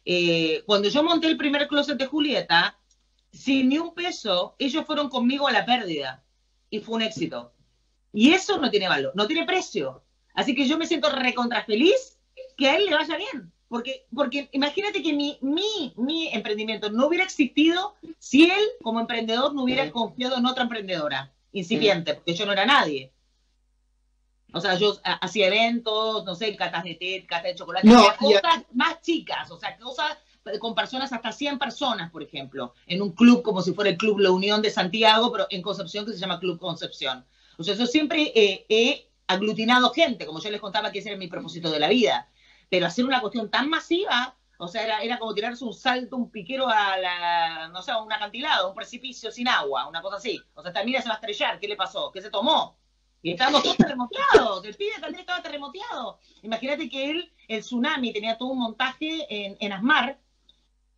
Eh, 0.06 0.64
cuando 0.66 0.88
yo 0.88 1.04
monté 1.04 1.28
el 1.28 1.38
primer 1.38 1.68
closet 1.68 1.98
de 1.98 2.06
Julieta, 2.06 2.78
sin 3.32 3.70
ni 3.70 3.80
un 3.80 3.94
peso, 3.94 4.56
ellos 4.60 4.86
fueron 4.86 5.10
conmigo 5.10 5.48
a 5.48 5.52
la 5.52 5.66
pérdida 5.66 6.24
y 6.70 6.80
fue 6.80 6.96
un 6.96 7.02
éxito. 7.02 7.52
Y 8.14 8.32
eso 8.32 8.58
no 8.60 8.70
tiene 8.70 8.88
valor, 8.88 9.12
no 9.16 9.28
tiene 9.28 9.46
precio. 9.46 10.04
Así 10.34 10.56
que 10.56 10.68
yo 10.68 10.78
me 10.78 10.88
siento 10.88 11.10
recontra 11.10 11.64
feliz 11.66 12.18
que 12.56 12.70
a 12.70 12.78
él 12.78 12.86
le 12.86 12.96
vaya 12.96 13.18
bien. 13.18 13.52
Porque, 13.68 14.06
porque 14.14 14.48
imagínate 14.54 15.02
que 15.02 15.12
mi, 15.12 15.40
mi, 15.42 15.94
mi 15.98 16.30
emprendimiento 16.30 16.92
no 16.92 17.08
hubiera 17.08 17.24
existido 17.24 17.96
si 18.20 18.46
él, 18.50 18.64
como 18.82 19.00
emprendedor, 19.00 19.54
no 19.54 19.64
hubiera 19.64 19.92
confiado 19.92 20.38
en 20.38 20.46
otra 20.46 20.64
emprendedora 20.64 21.34
incipiente, 21.52 22.14
porque 22.14 22.36
yo 22.36 22.46
no 22.46 22.52
era 22.52 22.66
nadie. 22.66 23.12
O 24.56 24.62
sea, 24.62 24.76
yo 24.76 24.96
hacía 25.04 25.48
eventos, 25.48 26.24
no 26.24 26.34
sé, 26.34 26.56
catas 26.56 26.86
de 26.86 26.96
té, 26.96 27.26
catas 27.28 27.52
de 27.52 27.56
chocolate, 27.56 27.90
cosas 28.18 28.64
más 28.72 29.02
chicas, 29.02 29.52
o 29.52 29.60
sea, 29.60 29.78
cosas 29.78 30.18
con 30.62 30.74
personas 30.74 31.12
hasta 31.12 31.34
100 31.34 31.60
personas, 31.60 32.10
por 32.10 32.24
ejemplo, 32.24 32.74
en 32.88 33.02
un 33.02 33.12
club 33.12 33.44
como 33.44 33.62
si 33.62 33.74
fuera 33.74 33.90
el 33.90 33.98
Club 33.98 34.20
La 34.20 34.32
Unión 34.32 34.62
de 34.62 34.70
Santiago, 34.70 35.30
pero 35.30 35.46
en 35.50 35.62
Concepción 35.62 36.06
que 36.06 36.14
se 36.14 36.20
llama 36.20 36.40
Club 36.40 36.58
Concepción. 36.58 37.26
O 37.58 37.64
sea, 37.66 37.76
yo 37.76 37.86
siempre 37.86 38.32
he 38.34 39.10
aglutinado 39.28 39.92
gente, 39.92 40.26
como 40.26 40.40
yo 40.40 40.50
les 40.50 40.62
contaba 40.62 40.90
que 40.90 41.00
ese 41.00 41.10
era 41.10 41.18
mi 41.18 41.28
propósito 41.28 41.70
de 41.70 41.80
la 41.80 41.90
vida. 41.90 42.30
Pero 42.70 42.86
hacer 42.86 43.04
una 43.04 43.20
cuestión 43.20 43.52
tan 43.52 43.70
masiva, 43.70 44.38
o 44.58 44.70
sea, 44.70 44.86
era, 44.86 45.02
era 45.02 45.20
como 45.20 45.34
tirarse 45.34 45.66
un 45.66 45.74
salto, 45.74 46.16
un 46.16 46.32
piquero 46.32 46.70
a 46.70 46.98
la, 46.98 47.68
no 47.74 47.82
sé, 47.82 47.92
a 47.92 48.02
un 48.02 48.14
acantilado, 48.14 48.70
un 48.70 48.76
precipicio 48.76 49.32
sin 49.32 49.50
agua, 49.50 49.86
una 49.86 50.02
cosa 50.02 50.16
así. 50.16 50.42
O 50.54 50.62
sea, 50.62 50.72
también 50.72 51.02
se 51.02 51.10
va 51.10 51.16
a 51.16 51.18
estrellar, 51.18 51.60
¿qué 51.60 51.68
le 51.68 51.76
pasó? 51.76 52.10
¿Qué 52.14 52.22
se 52.22 52.30
tomó? 52.30 52.78
Y 53.26 53.32
estábamos 53.32 53.64
todos 53.64 53.78
terremoteados, 53.78 54.64
el 54.66 54.76
pibe 54.76 54.92
también 55.02 55.22
estaba 55.22 55.42
terremoteado. 55.42 56.20
Imagínate 56.44 56.88
que 56.88 57.10
él, 57.10 57.34
el 57.48 57.62
tsunami, 57.62 58.14
tenía 58.14 58.38
todo 58.38 58.50
un 58.50 58.60
montaje 58.60 59.26
en, 59.28 59.58
en 59.60 59.74
Asmar, 59.74 60.20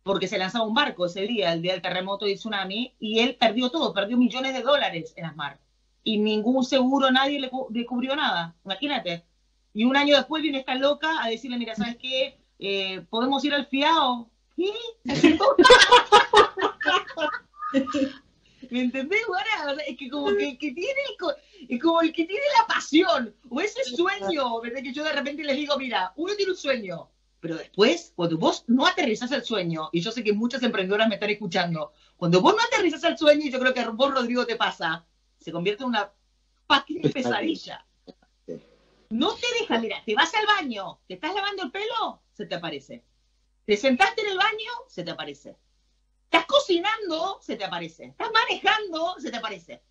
porque 0.02 0.28
se 0.28 0.36
lanzaba 0.36 0.66
un 0.66 0.74
barco 0.74 1.06
ese 1.06 1.22
día, 1.22 1.54
el 1.54 1.62
día 1.62 1.72
del 1.72 1.80
terremoto 1.80 2.28
y 2.28 2.32
el 2.32 2.36
tsunami, 2.36 2.94
y 3.00 3.20
él 3.20 3.36
perdió 3.36 3.70
todo, 3.70 3.94
perdió 3.94 4.18
millones 4.18 4.52
de 4.52 4.60
dólares 4.60 5.14
en 5.16 5.24
Asmar. 5.24 5.58
Y 6.04 6.18
ningún 6.18 6.66
seguro, 6.66 7.10
nadie 7.10 7.40
le, 7.40 7.50
descubrió 7.70 8.14
nada, 8.14 8.54
imagínate. 8.62 9.24
Y 9.72 9.84
un 9.84 9.96
año 9.96 10.14
después 10.14 10.42
viene 10.42 10.58
esta 10.58 10.74
loca 10.74 11.24
a 11.24 11.30
decirle, 11.30 11.56
mira, 11.56 11.76
¿sabes 11.76 11.96
qué? 11.96 12.38
Eh, 12.58 13.06
¿Podemos 13.08 13.42
ir 13.42 13.54
al 13.54 13.68
fiado? 13.68 14.28
¿Qué? 14.54 14.70
¿Me 18.70 18.80
entendés, 18.80 19.26
Guara? 19.26 19.76
es 19.86 19.96
que 19.96 20.10
como 20.10 20.28
que, 20.36 20.58
que 20.58 20.72
tiene 20.72 21.00
el, 21.68 21.80
como 21.80 22.00
el 22.02 22.12
que 22.12 22.24
tiene 22.24 22.44
la 22.58 22.66
pasión 22.66 23.34
o 23.48 23.60
ese 23.60 23.84
sueño, 23.84 24.60
¿verdad? 24.60 24.82
Que 24.82 24.92
yo 24.92 25.04
de 25.04 25.12
repente 25.12 25.44
les 25.44 25.56
digo, 25.56 25.76
mira, 25.78 26.12
uno 26.16 26.34
tiene 26.34 26.52
un 26.52 26.56
sueño, 26.56 27.10
pero 27.40 27.56
después, 27.56 28.12
cuando 28.16 28.36
vos 28.36 28.64
no 28.66 28.86
aterrizás 28.86 29.32
el 29.32 29.44
sueño, 29.44 29.88
y 29.92 30.00
yo 30.00 30.10
sé 30.12 30.24
que 30.24 30.32
muchas 30.32 30.62
emprendedoras 30.62 31.08
me 31.08 31.14
están 31.14 31.30
escuchando, 31.30 31.92
cuando 32.16 32.40
vos 32.40 32.54
no 32.54 32.62
aterrizás 32.62 33.04
el 33.04 33.16
sueño, 33.16 33.46
y 33.46 33.50
yo 33.50 33.60
creo 33.60 33.72
que 33.72 33.84
vos, 33.84 34.12
Rodrigo, 34.12 34.44
te 34.44 34.56
pasa, 34.56 35.06
se 35.38 35.52
convierte 35.52 35.84
en 35.84 35.90
una 35.90 36.12
fucking 36.66 37.02
pesadilla. 37.12 37.84
No 39.10 39.34
te 39.34 39.46
deja, 39.60 39.78
mira, 39.78 40.02
te 40.04 40.14
vas 40.14 40.34
al 40.34 40.46
baño, 40.46 41.00
te 41.06 41.14
estás 41.14 41.34
lavando 41.34 41.62
el 41.62 41.70
pelo, 41.70 42.22
se 42.34 42.44
te 42.44 42.56
aparece. 42.56 43.04
Te 43.64 43.76
sentaste 43.76 44.20
en 44.22 44.28
el 44.28 44.36
baño, 44.36 44.70
se 44.86 45.02
te 45.02 45.10
aparece. 45.10 45.56
Estás 46.30 46.44
cocinando, 46.46 47.38
se 47.40 47.56
te 47.56 47.64
aparece. 47.64 48.04
Estás 48.06 48.28
manejando, 48.32 49.16
se 49.18 49.30
te 49.30 49.36
aparece. 49.38 49.82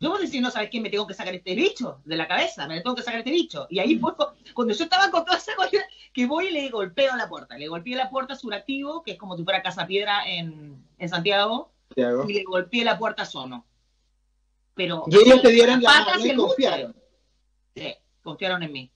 Yo 0.00 0.10
vos 0.10 0.20
decís, 0.20 0.40
no, 0.40 0.50
¿sabes 0.50 0.70
qué? 0.70 0.80
Me 0.80 0.90
tengo 0.90 1.06
que 1.06 1.14
sacar 1.14 1.34
este 1.34 1.54
bicho 1.54 2.00
de 2.04 2.16
la 2.16 2.26
cabeza, 2.26 2.66
me 2.66 2.80
tengo 2.80 2.96
que 2.96 3.02
sacar 3.02 3.20
este 3.20 3.30
bicho. 3.30 3.68
Y 3.70 3.78
ahí, 3.78 3.96
pues, 3.96 4.14
cuando 4.52 4.74
yo 4.74 4.84
estaba 4.84 5.10
con 5.10 5.24
toda 5.24 5.38
esa 5.38 5.54
cosa, 5.54 5.78
que 6.12 6.26
voy 6.26 6.48
y 6.48 6.50
le 6.50 6.68
golpeo 6.68 7.12
a 7.12 7.16
la 7.16 7.28
puerta. 7.28 7.56
Le 7.56 7.68
golpeé 7.68 7.94
la 7.94 8.10
puerta 8.10 8.34
suractivo, 8.34 9.02
que 9.02 9.12
es 9.12 9.18
como 9.18 9.36
si 9.36 9.44
fuera 9.44 9.62
Casa 9.62 9.86
Piedra 9.86 10.22
en, 10.26 10.84
en 10.98 11.08
Santiago, 11.08 11.72
y 11.94 12.32
le 12.32 12.42
golpeé 12.42 12.84
la 12.84 12.98
puerta 12.98 13.24
Sono. 13.24 13.64
Pero. 14.74 15.04
Y 15.06 15.16
ellos 15.16 15.42
te 15.42 15.50
dieron 15.50 15.80
la 15.80 16.04
mano 16.04 16.26
y 16.26 16.34
confiaron. 16.34 16.96
Sí, 17.76 17.94
confiaron 18.22 18.62
en 18.64 18.72
mí. 18.72 18.90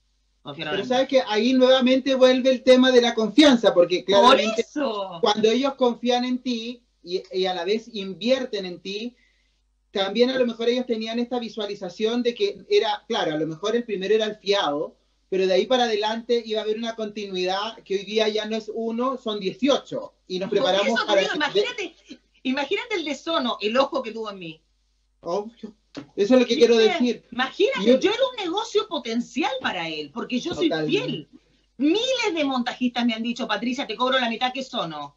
Pero 0.55 0.85
sabes 0.85 1.07
que 1.07 1.21
ahí 1.27 1.53
nuevamente 1.53 2.15
vuelve 2.15 2.49
el 2.49 2.63
tema 2.63 2.91
de 2.91 3.01
la 3.01 3.13
confianza, 3.13 3.73
porque 3.73 4.03
claramente 4.03 4.65
cuando 5.21 5.49
ellos 5.49 5.75
confían 5.75 6.25
en 6.25 6.39
ti, 6.39 6.81
y, 7.03 7.45
a 7.45 7.53
la 7.53 7.65
vez 7.65 7.89
invierten 7.93 8.65
en 8.65 8.79
ti, 8.79 9.15
también 9.91 10.29
a 10.29 10.37
lo 10.37 10.45
mejor 10.45 10.69
ellos 10.69 10.85
tenían 10.85 11.19
esta 11.19 11.39
visualización 11.39 12.21
de 12.23 12.35
que 12.35 12.65
era, 12.69 13.03
claro, 13.07 13.33
a 13.33 13.37
lo 13.37 13.47
mejor 13.47 13.75
el 13.75 13.83
primero 13.83 14.13
era 14.13 14.25
el 14.25 14.35
fiado, 14.35 14.95
pero 15.29 15.47
de 15.47 15.53
ahí 15.53 15.65
para 15.65 15.83
adelante 15.83 16.41
iba 16.45 16.59
a 16.59 16.63
haber 16.63 16.77
una 16.77 16.95
continuidad 16.95 17.77
que 17.83 17.95
hoy 17.95 18.05
día 18.05 18.27
ya 18.29 18.45
no 18.45 18.55
es 18.55 18.71
uno, 18.73 19.17
son 19.17 19.39
18. 19.39 20.13
Y 20.27 20.39
nos 20.39 20.49
preparamos 20.49 21.03
para... 21.05 21.21
imagínate, 21.23 21.95
imagínate 22.43 22.95
el 22.95 23.05
desono, 23.05 23.57
el 23.61 23.77
ojo 23.77 24.01
que 24.01 24.11
tuvo 24.11 24.31
en 24.31 24.39
mí. 24.39 24.61
Obvio. 25.21 25.75
Eso 26.15 26.35
es 26.35 26.41
lo 26.41 26.45
que 26.45 26.55
quiero 26.55 26.77
decir. 26.77 27.23
Imagínate, 27.31 27.85
yo, 27.85 28.11
era 28.11 28.23
un 28.31 28.43
negocio 28.43 28.87
potencial 28.87 29.51
para 29.61 29.87
él, 29.87 30.11
porque 30.13 30.39
yo 30.39 30.53
soy 30.53 30.71
fiel. 30.87 31.27
Miles 31.77 32.33
de 32.35 32.43
montajistas 32.43 33.05
me 33.05 33.13
han 33.13 33.23
dicho, 33.23 33.47
Patricia, 33.47 33.87
te 33.87 33.95
cobro 33.95 34.19
la 34.19 34.29
mitad 34.29 34.51
que 34.53 34.63
sono. 34.63 35.15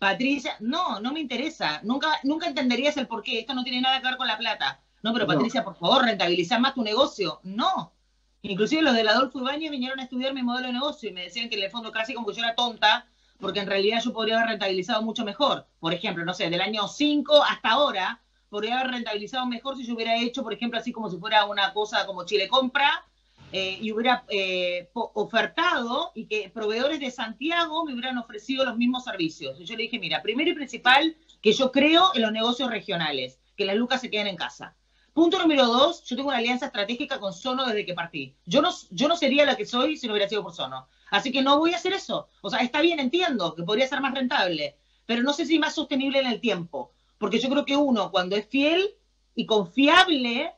Patricia, 0.00 0.56
no, 0.60 0.98
no 0.98 1.12
me 1.12 1.20
interesa. 1.20 1.82
Nunca, 1.84 2.18
nunca 2.22 2.46
entenderías 2.48 2.96
el 2.96 3.06
por 3.06 3.22
qué. 3.22 3.40
Esto 3.40 3.52
no 3.52 3.62
tiene 3.62 3.82
nada 3.82 4.00
que 4.00 4.08
ver 4.08 4.16
con 4.16 4.26
la 4.26 4.38
plata. 4.38 4.80
No, 5.02 5.12
pero 5.12 5.26
Patricia, 5.26 5.62
por 5.62 5.76
favor, 5.76 6.06
rentabilizar 6.06 6.58
más 6.58 6.72
tu 6.72 6.82
negocio. 6.82 7.38
No. 7.42 7.92
Inclusive 8.40 8.80
los 8.80 8.94
del 8.94 9.08
Adolfo 9.08 9.40
Ibáñez 9.40 9.70
vinieron 9.70 10.00
a 10.00 10.04
estudiar 10.04 10.32
mi 10.32 10.42
modelo 10.42 10.68
de 10.68 10.72
negocio 10.72 11.10
y 11.10 11.12
me 11.12 11.24
decían 11.24 11.50
que 11.50 11.56
en 11.56 11.64
el 11.64 11.70
fondo 11.70 11.92
casi 11.92 12.14
como 12.14 12.26
que 12.26 12.32
yo 12.32 12.42
era 12.42 12.54
tonta, 12.54 13.08
porque 13.38 13.60
en 13.60 13.66
realidad 13.66 14.00
yo 14.02 14.14
podría 14.14 14.36
haber 14.36 14.48
rentabilizado 14.52 15.02
mucho 15.02 15.22
mejor. 15.22 15.66
Por 15.78 15.92
ejemplo, 15.92 16.24
no 16.24 16.32
sé, 16.32 16.48
del 16.48 16.62
año 16.62 16.88
5 16.88 17.44
hasta 17.44 17.68
ahora, 17.68 18.22
podría 18.48 18.80
haber 18.80 18.92
rentabilizado 18.92 19.44
mejor 19.44 19.76
si 19.76 19.84
yo 19.84 19.92
hubiera 19.92 20.16
hecho, 20.16 20.42
por 20.42 20.54
ejemplo, 20.54 20.80
así 20.80 20.92
como 20.92 21.10
si 21.10 21.18
fuera 21.18 21.44
una 21.44 21.74
cosa 21.74 22.06
como 22.06 22.24
Chile 22.24 22.48
Compra, 22.48 23.04
eh, 23.52 23.78
y 23.80 23.90
hubiera 23.92 24.24
eh, 24.28 24.90
ofertado 24.94 26.12
y 26.14 26.26
que 26.26 26.50
proveedores 26.50 27.00
de 27.00 27.10
Santiago 27.10 27.84
me 27.84 27.92
hubieran 27.92 28.18
ofrecido 28.18 28.64
los 28.64 28.76
mismos 28.76 29.04
servicios. 29.04 29.58
Y 29.60 29.64
yo 29.64 29.76
le 29.76 29.84
dije, 29.84 29.98
mira, 29.98 30.22
primero 30.22 30.50
y 30.50 30.54
principal, 30.54 31.16
que 31.42 31.52
yo 31.52 31.72
creo 31.72 32.10
en 32.14 32.22
los 32.22 32.32
negocios 32.32 32.70
regionales, 32.70 33.40
que 33.56 33.64
las 33.64 33.76
lucas 33.76 34.00
se 34.00 34.10
queden 34.10 34.28
en 34.28 34.36
casa. 34.36 34.76
Punto 35.12 35.38
número 35.40 35.66
dos, 35.66 36.04
yo 36.04 36.14
tengo 36.14 36.28
una 36.28 36.38
alianza 36.38 36.66
estratégica 36.66 37.18
con 37.18 37.32
Sono 37.32 37.66
desde 37.66 37.84
que 37.84 37.94
partí. 37.94 38.36
Yo 38.46 38.62
no, 38.62 38.70
yo 38.90 39.08
no 39.08 39.16
sería 39.16 39.44
la 39.44 39.56
que 39.56 39.66
soy 39.66 39.96
si 39.96 40.06
no 40.06 40.12
hubiera 40.12 40.28
sido 40.28 40.44
por 40.44 40.54
Sono. 40.54 40.86
Así 41.10 41.32
que 41.32 41.42
no 41.42 41.58
voy 41.58 41.74
a 41.74 41.76
hacer 41.76 41.92
eso. 41.92 42.28
O 42.42 42.50
sea, 42.50 42.60
está 42.60 42.80
bien, 42.80 43.00
entiendo 43.00 43.54
que 43.56 43.64
podría 43.64 43.88
ser 43.88 44.00
más 44.00 44.14
rentable, 44.14 44.76
pero 45.06 45.22
no 45.22 45.32
sé 45.32 45.44
si 45.44 45.58
más 45.58 45.74
sostenible 45.74 46.20
en 46.20 46.26
el 46.26 46.40
tiempo. 46.40 46.92
Porque 47.18 47.40
yo 47.40 47.50
creo 47.50 47.64
que 47.64 47.76
uno, 47.76 48.12
cuando 48.12 48.36
es 48.36 48.46
fiel 48.46 48.94
y 49.34 49.44
confiable, 49.44 50.54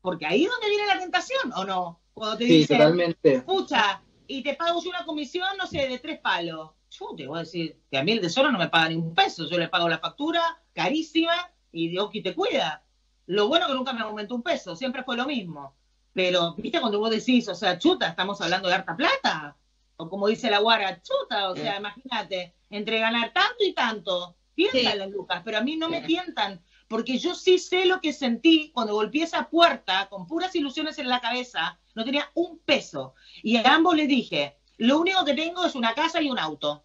porque 0.00 0.26
ahí 0.26 0.44
es 0.44 0.50
donde 0.50 0.68
viene 0.68 0.86
la 0.86 1.00
tentación, 1.00 1.52
¿o 1.56 1.64
no? 1.64 2.00
Cuando 2.14 2.38
te 2.38 2.46
sí, 2.46 2.66
totalmente. 2.66 3.34
escucha, 3.34 4.00
y 4.26 4.42
te 4.42 4.54
pago 4.54 4.82
yo 4.82 4.90
una 4.90 5.04
comisión, 5.04 5.48
no 5.58 5.66
sé, 5.66 5.88
de 5.88 5.98
tres 5.98 6.20
palos. 6.20 6.70
Yo 6.90 7.14
te 7.16 7.26
voy 7.26 7.38
a 7.38 7.42
decir 7.42 7.76
que 7.90 7.98
a 7.98 8.04
mí 8.04 8.12
el 8.12 8.20
tesoro 8.20 8.52
no 8.52 8.58
me 8.58 8.68
paga 8.68 8.88
ni 8.88 8.94
un 8.94 9.14
peso, 9.14 9.48
yo 9.48 9.58
le 9.58 9.68
pago 9.68 9.88
la 9.88 9.98
factura 9.98 10.62
carísima 10.72 11.34
y 11.72 11.88
Dios 11.88 12.10
que 12.12 12.22
te 12.22 12.34
cuida. 12.34 12.84
Lo 13.26 13.48
bueno 13.48 13.66
que 13.66 13.74
nunca 13.74 13.92
me 13.92 14.00
aumentó 14.00 14.36
un 14.36 14.42
peso, 14.42 14.76
siempre 14.76 15.02
fue 15.02 15.16
lo 15.16 15.26
mismo. 15.26 15.74
Pero, 16.12 16.54
viste, 16.54 16.80
cuando 16.80 17.00
vos 17.00 17.10
decís, 17.10 17.48
o 17.48 17.54
sea, 17.54 17.78
chuta, 17.78 18.08
estamos 18.08 18.40
hablando 18.40 18.68
de 18.68 18.74
harta 18.74 18.96
plata. 18.96 19.56
O 19.96 20.08
como 20.08 20.28
dice 20.28 20.50
la 20.50 20.60
guara, 20.60 21.02
chuta, 21.02 21.50
o 21.50 21.56
sea, 21.56 21.78
imagínate, 21.78 22.54
entre 22.70 23.00
ganar 23.00 23.32
tanto 23.32 23.64
y 23.64 23.72
tanto, 23.72 24.36
tientan 24.54 24.98
las 24.98 25.10
lucas, 25.10 25.42
pero 25.44 25.58
a 25.58 25.60
mí 25.60 25.76
no 25.76 25.88
me 25.88 26.00
tientan 26.02 26.60
porque 26.88 27.18
yo 27.18 27.34
sí 27.34 27.58
sé 27.58 27.86
lo 27.86 28.00
que 28.00 28.12
sentí 28.12 28.70
cuando 28.72 28.94
golpeé 28.94 29.24
esa 29.24 29.48
puerta 29.48 30.08
con 30.08 30.26
puras 30.26 30.54
ilusiones 30.54 30.98
en 30.98 31.08
la 31.08 31.20
cabeza, 31.20 31.78
no 31.94 32.04
tenía 32.04 32.30
un 32.34 32.58
peso. 32.58 33.14
Y 33.42 33.56
a 33.56 33.74
ambos 33.74 33.96
les 33.96 34.08
dije, 34.08 34.56
lo 34.78 34.98
único 34.98 35.24
que 35.24 35.34
tengo 35.34 35.64
es 35.64 35.74
una 35.74 35.94
casa 35.94 36.20
y 36.20 36.30
un 36.30 36.38
auto. 36.38 36.84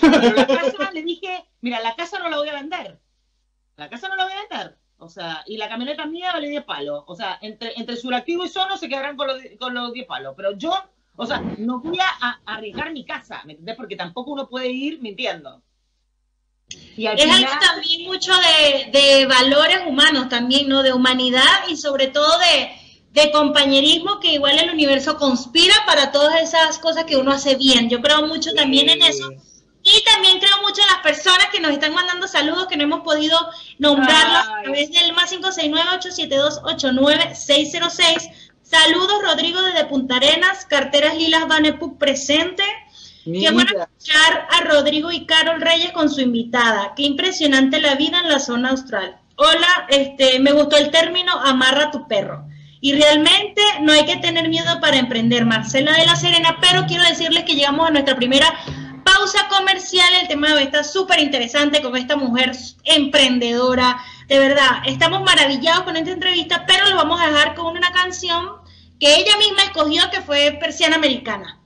Pero 0.00 0.34
la 0.34 0.46
casa 0.46 0.90
le 0.92 1.02
dije, 1.02 1.44
mira, 1.60 1.80
la 1.80 1.94
casa 1.94 2.18
no 2.18 2.28
la 2.28 2.38
voy 2.38 2.48
a 2.48 2.54
vender. 2.54 3.00
La 3.76 3.88
casa 3.88 4.08
no 4.08 4.16
la 4.16 4.24
voy 4.24 4.32
a 4.32 4.40
vender. 4.48 4.78
O 4.98 5.08
sea, 5.08 5.42
y 5.46 5.58
la 5.58 5.68
camioneta 5.68 6.06
mía 6.06 6.32
vale 6.32 6.48
10 6.48 6.64
palos. 6.64 7.04
O 7.06 7.14
sea, 7.14 7.38
entre, 7.42 7.78
entre 7.78 7.96
Suractivo 7.96 8.44
y 8.44 8.48
Sono 8.48 8.76
se 8.76 8.88
quedarán 8.88 9.16
con 9.16 9.28
los, 9.28 9.38
con 9.58 9.74
los 9.74 9.92
10 9.92 10.06
palos. 10.06 10.34
Pero 10.36 10.56
yo, 10.56 10.74
o 11.16 11.26
sea, 11.26 11.40
no 11.58 11.80
voy 11.80 11.98
a, 12.00 12.40
arriesgar 12.46 12.92
mi 12.92 13.04
casa, 13.04 13.42
¿me 13.44 13.52
entendés? 13.52 13.76
Porque 13.76 13.96
tampoco 13.96 14.30
uno 14.30 14.48
puede 14.48 14.68
ir 14.68 15.00
mintiendo 15.00 15.62
es 16.68 17.60
también 17.60 18.04
mucho 18.04 18.32
de, 18.92 19.26
valores 19.26 19.80
humanos 19.86 20.28
también, 20.28 20.68
¿no? 20.68 20.82
De 20.82 20.92
humanidad 20.92 21.68
y 21.68 21.76
sobre 21.76 22.08
todo 22.08 22.38
de, 22.38 22.70
compañerismo 23.32 24.20
que 24.20 24.34
igual 24.34 24.58
el 24.58 24.70
universo 24.70 25.16
conspira 25.16 25.74
para 25.86 26.12
todas 26.12 26.42
esas 26.42 26.78
cosas 26.78 27.04
que 27.04 27.16
uno 27.16 27.32
hace 27.32 27.56
bien. 27.56 27.88
Yo 27.88 28.02
creo 28.02 28.26
mucho 28.26 28.52
también 28.54 28.90
en 28.90 29.00
eso. 29.02 29.30
Y 29.82 30.04
también 30.04 30.38
creo 30.40 30.60
mucho 30.62 30.82
en 30.82 30.88
las 30.88 31.02
personas 31.02 31.46
que 31.52 31.60
nos 31.60 31.70
están 31.70 31.94
mandando 31.94 32.26
saludos 32.26 32.66
que 32.66 32.76
no 32.76 32.82
hemos 32.82 33.02
podido 33.02 33.38
nombrarlos 33.78 34.48
a 34.48 34.62
través 34.62 34.90
del 34.90 35.12
más 35.12 35.32
569-872-89606. 35.32 38.32
Saludos, 38.62 39.22
Rodrigo, 39.22 39.62
desde 39.62 39.84
Punta 39.84 40.16
Arenas. 40.16 40.66
Carteras 40.66 41.16
Lilas 41.16 41.46
Vanepuc 41.46 41.98
presente. 41.98 42.64
Qué 43.24 43.48
bueno 43.50 43.70
escuchar 43.70 44.48
a 44.50 44.62
Rodrigo 44.62 45.12
y 45.12 45.24
Carol 45.24 45.60
Reyes 45.60 45.92
con 45.92 46.10
su 46.10 46.20
invitada. 46.20 46.94
Qué 46.96 47.04
impresionante 47.04 47.80
la 47.80 47.94
vida 47.94 48.18
en 48.20 48.28
la 48.28 48.40
zona 48.40 48.70
austral. 48.70 49.20
Hola, 49.36 49.86
este, 49.88 50.40
me 50.40 50.50
gustó 50.52 50.76
el 50.76 50.90
término 50.90 51.32
amarra 51.32 51.90
tu 51.90 52.06
perro. 52.08 52.46
Y 52.80 52.92
realmente 52.92 53.62
no 53.80 53.92
hay 53.92 54.04
que 54.04 54.16
tener 54.16 54.48
miedo 54.48 54.80
para 54.80 54.98
emprender, 54.98 55.44
Marcela 55.44 55.92
de 55.94 56.06
la 56.06 56.16
Serena, 56.16 56.58
pero 56.60 56.86
quiero 56.86 57.04
decirles 57.04 57.44
que 57.44 57.54
llegamos 57.54 57.88
a 57.88 57.90
nuestra 57.90 58.16
primera 58.16 58.46
pausa 59.04 59.48
comercial. 59.48 60.08
El 60.20 60.28
tema 60.28 60.48
de 60.48 60.54
hoy 60.54 60.62
está 60.64 60.84
súper 60.84 61.20
interesante 61.20 61.80
con 61.80 61.96
esta 61.96 62.16
mujer 62.16 62.52
emprendedora. 62.84 63.98
De 64.28 64.38
verdad, 64.38 64.82
estamos 64.86 65.22
maravillados 65.22 65.84
con 65.84 65.96
esta 65.96 66.10
entrevista, 66.10 66.64
pero 66.66 66.88
lo 66.88 66.96
vamos 66.96 67.20
a 67.20 67.28
dejar 67.28 67.54
con 67.54 67.76
una 67.76 67.92
canción 67.92 68.50
que 69.00 69.16
ella 69.16 69.36
misma 69.38 69.62
escogió, 69.62 70.10
que 70.10 70.20
fue 70.20 70.56
Persiana 70.60 70.96
Americana. 70.96 71.60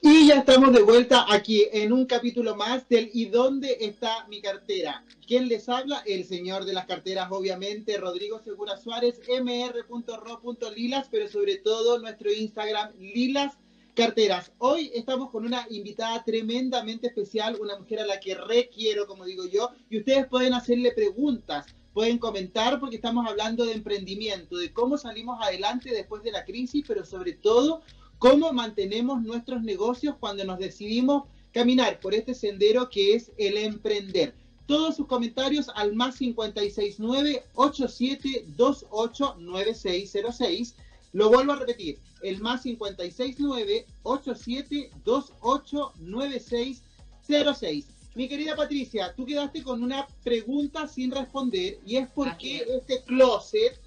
Y 0.00 0.28
ya 0.28 0.36
estamos 0.36 0.72
de 0.72 0.82
vuelta 0.82 1.26
aquí 1.28 1.66
en 1.72 1.92
un 1.92 2.06
capítulo 2.06 2.54
más 2.54 2.88
del 2.88 3.10
¿Y 3.12 3.24
dónde 3.26 3.78
está 3.80 4.28
mi 4.28 4.40
cartera? 4.40 5.04
¿Quién 5.26 5.48
les 5.48 5.68
habla? 5.68 6.04
El 6.06 6.24
señor 6.24 6.64
de 6.64 6.72
las 6.72 6.86
carteras, 6.86 7.28
obviamente, 7.32 7.96
Rodrigo 7.96 8.38
Segura 8.38 8.76
Suárez, 8.76 9.20
mr.ro.lilas, 9.28 11.08
pero 11.10 11.28
sobre 11.28 11.56
todo 11.56 11.98
nuestro 11.98 12.32
Instagram, 12.32 12.92
Lilas 12.96 13.58
Carteras. 13.94 14.52
Hoy 14.58 14.92
estamos 14.94 15.30
con 15.30 15.44
una 15.44 15.66
invitada 15.68 16.22
tremendamente 16.22 17.08
especial, 17.08 17.58
una 17.60 17.76
mujer 17.76 17.98
a 17.98 18.06
la 18.06 18.20
que 18.20 18.36
requiero, 18.36 19.08
como 19.08 19.24
digo 19.24 19.46
yo, 19.46 19.70
y 19.90 19.98
ustedes 19.98 20.28
pueden 20.28 20.54
hacerle 20.54 20.92
preguntas, 20.92 21.66
pueden 21.92 22.18
comentar 22.18 22.78
porque 22.78 22.96
estamos 22.96 23.28
hablando 23.28 23.66
de 23.66 23.72
emprendimiento, 23.72 24.58
de 24.58 24.72
cómo 24.72 24.96
salimos 24.96 25.40
adelante 25.42 25.90
después 25.90 26.22
de 26.22 26.30
la 26.30 26.44
crisis, 26.44 26.84
pero 26.86 27.04
sobre 27.04 27.32
todo 27.32 27.82
cómo 28.18 28.52
mantenemos 28.52 29.22
nuestros 29.22 29.62
negocios 29.62 30.16
cuando 30.18 30.44
nos 30.44 30.58
decidimos 30.58 31.24
caminar 31.52 32.00
por 32.00 32.14
este 32.14 32.34
sendero 32.34 32.90
que 32.90 33.14
es 33.14 33.30
el 33.38 33.56
emprender. 33.58 34.34
Todos 34.66 34.96
sus 34.96 35.06
comentarios 35.06 35.70
al 35.74 35.94
más 35.94 36.18
569 36.18 37.44
8728 37.54 39.36
9606. 39.38 40.74
Lo 41.14 41.30
vuelvo 41.30 41.52
a 41.52 41.56
repetir, 41.56 41.98
el 42.22 42.40
más 42.40 42.62
569 42.62 43.86
8728 44.02 45.92
9606. 46.00 47.86
Mi 48.14 48.28
querida 48.28 48.56
Patricia, 48.56 49.14
tú 49.14 49.24
quedaste 49.24 49.62
con 49.62 49.82
una 49.82 50.06
pregunta 50.22 50.86
sin 50.86 51.12
responder 51.12 51.78
y 51.86 51.96
es 51.96 52.08
por 52.08 52.36
qué 52.36 52.66
este 52.76 53.02
closet 53.04 53.80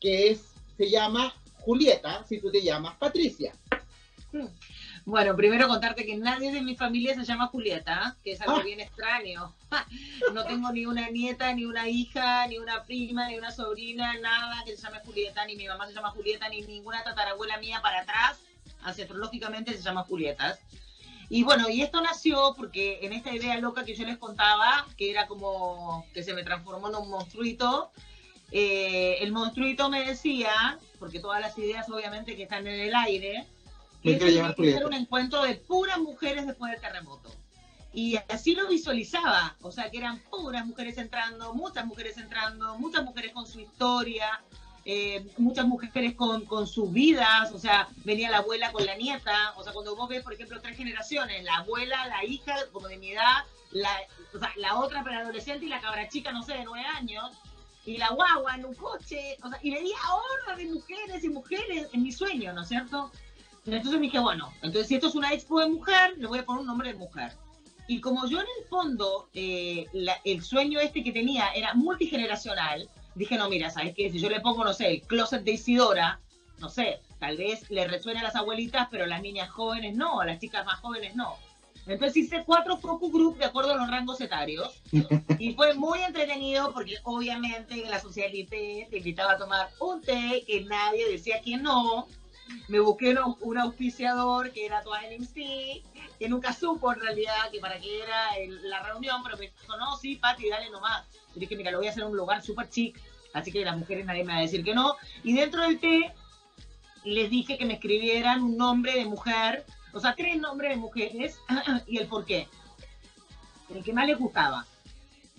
que 0.00 0.30
es 0.30 0.42
se 0.76 0.90
llama 0.90 1.34
Julieta 1.68 2.24
si 2.24 2.40
tú 2.40 2.50
te 2.50 2.62
llamas 2.62 2.96
Patricia. 2.96 3.52
Bueno, 5.04 5.36
primero 5.36 5.68
contarte 5.68 6.06
que 6.06 6.16
nadie 6.16 6.50
de 6.50 6.62
mi 6.62 6.74
familia 6.74 7.14
se 7.14 7.24
llama 7.24 7.48
Julieta, 7.48 8.16
que 8.24 8.32
es 8.32 8.40
algo 8.40 8.56
ah. 8.56 8.62
bien 8.62 8.80
extraño. 8.80 9.54
No 10.32 10.46
tengo 10.46 10.72
ni 10.72 10.86
una 10.86 11.10
nieta, 11.10 11.52
ni 11.52 11.66
una 11.66 11.86
hija, 11.86 12.46
ni 12.46 12.56
una 12.58 12.84
prima, 12.84 13.28
ni 13.28 13.36
una 13.36 13.50
sobrina, 13.50 14.18
nada 14.18 14.62
que 14.64 14.76
se 14.76 14.82
llame 14.82 15.00
Julieta, 15.04 15.44
ni 15.44 15.56
mi 15.56 15.68
mamá 15.68 15.86
se 15.86 15.92
llama 15.92 16.10
Julieta, 16.10 16.48
ni 16.48 16.62
ninguna 16.62 17.04
tatarabuela 17.04 17.58
mía 17.58 17.80
para 17.82 18.00
atrás, 18.00 18.38
astrológicamente 18.82 19.74
se 19.74 19.82
llama 19.82 20.04
Julieta. 20.04 20.58
Y 21.28 21.42
bueno, 21.42 21.68
y 21.68 21.82
esto 21.82 22.00
nació 22.00 22.54
porque 22.56 23.00
en 23.02 23.12
esta 23.12 23.34
idea 23.34 23.58
loca 23.58 23.84
que 23.84 23.94
yo 23.94 24.06
les 24.06 24.16
contaba, 24.16 24.86
que 24.96 25.10
era 25.10 25.26
como 25.26 26.06
que 26.14 26.22
se 26.22 26.32
me 26.32 26.44
transformó 26.44 26.88
en 26.88 26.94
un 26.94 27.10
monstruito, 27.10 27.92
eh, 28.50 29.18
el 29.20 29.32
monstruito 29.32 29.90
me 29.90 30.06
decía, 30.06 30.78
porque 30.98 31.20
todas 31.20 31.40
las 31.40 31.56
ideas 31.58 31.88
obviamente 31.90 32.36
que 32.36 32.44
están 32.44 32.66
en 32.66 32.80
el 32.80 32.94
aire, 32.94 33.46
que 34.02 34.14
tenía 34.14 34.54
que 34.54 34.72
ser 34.72 34.86
un 34.86 34.94
encuentro 34.94 35.42
de 35.42 35.54
puras 35.54 35.98
mujeres 35.98 36.46
después 36.46 36.72
del 36.72 36.80
terremoto. 36.80 37.30
Y 37.92 38.16
así 38.28 38.54
lo 38.54 38.68
visualizaba, 38.68 39.56
o 39.62 39.72
sea, 39.72 39.90
que 39.90 39.98
eran 39.98 40.20
puras 40.30 40.66
mujeres 40.66 40.98
entrando, 40.98 41.54
muchas 41.54 41.84
mujeres 41.86 42.16
entrando, 42.18 42.78
muchas 42.78 43.04
mujeres 43.04 43.32
con 43.32 43.46
su 43.46 43.60
historia, 43.60 44.40
eh, 44.84 45.26
muchas 45.36 45.66
mujeres 45.66 46.14
con, 46.14 46.44
con, 46.44 46.66
sus 46.66 46.92
vidas, 46.92 47.50
o 47.52 47.58
sea, 47.58 47.88
venía 48.04 48.30
la 48.30 48.38
abuela 48.38 48.72
con 48.72 48.86
la 48.86 48.94
nieta, 48.94 49.52
o 49.56 49.64
sea, 49.64 49.72
cuando 49.72 49.96
vos 49.96 50.08
ves, 50.08 50.22
por 50.22 50.32
ejemplo, 50.32 50.60
tres 50.60 50.76
generaciones, 50.76 51.44
la 51.44 51.56
abuela, 51.56 52.06
la 52.06 52.24
hija, 52.24 52.54
como 52.72 52.88
de 52.88 52.98
mi 52.98 53.10
edad, 53.10 53.44
la, 53.72 53.90
o 54.34 54.38
sea, 54.38 54.52
la 54.56 54.78
otra 54.78 55.02
preadolescente 55.02 55.66
y 55.66 55.68
la 55.68 55.80
cabra 55.80 56.08
chica, 56.08 56.30
no 56.32 56.42
sé, 56.42 56.54
de 56.54 56.64
nueve 56.64 56.86
años, 56.86 57.32
y 57.88 57.96
la 57.96 58.10
guagua 58.10 58.54
en 58.54 58.66
un 58.66 58.74
coche, 58.74 59.38
o 59.42 59.48
sea, 59.48 59.58
y 59.62 59.70
veía 59.70 59.96
horda 60.12 60.56
de 60.56 60.66
mujeres 60.66 61.24
y 61.24 61.30
mujeres 61.30 61.88
en 61.94 62.02
mi 62.02 62.12
sueño, 62.12 62.52
¿no 62.52 62.60
es 62.60 62.68
cierto? 62.68 63.10
Entonces 63.64 63.98
dije, 63.98 64.18
bueno, 64.18 64.52
entonces 64.56 64.88
si 64.88 64.96
esto 64.96 65.08
es 65.08 65.14
una 65.14 65.32
expo 65.32 65.58
de 65.60 65.70
mujer, 65.70 66.12
le 66.18 66.26
voy 66.26 66.38
a 66.38 66.44
poner 66.44 66.60
un 66.60 66.66
nombre 66.66 66.92
de 66.92 66.98
mujer. 66.98 67.32
Y 67.86 68.02
como 68.02 68.26
yo 68.26 68.40
en 68.40 68.46
el 68.58 68.68
fondo, 68.68 69.30
eh, 69.32 69.86
el 70.24 70.42
sueño 70.42 70.78
este 70.80 71.02
que 71.02 71.12
tenía 71.12 71.48
era 71.52 71.72
multigeneracional, 71.72 72.90
dije, 73.14 73.38
no, 73.38 73.48
mira, 73.48 73.70
¿sabes 73.70 73.94
qué? 73.94 74.10
Si 74.10 74.18
yo 74.18 74.28
le 74.28 74.40
pongo, 74.40 74.64
no 74.64 74.74
sé, 74.74 74.90
el 74.90 75.00
closet 75.00 75.42
de 75.42 75.52
Isidora, 75.52 76.20
no 76.58 76.68
sé, 76.68 77.00
tal 77.18 77.38
vez 77.38 77.70
le 77.70 77.88
resuene 77.88 78.20
a 78.20 78.24
las 78.24 78.36
abuelitas, 78.36 78.88
pero 78.90 79.04
a 79.04 79.06
las 79.06 79.22
niñas 79.22 79.48
jóvenes 79.48 79.96
no, 79.96 80.20
a 80.20 80.26
las 80.26 80.38
chicas 80.40 80.66
más 80.66 80.78
jóvenes 80.80 81.16
no. 81.16 81.36
Entonces 81.88 82.18
hice 82.18 82.44
cuatro 82.44 82.76
focus 82.76 83.10
group 83.10 83.38
de 83.38 83.46
acuerdo 83.46 83.72
a 83.72 83.76
los 83.76 83.90
rangos 83.90 84.20
etarios 84.20 84.82
y 85.38 85.54
fue 85.54 85.72
muy 85.74 86.00
entretenido 86.02 86.72
porque 86.74 86.96
obviamente 87.02 87.82
en 87.82 87.90
la 87.90 87.98
sociedad 87.98 88.30
te 88.30 88.88
invitaba 88.92 89.32
a 89.32 89.38
tomar 89.38 89.70
un 89.80 90.02
té 90.02 90.44
que 90.46 90.64
nadie 90.64 91.10
decía 91.10 91.40
que 91.40 91.56
no. 91.56 92.06
Me 92.68 92.80
busqué 92.80 93.14
un, 93.40 93.58
auspiciador 93.58 94.52
que 94.52 94.64
era 94.66 94.82
NMC, 94.82 95.34
que 96.18 96.28
nunca 96.28 96.52
supo 96.52 96.92
en 96.92 97.00
realidad 97.00 97.50
que 97.52 97.60
para 97.60 97.78
qué 97.78 98.02
era 98.02 98.30
la 98.62 98.82
reunión, 98.82 99.22
pero 99.22 99.36
me 99.36 99.50
dijo, 99.50 99.76
no, 99.76 99.96
sí, 99.98 100.16
Pati, 100.16 100.48
dale 100.48 100.70
nomás. 100.70 101.04
Y 101.34 101.40
dije, 101.40 101.56
mira, 101.56 101.70
lo 101.70 101.78
voy 101.78 101.88
a 101.88 101.90
hacer 101.90 102.04
en 102.04 102.08
un 102.08 102.16
lugar 102.16 102.42
súper 102.42 102.70
chic, 102.70 102.98
así 103.34 103.52
que 103.52 103.64
las 103.66 103.76
mujeres 103.76 104.06
nadie 104.06 104.24
me 104.24 104.32
va 104.32 104.38
a 104.38 104.42
decir 104.42 104.64
que 104.64 104.74
no. 104.74 104.96
Y 105.24 105.34
dentro 105.34 105.60
del 105.60 105.78
té 105.78 106.14
les 107.04 107.30
dije 107.30 107.58
que 107.58 107.66
me 107.66 107.74
escribieran 107.74 108.42
un 108.42 108.56
nombre 108.56 108.94
de 108.94 109.04
mujer 109.04 109.66
o 109.92 110.00
sea, 110.00 110.14
tres 110.14 110.38
nombres 110.38 110.70
de 110.70 110.76
mujeres 110.76 111.38
y 111.86 111.98
el 111.98 112.06
por 112.06 112.24
qué. 112.24 112.48
El 113.74 113.82
que 113.82 113.92
más 113.92 114.06
les 114.06 114.18
gustaba. 114.18 114.66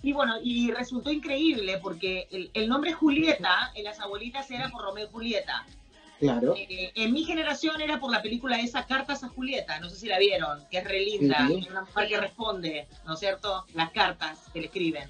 Y 0.02 0.12
bueno, 0.12 0.36
y 0.42 0.70
resultó 0.70 1.10
increíble 1.10 1.78
porque 1.78 2.50
el, 2.54 2.68
nombre 2.68 2.92
Julieta 2.92 3.70
en 3.74 3.84
las 3.84 4.00
abuelitas 4.00 4.50
era 4.50 4.70
por 4.70 4.82
Romeo 4.82 5.06
y 5.06 5.10
Julieta. 5.10 5.66
Claro. 6.18 6.54
Eh, 6.56 6.92
en 6.94 7.12
mi 7.12 7.24
generación 7.24 7.80
era 7.80 7.98
por 7.98 8.10
la 8.10 8.22
película 8.22 8.60
esa 8.60 8.86
Cartas 8.86 9.24
a 9.24 9.28
Julieta, 9.28 9.80
no 9.80 9.88
sé 9.88 9.96
si 9.96 10.06
la 10.06 10.18
vieron, 10.18 10.66
que 10.70 10.78
es 10.78 10.84
re 10.84 11.00
linda, 11.00 11.48
es 11.50 11.66
una 11.66 11.82
mujer 11.82 12.08
que 12.08 12.20
responde, 12.20 12.88
¿no 13.06 13.14
es 13.14 13.20
cierto? 13.20 13.64
Las 13.74 13.90
cartas 13.90 14.38
que 14.52 14.60
le 14.60 14.66
escriben, 14.66 15.08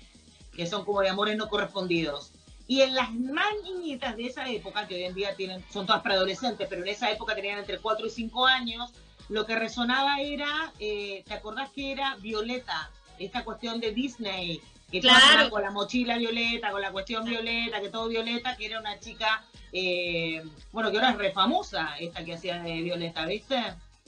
que 0.55 0.67
son 0.67 0.85
como 0.85 1.01
de 1.01 1.09
amores 1.09 1.37
no 1.37 1.49
correspondidos. 1.49 2.33
Y 2.69 2.83
en 2.83 2.95
las 2.95 3.13
más 3.13 3.53
niñitas 3.65 4.17
de 4.17 4.27
esa 4.27 4.49
época, 4.49 4.87
que 4.87 4.95
hoy 4.95 5.03
en 5.03 5.15
día 5.15 5.35
tienen, 5.35 5.65
son 5.73 5.87
todas 5.87 6.03
preadolescentes, 6.03 6.69
pero 6.69 6.83
en 6.83 6.89
esa 6.89 7.11
época 7.11 7.35
tenían 7.35 7.59
entre 7.59 7.79
4 7.79 8.07
y 8.07 8.11
5 8.11 8.47
años, 8.47 8.93
lo 9.31 9.47
que 9.47 9.57
resonaba 9.57 10.21
era, 10.21 10.73
eh, 10.81 11.23
¿te 11.27 11.35
acordás 11.35 11.71
que 11.71 11.93
era 11.93 12.17
Violeta? 12.17 12.91
Esta 13.19 13.45
cuestión 13.45 13.81
de 13.81 13.93
Disney, 13.93 14.61
que 14.91 15.01
claro. 15.01 15.51
con 15.51 15.63
la 15.63 15.71
mochila 15.71 16.19
violeta, 16.19 16.73
con 16.73 16.81
la 16.81 16.91
cuestión 16.91 17.25
violeta, 17.25 17.81
que 17.81 17.91
todo 17.91 18.09
violeta, 18.09 18.57
que 18.57 18.67
era 18.67 18.81
una 18.81 18.99
chica, 18.99 19.45
eh, 19.73 20.43
bueno, 20.73 20.91
que 20.91 20.97
ahora 20.97 21.11
es 21.11 21.19
re 21.19 21.33
famosa 21.33 21.97
esta 22.01 22.25
que 22.25 22.35
hacía 22.35 22.61
de 22.61 22.83
violeta, 22.83 23.25
¿viste? 23.25 23.57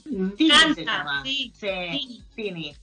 Mm. 0.05 0.31
Tini 0.31 0.73
se 0.75 0.83
llama. 0.83 1.23
Sí, 1.23 1.53
sí 1.57 2.21
Tini. 2.35 2.75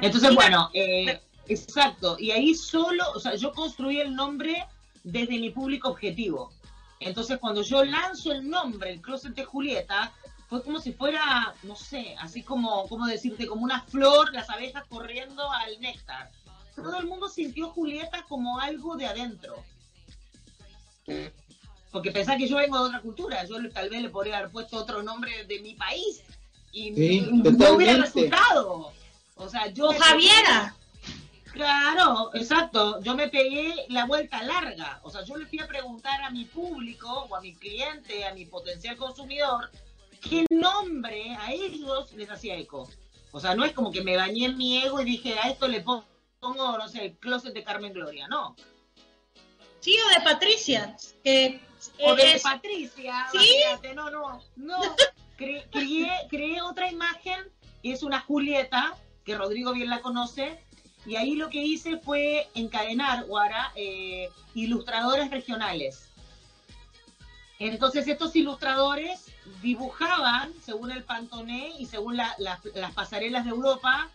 Entonces, 0.00 0.34
bueno, 0.34 0.70
eh, 0.72 1.20
exacto. 1.46 2.16
Y 2.18 2.30
ahí 2.30 2.54
solo, 2.54 3.04
o 3.14 3.20
sea, 3.20 3.34
yo 3.34 3.52
construí 3.52 4.00
el 4.00 4.14
nombre 4.14 4.66
desde 5.04 5.38
mi 5.38 5.50
público 5.50 5.90
objetivo. 5.90 6.52
Entonces, 7.00 7.38
cuando 7.38 7.62
yo 7.62 7.84
lanzo 7.84 8.32
el 8.32 8.48
nombre, 8.48 8.92
el 8.92 9.02
Closet 9.02 9.34
de 9.34 9.44
Julieta, 9.44 10.12
fue 10.52 10.62
como 10.62 10.80
si 10.80 10.92
fuera, 10.92 11.54
no 11.62 11.74
sé, 11.74 12.14
así 12.20 12.42
como, 12.42 12.86
como 12.86 13.06
decirte, 13.06 13.46
como 13.46 13.62
una 13.62 13.80
flor, 13.84 14.34
las 14.34 14.50
abejas 14.50 14.84
corriendo 14.86 15.50
al 15.50 15.80
néctar. 15.80 16.30
Todo 16.76 16.98
el 16.98 17.06
mundo 17.06 17.30
sintió 17.30 17.70
Julieta 17.70 18.26
como 18.28 18.60
algo 18.60 18.98
de 18.98 19.06
adentro. 19.06 19.64
Porque 21.90 22.10
pensá 22.10 22.36
que 22.36 22.46
yo 22.46 22.58
vengo 22.58 22.78
de 22.80 22.84
otra 22.84 23.00
cultura, 23.00 23.46
yo 23.46 23.56
tal 23.70 23.88
vez 23.88 24.02
le 24.02 24.10
podría 24.10 24.40
haber 24.40 24.50
puesto 24.50 24.76
otro 24.76 25.02
nombre 25.02 25.46
de 25.46 25.60
mi 25.60 25.72
país 25.74 26.22
y 26.70 26.90
no 26.90 27.72
hubiera 27.72 27.96
resultado. 27.96 28.92
O 29.36 29.48
sea, 29.48 29.68
yo... 29.68 29.90
Javiera. 29.98 30.76
Claro, 31.54 32.30
exacto. 32.34 33.00
Yo 33.00 33.14
me 33.14 33.28
pegué 33.28 33.86
la 33.88 34.04
vuelta 34.04 34.42
larga. 34.42 35.00
O 35.02 35.08
sea, 35.10 35.24
yo 35.24 35.34
le 35.36 35.46
fui 35.46 35.60
a 35.60 35.66
preguntar 35.66 36.20
a 36.22 36.28
mi 36.28 36.44
público 36.44 37.08
o 37.30 37.36
a 37.36 37.40
mi 37.40 37.54
cliente, 37.54 38.26
a 38.26 38.34
mi 38.34 38.44
potencial 38.44 38.98
consumidor, 38.98 39.70
qué 40.22 40.46
nombre 40.50 41.36
a 41.36 41.52
ellos 41.52 42.12
les 42.12 42.30
hacía 42.30 42.56
eco. 42.56 42.88
O 43.32 43.40
sea, 43.40 43.54
no 43.54 43.64
es 43.64 43.72
como 43.72 43.90
que 43.90 44.02
me 44.02 44.16
bañé 44.16 44.46
en 44.46 44.56
mi 44.56 44.78
ego 44.78 45.00
y 45.00 45.04
dije, 45.04 45.38
a 45.38 45.48
esto 45.48 45.66
le 45.68 45.80
pongo, 45.80 46.06
no 46.40 46.88
sé, 46.88 47.06
el 47.06 47.16
closet 47.16 47.52
de 47.52 47.64
Carmen 47.64 47.92
Gloria, 47.92 48.28
no. 48.28 48.54
Sí, 49.80 49.96
o 49.98 50.18
de 50.18 50.24
Patricia. 50.24 50.96
o 52.06 52.14
de 52.14 52.40
Patricia, 52.42 53.26
¿Sí? 53.32 53.94
no, 53.94 54.10
no, 54.10 54.40
no. 54.56 54.78
creé, 55.36 56.62
otra 56.62 56.90
imagen, 56.90 57.40
que 57.82 57.92
es 57.92 58.02
una 58.02 58.20
Julieta, 58.20 58.96
que 59.24 59.36
Rodrigo 59.36 59.72
bien 59.72 59.90
la 59.90 60.02
conoce, 60.02 60.62
y 61.04 61.16
ahí 61.16 61.34
lo 61.34 61.48
que 61.48 61.62
hice 61.62 61.98
fue 61.98 62.48
encadenar, 62.54 63.24
Guara, 63.26 63.72
eh, 63.74 64.28
ilustradores 64.54 65.32
regionales 65.32 66.08
Entonces 67.58 68.06
estos 68.06 68.36
ilustradores 68.36 69.31
dibujaban, 69.60 70.52
según 70.62 70.90
el 70.90 71.04
Pantoné 71.04 71.72
y 71.78 71.86
según 71.86 72.16
las 72.16 72.92
pasarelas 72.94 73.44
de 73.44 73.50
Europa, 73.50 74.10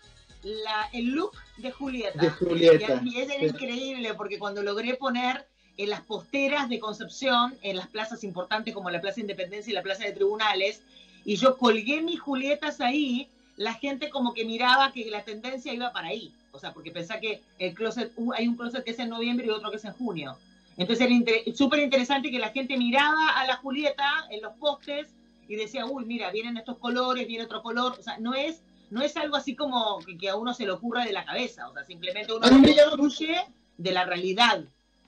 el 0.94 1.06
look 1.08 1.34
de 1.58 1.72
Julieta. 1.72 2.20
De 2.20 2.30
Julieta. 2.30 3.02
Y, 3.04 3.18
es 3.20 3.42
increíble 3.42 4.14
porque 4.14 4.40
cuando 4.40 4.64
logré 4.64 4.96
poner 4.96 5.48
en 5.78 5.90
las 5.90 6.02
posteras 6.02 6.70
de 6.70 6.80
Concepción, 6.80 7.56
en 7.62 7.78
las 7.78 7.88
plazas 7.88 8.24
importantes 8.24 8.74
como 8.74 8.90
la 8.90 9.02
Plaza 9.02 9.20
Independencia 9.20 9.72
y 9.72 9.74
la 9.74 9.84
Plaza 9.84 10.06
de 10.06 10.14
Tribunales, 10.14 10.82
y 11.26 11.36
yo 11.36 11.58
colgué 11.58 12.02
mis 12.02 12.20
Julietas 12.20 12.82
ahí, 12.82 13.30
la 13.58 13.74
gente 13.74 14.10
como 14.10 14.34
que 14.34 14.46
miraba 14.46 14.92
que 14.92 15.10
la 15.10 15.24
tendencia 15.24 15.74
iba 15.74 15.92
para 15.92 16.08
ahí. 16.08 16.32
O 16.52 16.60
sea, 16.60 16.74
porque 16.74 16.92
pensaba 16.92 17.20
que 17.20 17.42
el 17.60 17.74
closet, 17.74 18.12
hay 18.36 18.48
un 18.48 18.56
closet 18.56 18.84
que 18.84 18.92
es 18.92 19.00
en 19.00 19.10
noviembre 19.10 19.46
y 19.46 19.50
otro 19.50 19.70
que 19.70 19.78
es 19.78 19.86
en 19.86 19.94
junio. 19.94 20.38
Entonces 20.78 21.08
era 21.10 21.56
súper 21.56 21.80
interesante 21.80 22.32
que 22.32 22.40
la 22.40 22.50
gente 22.50 22.78
miraba 22.78 23.32
a 23.32 23.46
la 23.48 23.58
Julieta 23.58 24.28
en 24.30 24.42
los 24.42 24.54
postes 24.54 25.08
y 25.48 25.56
decía, 25.56 25.86
uy, 25.86 26.06
mira, 26.06 26.32
vienen 26.32 26.58
estos 26.58 26.78
colores, 26.78 27.28
viene 27.28 27.46
otro 27.46 27.62
color. 27.62 27.96
O 28.00 28.04
sea, 28.04 28.18
no 28.18 28.34
es 28.34 28.62
no 28.90 29.02
es 29.02 29.18
algo 29.18 29.36
así 29.36 29.56
como 29.56 30.00
que, 30.20 30.30
a 30.30 30.36
uno 30.36 30.54
se 30.54 30.66
le 30.66 30.72
ocurra 30.72 31.06
de 31.06 31.12
la 31.12 31.26
cabeza, 31.26 31.68
o 31.68 31.74
sea, 31.74 31.84
simplemente 31.86 32.34
uno 32.34 32.48
construye 32.50 33.44
de 33.78 33.92
la 33.92 34.06
realidad 34.06 34.64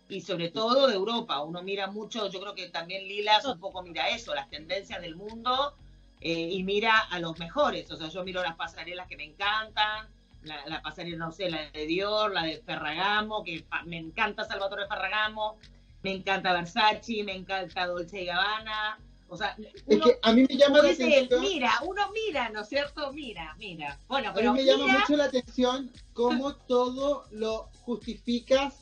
y 0.09 0.21
sobre 0.21 0.49
todo 0.49 0.87
de 0.87 0.95
Europa. 0.95 1.41
Uno 1.41 1.61
mira 1.61 1.87
mucho, 1.87 2.29
yo 2.29 2.41
creo 2.41 2.55
que 2.55 2.67
también 2.69 3.07
Lilas 3.07 3.45
un 3.45 3.59
poco 3.59 3.81
mira 3.81 4.09
eso, 4.09 4.33
las 4.33 4.49
tendencias 4.49 5.01
del 5.01 5.15
mundo 5.15 5.75
eh, 6.19 6.49
y 6.51 6.63
mira 6.63 6.97
a 6.97 7.19
los 7.19 7.37
mejores. 7.39 7.89
O 7.91 7.95
sea, 7.95 8.09
yo 8.09 8.23
miro 8.23 8.41
las 8.41 8.55
pasarelas 8.55 9.07
que 9.07 9.15
me 9.15 9.23
encantan, 9.23 10.07
la, 10.43 10.81
pasarela, 10.81 11.17
no 11.17 11.31
sé, 11.31 11.49
la 11.49 11.69
de 11.71 11.85
Dior, 11.85 12.33
la 12.33 12.43
de 12.43 12.61
Ferragamo, 12.61 13.43
que 13.43 13.65
me 13.85 13.97
encanta 13.97 14.45
Salvatore 14.45 14.87
Ferragamo, 14.87 15.57
me 16.01 16.13
encanta 16.13 16.53
Versace, 16.53 17.23
me 17.23 17.35
encanta 17.35 17.85
Dolce 17.85 18.25
Gabbana, 18.25 18.99
o 19.29 19.37
sea, 19.37 19.55
es 19.87 20.01
que 20.01 20.19
a 20.21 20.33
mí 20.33 20.45
me 20.49 20.57
llama 20.57 20.81
la 20.81 20.89
atención. 20.89 21.41
mira, 21.41 21.71
uno 21.85 22.11
mira, 22.11 22.49
¿no 22.49 22.61
es 22.61 22.69
cierto? 22.69 23.13
Mira, 23.13 23.55
mira. 23.59 23.99
Bueno, 24.07 24.31
pero. 24.33 24.49
A 24.49 24.53
mí 24.53 24.59
me 24.59 24.65
llama 24.65 24.87
mucho 24.87 25.15
la 25.15 25.25
atención 25.25 25.91
cómo 26.13 26.55
todo 26.67 27.25
lo 27.31 27.69
justificas 27.81 28.75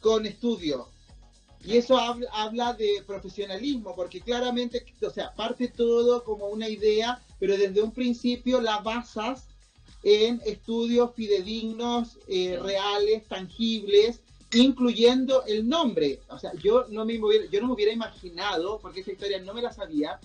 con 0.00 0.26
estudio. 0.26 0.88
Y 1.64 1.76
eso 1.76 1.98
habla, 1.98 2.72
de 2.74 3.02
profesionalismo, 3.06 3.94
porque 3.94 4.20
claramente, 4.20 4.84
o 5.02 5.10
sea, 5.10 5.34
parte 5.34 5.68
todo 5.68 6.22
como 6.22 6.46
una 6.46 6.68
idea, 6.68 7.20
pero 7.40 7.56
desde 7.56 7.82
un 7.82 7.92
principio 7.92 8.60
la 8.60 8.78
basas 8.78 9.48
en 10.04 10.40
estudios 10.46 11.14
fidedignos, 11.14 12.18
eh, 12.28 12.58
reales, 12.62 13.26
tangibles, 13.26 14.20
incluyendo 14.52 15.44
el 15.46 15.68
nombre. 15.68 16.20
O 16.28 16.38
sea, 16.38 16.52
yo 16.62 16.86
no, 16.88 17.04
me 17.04 17.18
hubiera, 17.18 17.46
yo 17.50 17.60
no 17.60 17.68
me 17.68 17.74
hubiera 17.74 17.92
imaginado, 17.92 18.78
porque 18.80 19.00
esa 19.00 19.12
historia 19.12 19.40
no 19.40 19.54
me 19.54 19.62
la 19.62 19.72
sabía, 19.72 20.18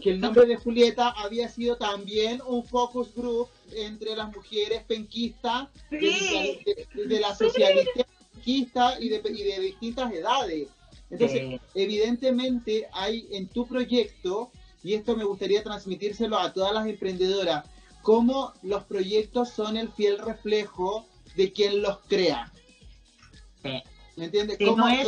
que 0.00 0.10
el 0.10 0.20
nombre 0.20 0.46
de 0.46 0.56
Julieta 0.56 1.10
había 1.10 1.48
sido 1.48 1.76
también 1.76 2.40
un 2.46 2.64
focus 2.64 3.14
group 3.14 3.48
entre 3.72 4.16
las 4.16 4.34
mujeres 4.34 4.82
penquistas 4.84 5.68
de, 5.90 7.20
la 7.20 7.34
sociedad 7.34 7.70
penquista 8.32 8.98
y 8.98 9.10
de, 9.10 9.22
y 9.24 9.42
de 9.42 9.60
distintas 9.60 10.12
edades. 10.12 10.68
Entonces, 11.10 11.60
evidentemente 11.74 12.88
hay 12.92 13.26
en 13.32 13.48
tu 13.48 13.66
proyecto, 13.66 14.50
y 14.82 14.94
esto 14.94 15.16
me 15.16 15.24
gustaría 15.24 15.62
transmitírselo 15.62 16.38
a 16.38 16.52
todas 16.52 16.72
las 16.72 16.86
emprendedoras, 16.86 17.66
cómo 18.02 18.54
los 18.62 18.84
proyectos 18.84 19.50
son 19.50 19.76
el 19.76 19.90
fiel 19.90 20.18
reflejo 20.18 21.06
de 21.36 21.52
quien 21.52 21.82
los 21.82 21.98
crea. 22.08 22.50
¿Me 23.62 24.24
entiendes? 24.24 24.58
no 24.60 24.88
es, 24.88 25.06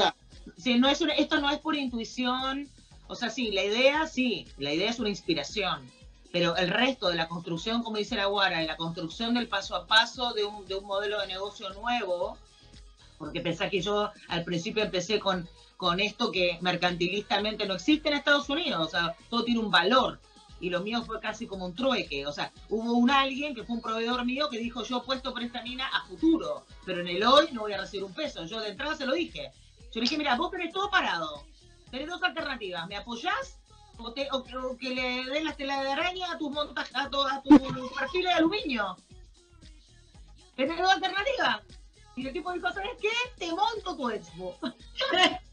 no 0.66 0.88
es 0.88 1.00
esto 1.18 1.40
no 1.40 1.50
es 1.50 1.58
por 1.58 1.76
intuición. 1.76 2.68
O 3.08 3.14
sea, 3.14 3.30
sí, 3.30 3.50
la 3.50 3.62
idea, 3.64 4.06
sí, 4.06 4.46
la 4.58 4.72
idea 4.72 4.90
es 4.90 4.98
una 4.98 5.08
inspiración. 5.08 5.90
Pero 6.32 6.56
el 6.56 6.68
resto 6.68 7.08
de 7.08 7.16
la 7.16 7.28
construcción, 7.28 7.82
como 7.82 7.98
dice 7.98 8.16
la 8.16 8.26
Guara, 8.26 8.60
de 8.60 8.66
la 8.66 8.76
construcción 8.76 9.34
del 9.34 9.48
paso 9.48 9.76
a 9.76 9.86
paso 9.86 10.32
de 10.32 10.44
un, 10.44 10.66
de 10.66 10.76
un 10.76 10.86
modelo 10.86 11.20
de 11.20 11.26
negocio 11.26 11.68
nuevo, 11.74 12.38
porque 13.18 13.40
pensá 13.40 13.68
que 13.68 13.82
yo 13.82 14.10
al 14.28 14.42
principio 14.42 14.82
empecé 14.82 15.20
con, 15.20 15.46
con 15.76 16.00
esto 16.00 16.32
que 16.32 16.58
mercantilistamente 16.62 17.66
no 17.66 17.74
existe 17.74 18.08
en 18.08 18.14
Estados 18.14 18.48
Unidos, 18.48 18.86
o 18.86 18.90
sea, 18.90 19.14
todo 19.28 19.44
tiene 19.44 19.60
un 19.60 19.70
valor 19.70 20.18
y 20.62 20.70
lo 20.70 20.80
mío 20.80 21.02
fue 21.02 21.20
casi 21.20 21.46
como 21.48 21.66
un 21.66 21.74
trueque. 21.74 22.24
O 22.24 22.32
sea, 22.32 22.52
hubo 22.68 22.92
un 22.92 23.10
alguien 23.10 23.52
que 23.52 23.64
fue 23.64 23.74
un 23.74 23.82
proveedor 23.82 24.24
mío 24.24 24.48
que 24.48 24.58
dijo, 24.58 24.84
yo 24.84 25.02
puesto 25.02 25.32
por 25.32 25.42
esta 25.42 25.60
mina 25.60 25.88
a 25.88 26.06
futuro, 26.06 26.64
pero 26.86 27.00
en 27.00 27.08
el 27.08 27.24
hoy 27.24 27.48
no 27.50 27.62
voy 27.62 27.72
a 27.72 27.80
recibir 27.80 28.04
un 28.04 28.14
peso. 28.14 28.44
Yo 28.44 28.60
de 28.60 28.68
entrada 28.68 28.96
se 28.96 29.04
lo 29.04 29.12
dije. 29.12 29.50
Yo 29.92 29.94
le 29.94 30.02
dije, 30.02 30.16
mira, 30.16 30.36
vos 30.36 30.52
tenés 30.52 30.72
todo 30.72 30.88
parado. 30.88 31.42
Tenés 31.90 32.06
dos 32.06 32.22
alternativas. 32.22 32.86
¿Me 32.86 32.96
apoyás? 32.96 33.58
O, 33.98 34.14
que 34.14 34.90
le 34.90 35.24
den 35.24 35.44
la 35.44 35.52
tela 35.52 35.82
de 35.82 35.90
araña 35.90 36.32
a 36.32 36.38
tus 36.38 36.50
montajes, 36.50 36.94
a, 36.94 37.10
tu, 37.10 37.20
a 37.20 37.42
perfiles 37.98 38.28
de 38.28 38.32
aluminio. 38.32 38.96
Tenés 40.54 40.78
dos 40.78 40.92
alternativas. 40.92 41.60
Y 42.14 42.24
el 42.24 42.32
tipo 42.32 42.52
dijo, 42.52 42.72
¿sabes 42.72 42.92
qué? 43.00 43.10
Te 43.36 43.48
monto 43.48 43.96
tu 43.96 44.10
expo. 44.10 44.56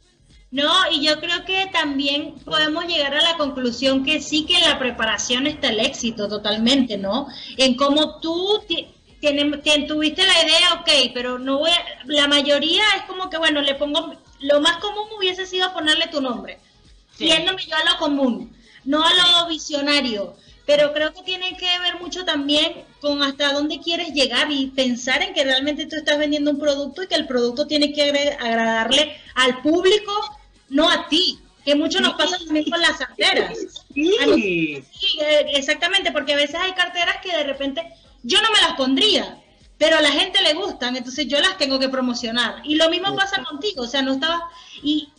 No, 0.52 0.74
y 0.92 1.06
yo 1.06 1.20
creo 1.20 1.46
que 1.46 1.68
también 1.72 2.34
podemos 2.44 2.86
llegar 2.86 3.14
a 3.14 3.22
la 3.22 3.38
conclusión 3.38 4.04
que 4.04 4.20
sí 4.20 4.46
que 4.46 4.56
en 4.56 4.68
la 4.68 4.80
preparación 4.80 5.46
está 5.46 5.70
el 5.70 5.80
éxito 5.80 6.28
totalmente, 6.28 6.98
¿no? 6.98 7.28
En 7.58 7.76
cómo 7.76 8.20
tú 8.20 8.60
tuviste 9.88 10.26
la 10.26 10.44
idea, 10.44 10.74
ok, 10.80 11.12
pero 11.14 11.38
no 11.38 11.60
voy 11.60 11.70
a, 11.70 12.04
la 12.06 12.28
mayoría 12.28 12.82
es 12.98 13.04
como 13.04 13.30
que, 13.30 13.38
bueno, 13.38 13.62
le 13.62 13.76
pongo, 13.76 14.16
lo 14.40 14.62
más 14.62 14.78
común 14.78 15.08
hubiese 15.18 15.46
sido 15.46 15.72
ponerle 15.72 16.08
tu 16.08 16.20
nombre, 16.20 16.60
sí. 17.16 17.28
yéndome 17.28 17.64
yo 17.64 17.76
a 17.76 17.92
lo 17.92 18.00
común, 18.00 18.56
no 18.86 19.04
a 19.04 19.12
lo 19.14 19.48
visionario, 19.50 20.36
pero 20.66 20.94
creo 20.94 21.14
que 21.14 21.22
tiene 21.22 21.58
que 21.58 21.68
ver 21.80 22.00
mucho 22.00 22.26
también 22.26 22.86
con 23.02 23.22
hasta 23.22 23.54
dónde 23.54 23.80
quieres 23.80 24.14
llegar 24.14 24.52
y 24.52 24.68
pensar 24.68 25.22
en 25.22 25.34
que 25.34 25.44
realmente 25.44 25.86
tú 25.86 25.96
estás 25.96 26.18
vendiendo 26.18 26.50
un 26.50 26.60
producto 26.60 27.04
y 27.04 27.08
que 27.08 27.16
el 27.16 27.28
producto 27.28 27.68
tiene 27.68 27.92
que 27.94 28.10
agradarle 28.40 29.16
al 29.36 29.62
público 29.62 30.39
no 30.70 30.90
a 30.90 31.08
ti, 31.08 31.40
que 31.66 31.76
mucho 31.76 32.00
nos 32.02 32.14
pasa 32.14 32.38
también 32.38 32.70
con 32.70 32.82
las 32.82 32.98
carteras. 32.98 33.58
Sí. 33.94 34.84
Eh, 35.22 35.46
exactamente, 35.54 36.12
porque 36.12 36.34
a 36.34 36.38
veces 36.38 36.56
hay 36.56 36.72
carteras 36.74 37.18
que 37.22 37.36
de 37.36 37.44
repente 37.44 37.84
yo 38.24 38.42
no 38.42 38.52
me 38.52 38.62
las 38.62 38.74
pondría, 38.74 39.42
pero 39.78 39.98
a 39.98 40.02
la 40.02 40.12
gente 40.12 40.42
le 40.42 40.54
gustan, 40.54 40.96
entonces 40.96 41.28
yo 41.28 41.40
las 41.40 41.58
tengo 41.58 41.80
que 41.80 41.90
promocionar. 41.90 42.62
Y 42.64 42.76
lo 42.76 42.90
mismo 42.90 43.16
pasa 43.16 43.44
contigo, 43.44 43.84
o 43.84 43.88
sea, 43.88 44.02
no 44.02 44.14
estaba... 44.14 44.50
Y 44.84 45.10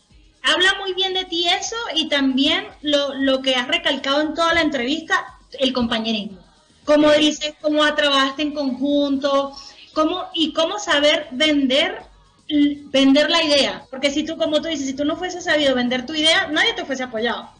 habla 0.43 0.75
muy 0.81 0.95
bien 0.95 1.15
de 1.15 1.25
ti 1.25 1.49
eso 1.49 1.77
y 1.95 2.09
también 2.09 2.67
lo, 2.83 3.15
lo 3.15 3.43
que 3.43 3.55
has 3.55 3.69
recalcado 3.69 4.21
en 4.21 4.35
toda 4.35 4.55
la 4.55 4.63
entrevista, 4.63 5.39
el 5.59 5.73
compañerismo. 5.73 6.39
Como 6.85 7.11
dices, 7.13 7.55
cómo 7.61 7.83
trabajaste 7.95 8.43
en 8.43 8.53
conjunto, 8.53 9.55
cómo, 9.93 10.27
y 10.35 10.53
cómo 10.53 10.79
saber 10.79 11.29
vender 11.31 12.10
vender 12.91 13.31
la 13.31 13.43
idea. 13.43 13.87
Porque 13.91 14.11
si 14.11 14.25
tú, 14.25 14.37
como 14.37 14.61
tú 14.61 14.69
dices, 14.69 14.87
si 14.87 14.95
tú 14.95 15.05
no 15.05 15.17
fueses 15.17 15.45
sabido 15.45 15.75
vender 15.75 16.07
tu 16.07 16.15
idea, 16.15 16.49
nadie 16.49 16.75
te 16.75 16.85
fuese 16.85 17.03
apoyado. 17.03 17.51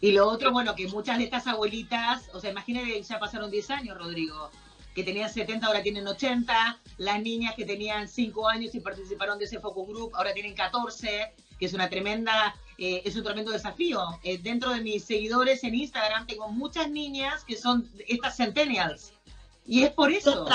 Y 0.00 0.12
lo 0.12 0.28
otro, 0.28 0.52
bueno, 0.52 0.74
que 0.74 0.86
muchas 0.88 1.18
de 1.18 1.24
estas 1.24 1.46
abuelitas, 1.46 2.28
o 2.32 2.40
sea, 2.40 2.50
imagínate, 2.50 3.02
ya 3.02 3.18
pasaron 3.18 3.50
10 3.50 3.70
años, 3.70 3.98
Rodrigo, 3.98 4.50
que 4.94 5.02
tenían 5.02 5.30
70, 5.30 5.66
ahora 5.66 5.82
tienen 5.82 6.06
80, 6.06 6.80
las 6.98 7.22
niñas 7.22 7.54
que 7.54 7.64
tenían 7.64 8.08
5 8.08 8.48
años 8.48 8.74
y 8.74 8.80
participaron 8.80 9.38
de 9.38 9.44
ese 9.44 9.60
focus 9.60 9.88
group, 9.88 10.14
ahora 10.14 10.32
tienen 10.32 10.54
14, 10.54 11.32
que 11.58 11.66
es 11.66 11.74
una 11.74 11.88
tremenda, 11.88 12.54
eh, 12.78 13.02
es 13.04 13.16
un 13.16 13.24
tremendo 13.24 13.50
desafío. 13.50 14.00
Eh, 14.22 14.38
dentro 14.38 14.72
de 14.72 14.80
mis 14.80 15.04
seguidores 15.04 15.64
en 15.64 15.74
Instagram 15.74 16.26
tengo 16.26 16.48
muchas 16.48 16.90
niñas 16.90 17.44
que 17.44 17.56
son 17.56 17.88
estas 18.06 18.36
centennials, 18.36 19.12
y 19.68 19.82
es 19.82 19.90
por 19.90 20.10
eso. 20.10 20.46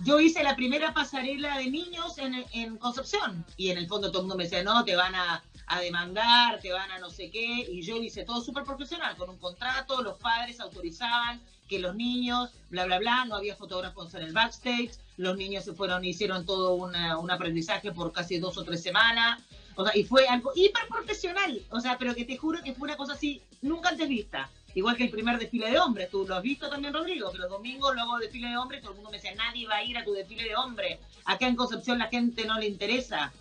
Yo 0.00 0.18
hice 0.18 0.42
la 0.42 0.56
primera 0.56 0.94
pasarela 0.94 1.58
de 1.58 1.70
niños 1.70 2.16
en, 2.16 2.78
Concepción. 2.78 3.44
Y 3.58 3.70
en 3.70 3.76
el 3.76 3.86
fondo 3.86 4.10
todo 4.10 4.22
el 4.22 4.28
mundo 4.28 4.36
me 4.36 4.44
decía, 4.44 4.62
no, 4.62 4.82
te 4.82 4.96
van 4.96 5.14
a, 5.14 5.44
demandar, 5.80 6.58
te 6.60 6.72
van 6.72 6.90
a 6.90 6.98
no 6.98 7.10
sé 7.10 7.30
qué. 7.30 7.66
Y 7.70 7.82
yo 7.82 7.96
hice 7.98 8.24
todo 8.24 8.40
súper 8.40 8.64
profesional, 8.64 9.14
con 9.16 9.28
un 9.28 9.36
contrato, 9.36 10.02
los 10.02 10.16
padres 10.16 10.58
autorizaban 10.58 11.40
que 11.68 11.78
los 11.78 11.94
niños, 11.94 12.50
bla, 12.70 12.86
bla, 12.86 12.98
bla, 12.98 13.24
no 13.26 13.36
había 13.36 13.56
fotógrafos 13.56 14.14
en 14.14 14.22
el 14.22 14.32
backstage, 14.32 14.92
los 15.18 15.36
niños 15.36 15.64
se 15.64 15.74
fueron, 15.74 16.04
hicieron 16.04 16.44
todo 16.46 16.74
un 16.74 17.30
aprendizaje 17.30 17.92
por 17.92 18.10
casi 18.12 18.38
dos 18.38 18.56
o 18.56 18.64
tres 18.64 18.82
semanas. 18.82 19.42
O 19.74 19.84
sea, 19.84 19.96
y 19.96 20.04
fue 20.04 20.26
algo 20.28 20.50
hiper 20.54 20.86
profesional. 20.88 21.60
O 21.70 21.80
sea, 21.80 21.98
pero 21.98 22.14
que 22.14 22.24
te 22.24 22.38
juro 22.38 22.62
que 22.62 22.74
fue 22.74 22.88
una 22.88 22.96
cosa 22.96 23.12
así 23.12 23.42
nunca 23.60 23.90
antes 23.90 24.08
vista. 24.08 24.50
Igual 24.74 24.96
que 24.96 25.04
el 25.04 25.10
primer 25.10 25.38
desfile 25.38 25.70
de 25.70 25.78
hombres, 25.78 26.10
tú 26.10 26.26
lo 26.26 26.36
has 26.36 26.42
visto 26.42 26.68
también, 26.68 26.94
Rodrigo, 26.94 27.30
pero 27.30 27.48
domingo 27.48 27.92
luego 27.92 28.18
desfile 28.18 28.48
de 28.48 28.56
hombres, 28.56 28.80
todo 28.80 28.92
el 28.92 28.96
mundo 28.96 29.10
me 29.10 29.18
decía, 29.18 29.34
nadie 29.34 29.66
va 29.66 29.76
a 29.76 29.84
ir 29.84 29.98
a 29.98 30.04
tu 30.04 30.12
desfile 30.12 30.44
de 30.44 30.56
hombres. 30.56 30.98
Acá 31.24 31.46
en 31.46 31.56
Concepción 31.56 31.98
la 31.98 32.08
gente 32.08 32.46
no 32.46 32.58
le 32.58 32.66
interesa. 32.66 33.32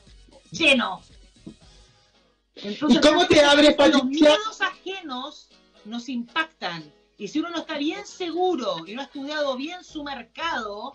Lleno. 0.52 1.02
¿Y 2.56 3.00
cómo 3.00 3.26
te 3.28 3.42
abre 3.42 3.72
para 3.72 3.90
Los 3.90 4.06
miedos 4.06 4.62
ajenos 4.62 5.48
nos 5.86 6.10
impactan. 6.10 6.84
Y 7.18 7.28
si 7.28 7.40
uno 7.40 7.50
no 7.50 7.60
está 7.60 7.78
bien 7.78 8.06
seguro 8.06 8.86
y 8.86 8.94
no 8.94 9.02
ha 9.02 9.06
estudiado 9.06 9.56
bien 9.56 9.84
su 9.84 10.04
mercado, 10.04 10.94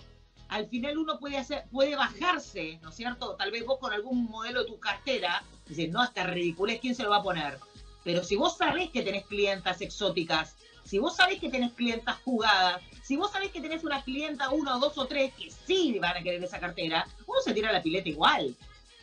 al 0.48 0.68
final 0.68 0.98
uno 0.98 1.18
puede 1.18 1.38
hacer, 1.38 1.64
puede 1.70 1.96
bajarse, 1.96 2.78
¿no 2.82 2.90
es 2.90 2.96
cierto? 2.96 3.34
Tal 3.36 3.50
vez 3.50 3.64
vos 3.64 3.78
con 3.78 3.92
algún 3.92 4.24
modelo 4.24 4.60
de 4.60 4.66
tu 4.66 4.78
cartera, 4.78 5.42
dices, 5.66 5.90
no, 5.90 6.00
hasta 6.00 6.24
ridiculez, 6.24 6.80
¿quién 6.80 6.94
se 6.94 7.02
lo 7.02 7.10
va 7.10 7.18
a 7.18 7.22
poner? 7.22 7.58
Pero 8.06 8.22
si 8.22 8.36
vos 8.36 8.56
sabés 8.56 8.90
que 8.90 9.02
tenés 9.02 9.26
clientas 9.26 9.80
exóticas, 9.80 10.54
si 10.84 11.00
vos 11.00 11.16
sabés 11.16 11.40
que 11.40 11.48
tenés 11.48 11.72
clientas 11.72 12.14
jugadas, 12.24 12.80
si 13.02 13.16
vos 13.16 13.32
sabés 13.32 13.50
que 13.50 13.60
tenés 13.60 13.82
una 13.82 14.00
clienta, 14.04 14.48
uno, 14.50 14.78
dos 14.78 14.96
o 14.96 15.06
tres, 15.06 15.34
que 15.34 15.50
sí 15.50 15.98
van 15.98 16.16
a 16.16 16.22
querer 16.22 16.42
esa 16.44 16.60
cartera, 16.60 17.04
uno 17.26 17.40
se 17.40 17.52
tira 17.52 17.72
la 17.72 17.82
pileta 17.82 18.08
igual. 18.08 18.54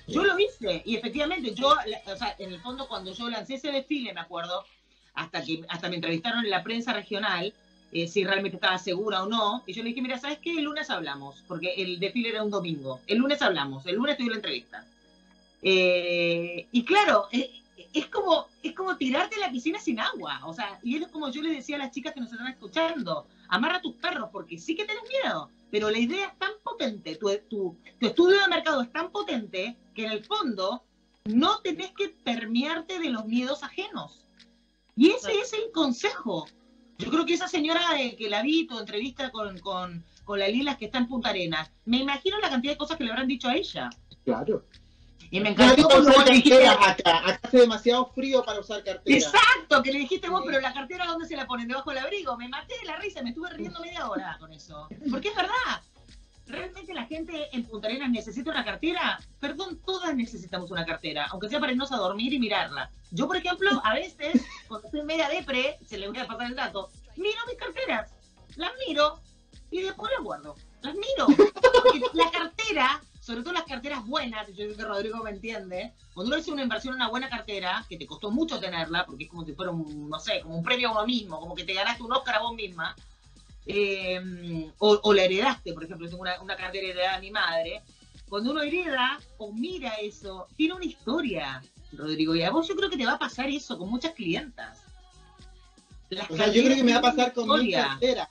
Yo 0.08 0.24
lo 0.24 0.40
hice, 0.40 0.84
y 0.86 0.96
efectivamente, 0.96 1.54
yo, 1.54 1.76
o 2.06 2.16
sea, 2.16 2.34
en 2.40 2.54
el 2.54 2.62
fondo 2.62 2.88
cuando 2.88 3.14
yo 3.14 3.30
lancé 3.30 3.56
ese 3.56 3.74
desfile, 3.74 4.14
me 4.14 4.22
acuerdo, 4.22 4.64
hasta 5.16 5.44
que 5.44 5.66
hasta 5.68 5.90
me 5.90 5.96
entrevistaron 5.96 6.46
en 6.46 6.52
la 6.52 6.64
prensa 6.64 6.94
regional, 6.94 7.54
eh, 7.92 8.08
si 8.08 8.24
realmente 8.24 8.56
estaba 8.56 8.78
segura 8.78 9.24
o 9.24 9.28
no. 9.28 9.64
Y 9.68 9.74
yo 9.74 9.84
le 9.84 9.90
dije, 9.90 10.02
mira, 10.02 10.18
¿sabes 10.18 10.40
qué? 10.40 10.52
El 10.52 10.64
lunes 10.64 10.90
hablamos, 10.90 11.44
porque 11.50 11.74
el 11.74 12.00
desfile 12.00 12.30
era 12.30 12.42
un 12.42 12.52
domingo. 12.52 13.02
El 13.08 13.18
lunes 13.18 13.42
hablamos, 13.42 13.86
el 13.86 13.96
lunes 13.96 14.16
tuve 14.16 14.30
la 14.30 14.38
entrevista. 14.38 14.86
Eh, 15.62 16.68
y 16.72 16.86
claro, 16.86 17.28
eh, 17.34 17.63
es, 17.94 18.08
como, 18.08 18.48
es 18.62 18.74
como 18.74 18.98
tirarte 18.98 19.36
a 19.36 19.48
la 19.48 19.52
piscina 19.52 19.80
sin 19.80 20.00
agua. 20.00 20.42
O 20.46 20.54
sea, 20.54 20.80
y 20.84 20.98
es 20.98 21.08
como 21.10 21.30
yo 21.30 21.42
le 21.42 21.54
decía 21.54 21.76
a 21.76 21.80
las 21.80 21.92
chicas 21.92 22.14
que 22.14 22.20
nos 22.20 22.32
están 22.32 22.48
escuchando, 22.48 23.28
amarra 23.48 23.82
tus 23.82 23.96
perros, 23.96 24.30
porque 24.32 24.58
sí 24.58 24.76
que 24.76 24.86
tenés 24.86 25.04
miedo, 25.08 25.50
pero 25.72 25.90
la 25.90 26.00
idea 26.00 26.28
es 26.28 26.40
tan 26.40 26.52
potente, 26.64 27.16
tu, 27.16 27.30
tu, 27.50 27.78
tu 28.00 28.08
estudio 28.08 28.42
de 28.42 28.48
mercado 28.48 28.82
es 28.82 28.92
tan 28.92 29.12
potente 29.12 29.78
que 29.94 30.06
en 30.06 30.12
el 30.12 30.26
fondo 30.26 30.84
no 31.26 31.60
tenés 31.62 31.92
que 31.92 32.10
permearte 32.10 33.00
de 33.00 33.10
los 33.10 33.26
miedos 33.26 33.64
ajenos. 33.64 34.26
Y 34.96 35.12
ese 35.12 35.34
es 35.40 35.54
el 35.54 35.72
consejo. 35.72 36.46
Yo 36.98 37.10
creo 37.10 37.26
que 37.26 37.34
esa 37.34 37.48
señora 37.48 37.94
de 37.94 38.16
que 38.16 38.30
la 38.30 38.44
vi, 38.44 38.68
tu 38.68 38.78
entrevista 38.78 39.32
con, 39.32 39.58
con, 39.60 40.04
con 40.24 40.40
la 40.40 40.48
Lilas 40.48 40.78
que 40.78 40.86
está 40.86 41.00
en 41.00 41.08
Punta 41.08 41.30
Arenas, 41.30 41.72
me 41.86 41.98
imagino 41.98 42.40
la 42.40 42.50
cantidad 42.50 42.74
de 42.74 42.78
cosas 42.78 42.98
que 42.98 43.04
le 43.04 43.12
habrán 43.12 43.28
dicho 43.28 43.48
a 43.48 43.56
ella. 43.56 43.90
Claro. 44.24 44.66
Y 45.34 45.40
me 45.40 45.50
encantó 45.50 45.88
acá, 45.88 46.92
acá 46.92 47.40
hace 47.42 47.58
demasiado 47.58 48.06
frío 48.14 48.46
para 48.46 48.60
usar 48.60 48.84
cartera. 48.84 49.18
Exacto, 49.18 49.82
que 49.82 49.92
le 49.92 49.98
dijiste 49.98 50.30
vos, 50.30 50.44
pero 50.46 50.62
la 50.62 50.72
cartera 50.72 51.08
¿dónde 51.08 51.28
se 51.28 51.36
la 51.36 51.48
ponen? 51.48 51.68
Debajo 51.68 51.90
del 51.90 52.04
abrigo. 52.06 52.38
Me 52.38 52.48
maté 52.48 52.78
de 52.78 52.86
la 52.86 52.98
risa, 52.98 53.24
me 53.24 53.30
estuve 53.30 53.50
riendo 53.50 53.80
media 53.80 54.08
hora 54.08 54.38
con 54.40 54.54
eso. 54.54 54.88
Porque 55.10 55.30
es 55.30 55.36
verdad. 55.36 55.82
¿Realmente 56.46 56.94
la 56.94 57.06
gente 57.06 57.50
en 57.52 57.64
Punta 57.64 57.88
Arenas 57.88 58.12
necesita 58.12 58.52
una 58.52 58.64
cartera? 58.64 59.20
Perdón, 59.40 59.80
todas 59.84 60.16
necesitamos 60.16 60.70
una 60.70 60.86
cartera, 60.86 61.26
aunque 61.32 61.50
sea 61.50 61.60
para 61.60 61.72
irnos 61.72 61.92
a 61.92 61.98
dormir 61.98 62.32
y 62.32 62.38
mirarla. 62.38 62.92
Yo, 63.10 63.26
por 63.26 63.38
ejemplo, 63.38 63.72
a 63.84 63.96
veces, 63.96 64.40
cuando 64.68 64.86
estoy 64.86 65.02
media 65.02 65.30
depre, 65.30 65.80
se 65.84 65.98
le 65.98 66.10
voy 66.10 66.20
a 66.20 66.28
pasar 66.28 66.46
el 66.46 66.56
dato, 66.56 66.92
miro 67.16 67.40
mis 67.48 67.58
carteras, 67.58 68.12
las 68.56 68.72
miro 68.88 69.20
y 69.72 69.82
después 69.82 70.12
las 70.16 70.24
guardo. 70.24 70.56
Las 70.82 70.94
miro. 70.94 71.26
Porque 71.26 72.02
la 72.14 72.30
cartera, 72.30 73.02
sobre 73.24 73.42
todo 73.42 73.54
las 73.54 73.64
carteras 73.64 74.06
buenas, 74.06 74.48
yo 74.50 74.66
creo 74.66 74.76
que 74.76 74.84
Rodrigo 74.84 75.24
me 75.24 75.30
entiende, 75.30 75.94
cuando 76.14 76.34
uno 76.34 76.42
hace 76.42 76.52
una 76.52 76.64
inversión 76.64 76.94
en 76.94 76.98
una 76.98 77.10
buena 77.10 77.30
cartera, 77.30 77.86
que 77.88 77.96
te 77.96 78.06
costó 78.06 78.32
mucho 78.32 78.60
tenerla, 78.60 79.06
porque 79.06 79.24
es 79.24 79.30
como 79.30 79.46
si 79.46 79.54
fuera 79.54 79.72
un, 79.72 80.10
no 80.10 80.20
sé, 80.20 80.42
como 80.42 80.58
un 80.58 80.64
premio 80.64 80.90
a 80.90 80.92
uno 80.92 81.06
mismo, 81.06 81.40
como 81.40 81.56
que 81.56 81.64
te 81.64 81.74
ganaste 81.74 82.04
un 82.04 82.12
Oscar 82.12 82.36
a 82.36 82.40
vos 82.42 82.54
misma, 82.54 82.94
eh, 83.66 84.70
o, 84.78 85.14
la 85.14 85.24
heredaste, 85.24 85.72
por 85.72 85.86
ejemplo, 85.86 86.10
tengo 86.10 86.22
una, 86.22 86.42
una 86.42 86.58
cartera 86.58 86.86
heredada 86.86 87.16
de 87.16 87.22
mi 87.22 87.32
madre, 87.32 87.82
cuando 88.28 88.52
uno 88.52 88.62
hereda 88.62 89.18
o 89.38 89.54
mira 89.54 89.96
eso, 90.02 90.48
tiene 90.58 90.74
una 90.74 90.86
historia, 90.86 91.64
Rodrigo, 91.94 92.36
y 92.36 92.44
a 92.44 92.52
vos 92.52 92.68
yo 92.68 92.76
creo 92.76 92.90
que 92.90 92.98
te 92.98 93.06
va 93.06 93.14
a 93.14 93.20
pasar 93.20 93.48
eso 93.48 93.78
con 93.78 93.90
muchas 93.90 94.12
clientas. 94.12 94.80
o 96.30 96.36
sea, 96.36 96.52
yo 96.52 96.62
creo 96.62 96.76
que 96.76 96.84
me 96.84 96.92
va 96.92 97.00
a 97.00 97.04
pasar 97.04 97.32
con 97.32 97.48
mi 97.58 97.72
cartera. 97.72 98.30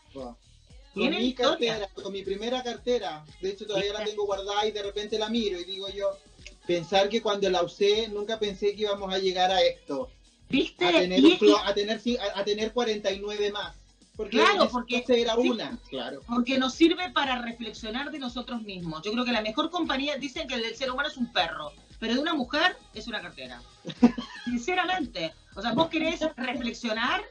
Con 0.95 1.11
mi 1.11 1.33
cartera, 1.33 1.89
con 1.95 2.13
mi 2.13 2.23
primera 2.23 2.63
cartera. 2.63 3.25
De 3.41 3.51
hecho, 3.51 3.67
todavía 3.67 3.95
la 3.95 4.05
tengo 4.05 4.27
guardada 4.27 4.67
y 4.67 4.73
de 4.73 4.83
repente 4.83 5.19
la 5.19 5.29
miro 5.29 5.59
y 5.59 5.65
digo 5.65 5.89
yo, 5.89 6.19
pensar 6.67 7.09
que 7.09 7.23
cuando 7.23 7.49
la 7.49 7.63
usé, 7.63 8.09
nunca 8.09 8.39
pensé 8.39 8.75
que 8.75 8.83
íbamos 8.83 9.13
a 9.13 9.19
llegar 9.19 9.51
a 9.51 9.63
esto. 9.63 10.11
¿Viste? 10.49 10.85
A 10.85 10.93
tener, 10.93 11.21
a 11.65 11.75
tener, 11.75 12.01
a 12.35 12.45
tener 12.45 12.73
49 12.73 13.53
más. 13.53 13.75
Porque 14.17 14.37
claro, 14.37 14.69
porque 14.71 15.05
era 15.09 15.37
una, 15.37 15.79
claro. 15.89 16.21
Porque 16.27 16.59
nos 16.59 16.75
sirve 16.75 17.11
para 17.11 17.41
reflexionar 17.41 18.11
de 18.11 18.19
nosotros 18.19 18.63
mismos. 18.63 19.03
Yo 19.03 19.13
creo 19.13 19.25
que 19.25 19.33
la 19.33 19.41
mejor 19.41 19.71
compañía, 19.71 20.17
dicen 20.17 20.47
que 20.47 20.55
el 20.55 20.63
del 20.63 20.77
ser 20.77 20.91
humano 20.91 21.09
es 21.09 21.17
un 21.17 21.33
perro, 21.33 21.73
pero 21.99 22.15
de 22.15 22.21
una 22.21 22.35
mujer 22.35 22.77
es 22.93 23.07
una 23.07 23.23
cartera. 23.23 23.63
Sinceramente. 24.45 25.33
O 25.55 25.63
sea, 25.63 25.73
vos 25.73 25.89
querés 25.89 26.21
reflexionar, 26.37 27.23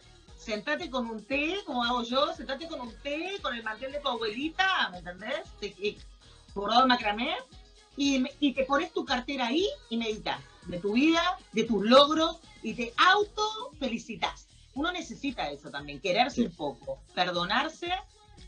sentate 0.44 0.90
con 0.90 1.08
un 1.08 1.24
té, 1.24 1.58
como 1.66 1.84
hago 1.84 2.04
yo, 2.04 2.34
sentate 2.34 2.68
con 2.68 2.82
un 2.82 2.94
té, 3.02 3.38
con 3.42 3.56
el 3.56 3.64
mantel 3.64 3.92
de 3.92 4.00
tu 4.00 4.08
abuelita, 4.08 4.90
¿me 4.92 5.00
entendés? 5.00 5.42
Bordado 6.54 6.82
de 6.82 6.88
macramé, 6.88 7.36
y, 7.96 8.24
y 8.40 8.54
te 8.54 8.66
pones 8.66 8.92
tu 8.94 9.06
cartera 9.06 9.48
ahí 9.48 9.68
y 9.90 9.98
meditas 9.98 10.40
de 10.66 10.80
tu 10.80 10.94
vida, 10.94 11.22
de 11.52 11.64
tus 11.64 11.86
logros, 11.86 12.40
y 12.64 12.74
te 12.74 12.94
auto 12.98 13.72
felicitas 13.80 14.48
uno 14.74 14.92
necesita 14.92 15.50
eso 15.50 15.70
también, 15.70 16.00
quererse 16.00 16.42
un 16.42 16.52
poco, 16.52 17.00
perdonarse 17.14 17.92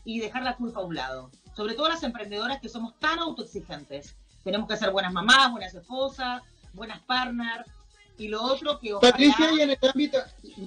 y 0.04 0.20
dejar 0.20 0.42
la 0.42 0.56
culpa 0.56 0.80
a 0.80 0.84
un 0.84 0.94
lado. 0.94 1.30
Sobre 1.54 1.74
todo 1.74 1.88
las 1.88 2.02
emprendedoras 2.02 2.60
que 2.60 2.68
somos 2.68 2.98
tan 2.98 3.18
autoexigentes. 3.18 4.16
Tenemos 4.42 4.68
que 4.68 4.76
ser 4.76 4.90
buenas 4.90 5.12
mamás, 5.12 5.50
buenas 5.52 5.74
esposas, 5.74 6.42
buenas 6.72 7.00
partners. 7.00 7.66
Y 8.16 8.28
lo 8.28 8.42
otro 8.42 8.78
que 8.78 8.94
ojalá... 8.94 9.12
Patricia, 9.12 9.50
y 9.56 9.60
en 9.60 9.70
el 9.70 9.78
ámbito, 9.82 10.18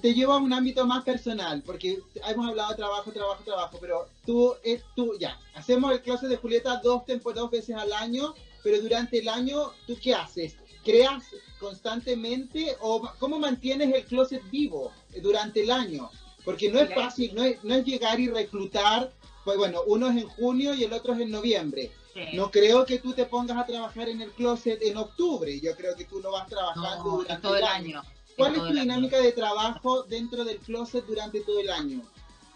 te 0.02 0.14
llevo 0.14 0.34
a 0.34 0.38
un 0.38 0.52
ámbito 0.52 0.86
más 0.86 1.04
personal, 1.04 1.64
porque 1.66 2.00
hemos 2.28 2.48
hablado 2.48 2.72
de 2.72 2.76
trabajo, 2.76 3.12
trabajo, 3.12 3.44
trabajo, 3.44 3.78
pero 3.80 4.08
tú, 4.26 4.54
es, 4.64 4.84
tú 4.96 5.14
ya, 5.18 5.40
hacemos 5.54 5.92
el 5.94 6.02
clase 6.02 6.28
de 6.28 6.36
Julieta 6.36 6.82
dos, 6.84 7.04
dos 7.08 7.52
veces 7.52 7.76
al 7.76 7.94
año, 7.94 8.34
pero 8.64 8.82
durante 8.82 9.20
el 9.20 9.30
año, 9.30 9.72
¿tú 9.86 9.98
qué 10.02 10.14
haces? 10.14 10.58
¿Creas 10.84 11.24
constantemente 11.60 12.76
o 12.82 13.10
cómo 13.18 13.40
mantienes 13.40 13.94
el 13.94 14.04
closet 14.06 14.44
vivo 14.50 14.92
durante 15.22 15.64
el 15.64 15.72
año? 15.72 16.10
Porque 16.44 16.70
no 16.70 16.80
es 16.80 16.94
fácil, 16.94 17.34
no 17.34 17.44
es, 17.44 17.64
no 17.64 17.76
es 17.76 17.86
llegar 17.86 18.20
y 18.20 18.30
reclutar, 18.30 19.12
pues 19.48 19.58
bueno, 19.58 19.80
uno 19.88 20.10
es 20.10 20.18
en 20.18 20.28
junio 20.28 20.74
y 20.74 20.84
el 20.84 20.92
otro 20.92 21.14
es 21.14 21.22
en 21.22 21.32
noviembre. 21.32 21.90
No 22.34 22.52
creo 22.52 22.86
que 22.86 23.00
tú 23.00 23.14
te 23.14 23.24
pongas 23.24 23.56
a 23.56 23.66
trabajar 23.66 24.10
en 24.10 24.22
el 24.22 24.30
closet 24.32 24.82
en 24.82 24.98
octubre, 24.98 25.58
yo 25.62 25.74
creo 25.74 25.96
que 25.96 26.04
tú 26.04 26.20
lo 26.20 26.34
vas 26.34 26.48
trabajando 26.48 27.12
durante 27.12 27.42
todo 27.42 27.56
el 27.56 27.64
año. 27.64 28.04
¿Cuál 28.36 28.56
es 28.56 28.60
tu 28.60 28.74
dinámica 28.74 29.22
de 29.22 29.32
trabajo 29.32 30.04
dentro 30.04 30.44
del 30.44 30.58
closet 30.58 31.06
durante 31.06 31.40
todo 31.40 31.62
el 31.62 31.70
año? 31.70 32.02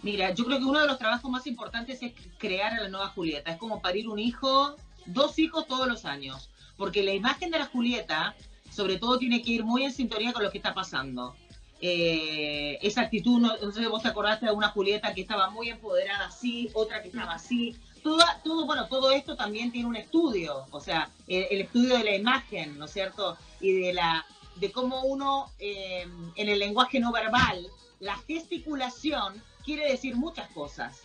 Mira, 0.02 0.34
yo 0.34 0.44
creo 0.44 0.60
que 0.60 0.66
uno 0.66 0.82
de 0.82 0.88
los 0.88 0.98
trabajos 0.98 1.32
más 1.32 1.48
importantes 1.48 2.04
es 2.04 2.12
crear 2.38 2.74
a 2.74 2.82
la 2.82 2.90
nueva 2.90 3.08
Julieta. 3.08 3.52
Es 3.52 3.58
como 3.58 3.82
parir 3.82 4.10
un 4.10 4.20
hijo, 4.20 4.76
dos 5.06 5.40
hijos 5.40 5.68
todos 5.68 5.88
los 5.88 6.04
años. 6.04 6.50
Porque 6.76 7.04
la 7.04 7.14
imagen 7.14 7.52
de 7.52 7.60
la 7.60 7.68
Julieta 7.68 8.36
sobre 8.70 8.98
todo 8.98 9.18
tiene 9.18 9.42
que 9.42 9.52
ir 9.52 9.64
muy 9.64 9.86
en 9.86 9.94
sintonía 9.94 10.34
con 10.34 10.44
lo 10.44 10.52
que 10.52 10.58
está 10.58 10.74
pasando. 10.74 11.38
Eh, 11.84 12.78
esa 12.84 13.02
actitud, 13.02 13.40
no, 13.40 13.58
sé 13.58 13.82
si 13.82 13.88
vos 13.88 14.04
te 14.04 14.10
acordaste 14.10 14.46
de 14.46 14.52
una 14.52 14.70
Julieta 14.70 15.16
que 15.16 15.22
estaba 15.22 15.50
muy 15.50 15.70
empoderada 15.70 16.28
así, 16.28 16.70
otra 16.74 17.02
que 17.02 17.08
estaba 17.08 17.34
así. 17.34 17.76
Todo, 18.04 18.24
todo, 18.44 18.66
bueno, 18.68 18.88
todo 18.88 19.12
esto 19.12 19.36
también 19.36 19.72
tiene 19.72 19.88
un 19.88 19.96
estudio, 19.96 20.66
o 20.72 20.80
sea, 20.80 21.10
el, 21.28 21.62
estudio 21.62 21.98
de 21.98 22.04
la 22.04 22.16
imagen, 22.16 22.78
¿no 22.78 22.86
es 22.86 22.92
cierto? 22.92 23.38
Y 23.60 23.74
de 23.74 23.94
la 23.94 24.26
de 24.56 24.72
cómo 24.72 25.02
uno 25.04 25.52
eh, 25.60 26.08
en 26.36 26.50
el 26.50 26.60
lenguaje 26.60 27.00
no 27.00 27.12
verbal, 27.12 27.68
la 28.00 28.16
gesticulación 28.28 29.42
quiere 29.64 29.90
decir 29.92 30.16
muchas 30.16 30.50
cosas. 30.52 31.02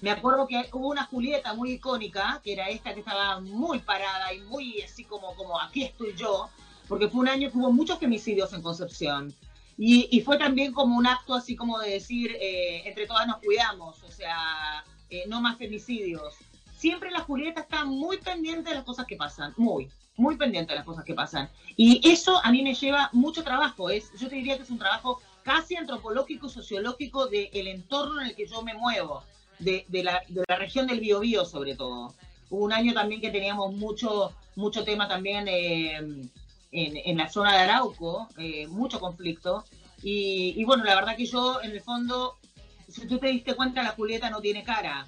Me 0.00 0.10
acuerdo 0.10 0.46
que 0.46 0.68
hubo 0.72 0.88
una 0.88 1.04
Julieta 1.04 1.54
muy 1.54 1.72
icónica, 1.72 2.40
que 2.42 2.52
era 2.52 2.68
esta 2.68 2.94
que 2.94 3.00
estaba 3.00 3.40
muy 3.40 3.78
parada 3.78 4.32
y 4.32 4.40
muy 4.40 4.82
así 4.82 5.04
como, 5.04 5.34
como 5.36 5.60
aquí 5.60 5.84
estoy 5.84 6.14
yo, 6.16 6.48
porque 6.88 7.08
fue 7.08 7.20
un 7.20 7.28
año 7.28 7.50
que 7.50 7.58
hubo 7.58 7.72
muchos 7.72 7.98
femicidios 7.98 8.52
en 8.52 8.62
Concepción. 8.62 9.34
Y, 9.78 10.20
fue 10.22 10.38
también 10.38 10.72
como 10.72 10.96
un 10.96 11.06
acto 11.06 11.34
así 11.34 11.54
como 11.54 11.78
de 11.78 11.90
decir, 11.90 12.34
eh, 12.40 12.82
entre 12.86 13.06
todas 13.06 13.26
nos 13.26 13.38
cuidamos, 13.38 14.02
o 14.02 14.10
sea, 14.10 14.84
eh, 15.10 15.24
no 15.28 15.42
más 15.42 15.58
femicidios. 15.58 16.34
Siempre 16.76 17.10
la 17.10 17.20
Julieta 17.20 17.60
está 17.60 17.84
muy 17.84 18.16
pendiente 18.18 18.70
de 18.70 18.76
las 18.76 18.84
cosas 18.84 19.06
que 19.06 19.16
pasan, 19.16 19.52
muy, 19.58 19.90
muy 20.16 20.36
pendiente 20.36 20.72
de 20.72 20.78
las 20.78 20.86
cosas 20.86 21.04
que 21.04 21.14
pasan. 21.14 21.50
Y 21.76 22.00
eso 22.08 22.40
a 22.42 22.50
mí 22.50 22.62
me 22.62 22.74
lleva 22.74 23.10
mucho 23.12 23.44
trabajo, 23.44 23.90
es, 23.90 24.10
yo 24.18 24.28
te 24.28 24.36
diría 24.36 24.56
que 24.56 24.62
es 24.62 24.70
un 24.70 24.78
trabajo 24.78 25.20
casi 25.42 25.76
antropológico, 25.76 26.48
sociológico 26.48 27.26
del 27.26 27.68
entorno 27.68 28.22
en 28.22 28.28
el 28.28 28.34
que 28.34 28.46
yo 28.46 28.62
me 28.62 28.74
muevo, 28.74 29.24
de, 29.58 29.84
la, 29.90 30.22
de 30.28 30.42
la, 30.48 30.56
región 30.56 30.86
del 30.86 31.00
Biobío 31.00 31.44
sobre 31.44 31.76
todo. 31.76 32.14
Hubo 32.48 32.64
un 32.64 32.72
año 32.72 32.94
también 32.94 33.20
que 33.20 33.30
teníamos 33.30 33.74
mucho, 33.74 34.32
mucho 34.54 34.84
tema 34.84 35.06
también... 35.06 35.46
Eh, 35.48 36.30
en, 36.76 37.16
la 37.16 37.28
zona 37.28 37.52
de 37.52 37.58
Arauco, 37.60 38.28
eh, 38.36 38.66
mucho 38.66 39.00
conflicto. 39.00 39.64
Y, 40.02 40.62
bueno, 40.64 40.84
la 40.84 40.94
verdad 40.94 41.16
que 41.16 41.26
yo, 41.26 41.60
en 41.62 41.70
el 41.72 41.80
fondo, 41.80 42.36
si 42.88 43.06
tú 43.08 43.18
te 43.18 43.28
diste 43.28 43.54
cuenta, 43.54 43.82
la 43.82 43.90
Julieta 43.90 44.30
no 44.30 44.40
tiene 44.40 44.62
cara. 44.62 45.06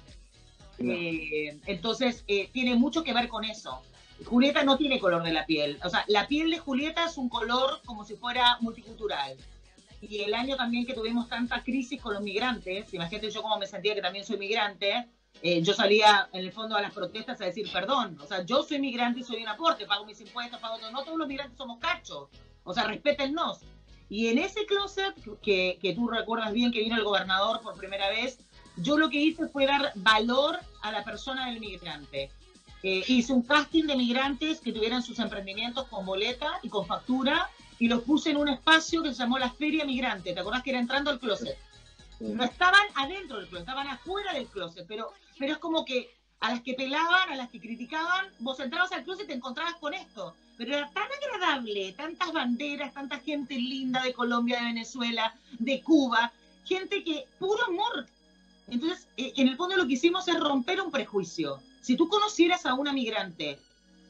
Eh, 0.79 1.59
entonces, 1.67 2.23
eh, 2.27 2.49
tiene 2.51 2.75
mucho 2.75 3.03
que 3.03 3.13
ver 3.13 3.27
con 3.27 3.45
eso. 3.45 3.81
Julieta 4.25 4.63
no 4.63 4.77
tiene 4.77 4.99
color 4.99 5.23
de 5.23 5.31
la 5.31 5.45
piel. 5.45 5.79
O 5.83 5.89
sea, 5.89 6.03
la 6.07 6.27
piel 6.27 6.49
de 6.49 6.57
Julieta 6.57 7.05
es 7.05 7.17
un 7.17 7.29
color 7.29 7.81
como 7.85 8.03
si 8.03 8.15
fuera 8.15 8.57
multicultural. 8.61 9.37
Y 10.01 10.21
el 10.21 10.33
año 10.33 10.55
también 10.55 10.85
que 10.85 10.93
tuvimos 10.93 11.29
tanta 11.29 11.63
crisis 11.63 12.01
con 12.01 12.13
los 12.13 12.23
migrantes, 12.23 12.93
imagínate 12.93 13.29
yo 13.29 13.41
cómo 13.41 13.57
me 13.57 13.67
sentía 13.67 13.93
que 13.95 14.01
también 14.01 14.25
soy 14.25 14.37
migrante, 14.37 15.07
eh, 15.41 15.61
yo 15.61 15.73
salía 15.73 16.29
en 16.33 16.41
el 16.41 16.51
fondo 16.51 16.75
a 16.75 16.81
las 16.81 16.93
protestas 16.93 17.39
a 17.41 17.45
decir 17.45 17.71
perdón. 17.71 18.17
O 18.21 18.27
sea, 18.27 18.43
yo 18.43 18.63
soy 18.63 18.79
migrante 18.79 19.21
y 19.21 19.23
soy 19.23 19.41
un 19.41 19.47
aporte, 19.47 19.85
pago 19.85 20.05
mis 20.05 20.19
impuestos, 20.21 20.59
pago 20.59 20.77
todo. 20.79 20.91
No 20.91 21.03
todos 21.03 21.17
los 21.17 21.27
migrantes 21.27 21.57
somos 21.57 21.79
cachos. 21.79 22.29
O 22.63 22.73
sea, 22.73 22.85
respétennos. 22.85 23.59
Y 24.09 24.27
en 24.27 24.39
ese 24.39 24.65
closet, 24.65 25.13
que, 25.41 25.77
que 25.81 25.93
tú 25.93 26.07
recuerdas 26.07 26.51
bien 26.51 26.71
que 26.71 26.79
vino 26.79 26.95
el 26.95 27.03
gobernador 27.03 27.61
por 27.61 27.75
primera 27.77 28.09
vez, 28.09 28.39
yo 28.77 28.97
lo 28.97 29.09
que 29.09 29.17
hice 29.17 29.47
fue 29.47 29.65
dar 29.65 29.91
valor 29.95 30.59
a 30.81 30.91
la 30.91 31.03
persona 31.03 31.47
del 31.47 31.59
migrante. 31.59 32.31
Eh, 32.81 33.03
hice 33.07 33.33
un 33.33 33.41
casting 33.41 33.85
de 33.85 33.95
migrantes 33.95 34.61
que 34.61 34.71
tuvieran 34.71 35.03
sus 35.03 35.19
emprendimientos 35.19 35.87
con 35.87 36.05
boleta 36.05 36.59
y 36.63 36.69
con 36.69 36.85
factura 36.85 37.49
y 37.77 37.87
los 37.87 38.03
puse 38.03 38.31
en 38.31 38.37
un 38.37 38.47
espacio 38.47 39.03
que 39.03 39.13
se 39.13 39.19
llamó 39.19 39.37
la 39.37 39.49
Feria 39.49 39.85
Migrante. 39.85 40.33
¿Te 40.33 40.39
acordás 40.39 40.63
que 40.63 40.71
era 40.71 40.79
entrando 40.79 41.09
al 41.09 41.19
closet? 41.19 41.57
No 42.19 42.43
estaban 42.43 42.85
adentro 42.95 43.37
del 43.37 43.47
closet, 43.47 43.67
estaban 43.67 43.87
afuera 43.87 44.33
del 44.33 44.47
closet, 44.47 44.85
pero, 44.87 45.13
pero 45.37 45.53
es 45.53 45.57
como 45.59 45.85
que 45.85 46.13
a 46.41 46.51
las 46.51 46.61
que 46.61 46.73
pelaban, 46.73 47.29
a 47.29 47.35
las 47.35 47.49
que 47.49 47.59
criticaban, 47.59 48.27
vos 48.39 48.59
entrabas 48.59 48.91
al 48.91 49.03
closet 49.03 49.25
y 49.25 49.27
te 49.27 49.33
encontrabas 49.33 49.75
con 49.75 49.93
esto. 49.93 50.35
Pero 50.57 50.75
era 50.75 50.89
tan 50.91 51.07
agradable, 51.11 51.93
tantas 51.93 52.31
banderas, 52.31 52.93
tanta 52.93 53.19
gente 53.19 53.55
linda 53.55 54.01
de 54.03 54.13
Colombia, 54.13 54.59
de 54.59 54.65
Venezuela, 54.65 55.33
de 55.57 55.81
Cuba, 55.81 56.31
gente 56.65 57.03
que, 57.03 57.25
puro 57.39 57.63
amor. 57.65 58.05
Entonces, 58.67 59.07
eh, 59.17 59.33
en 59.37 59.47
el 59.47 59.57
fondo 59.57 59.75
lo 59.75 59.87
que 59.87 59.93
hicimos 59.93 60.27
es 60.27 60.39
romper 60.39 60.81
un 60.81 60.91
prejuicio. 60.91 61.59
Si 61.81 61.95
tú 61.95 62.07
conocieras 62.07 62.65
a 62.65 62.73
una 62.73 62.93
migrante 62.93 63.57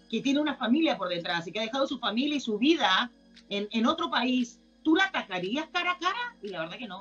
que 0.10 0.22
tiene 0.22 0.40
una 0.40 0.56
familia 0.56 0.98
por 0.98 1.10
detrás 1.10 1.48
y 1.48 1.52
que 1.52 1.60
ha 1.60 1.64
dejado 1.64 1.88
su 1.88 2.00
familia 2.00 2.38
y 2.38 2.42
su 2.42 2.58
vida 2.58 3.12
en, 3.50 3.68
en 3.72 3.86
otro 3.86 4.10
país, 4.10 4.60
¿tú 4.84 4.96
la 4.96 5.06
atacarías 5.06 5.68
cara 5.72 5.92
a 5.92 5.98
cara? 5.98 6.36
Y 6.42 6.50
la 6.50 6.62
verdad 6.62 6.78
que 6.78 6.88
no. 6.88 7.00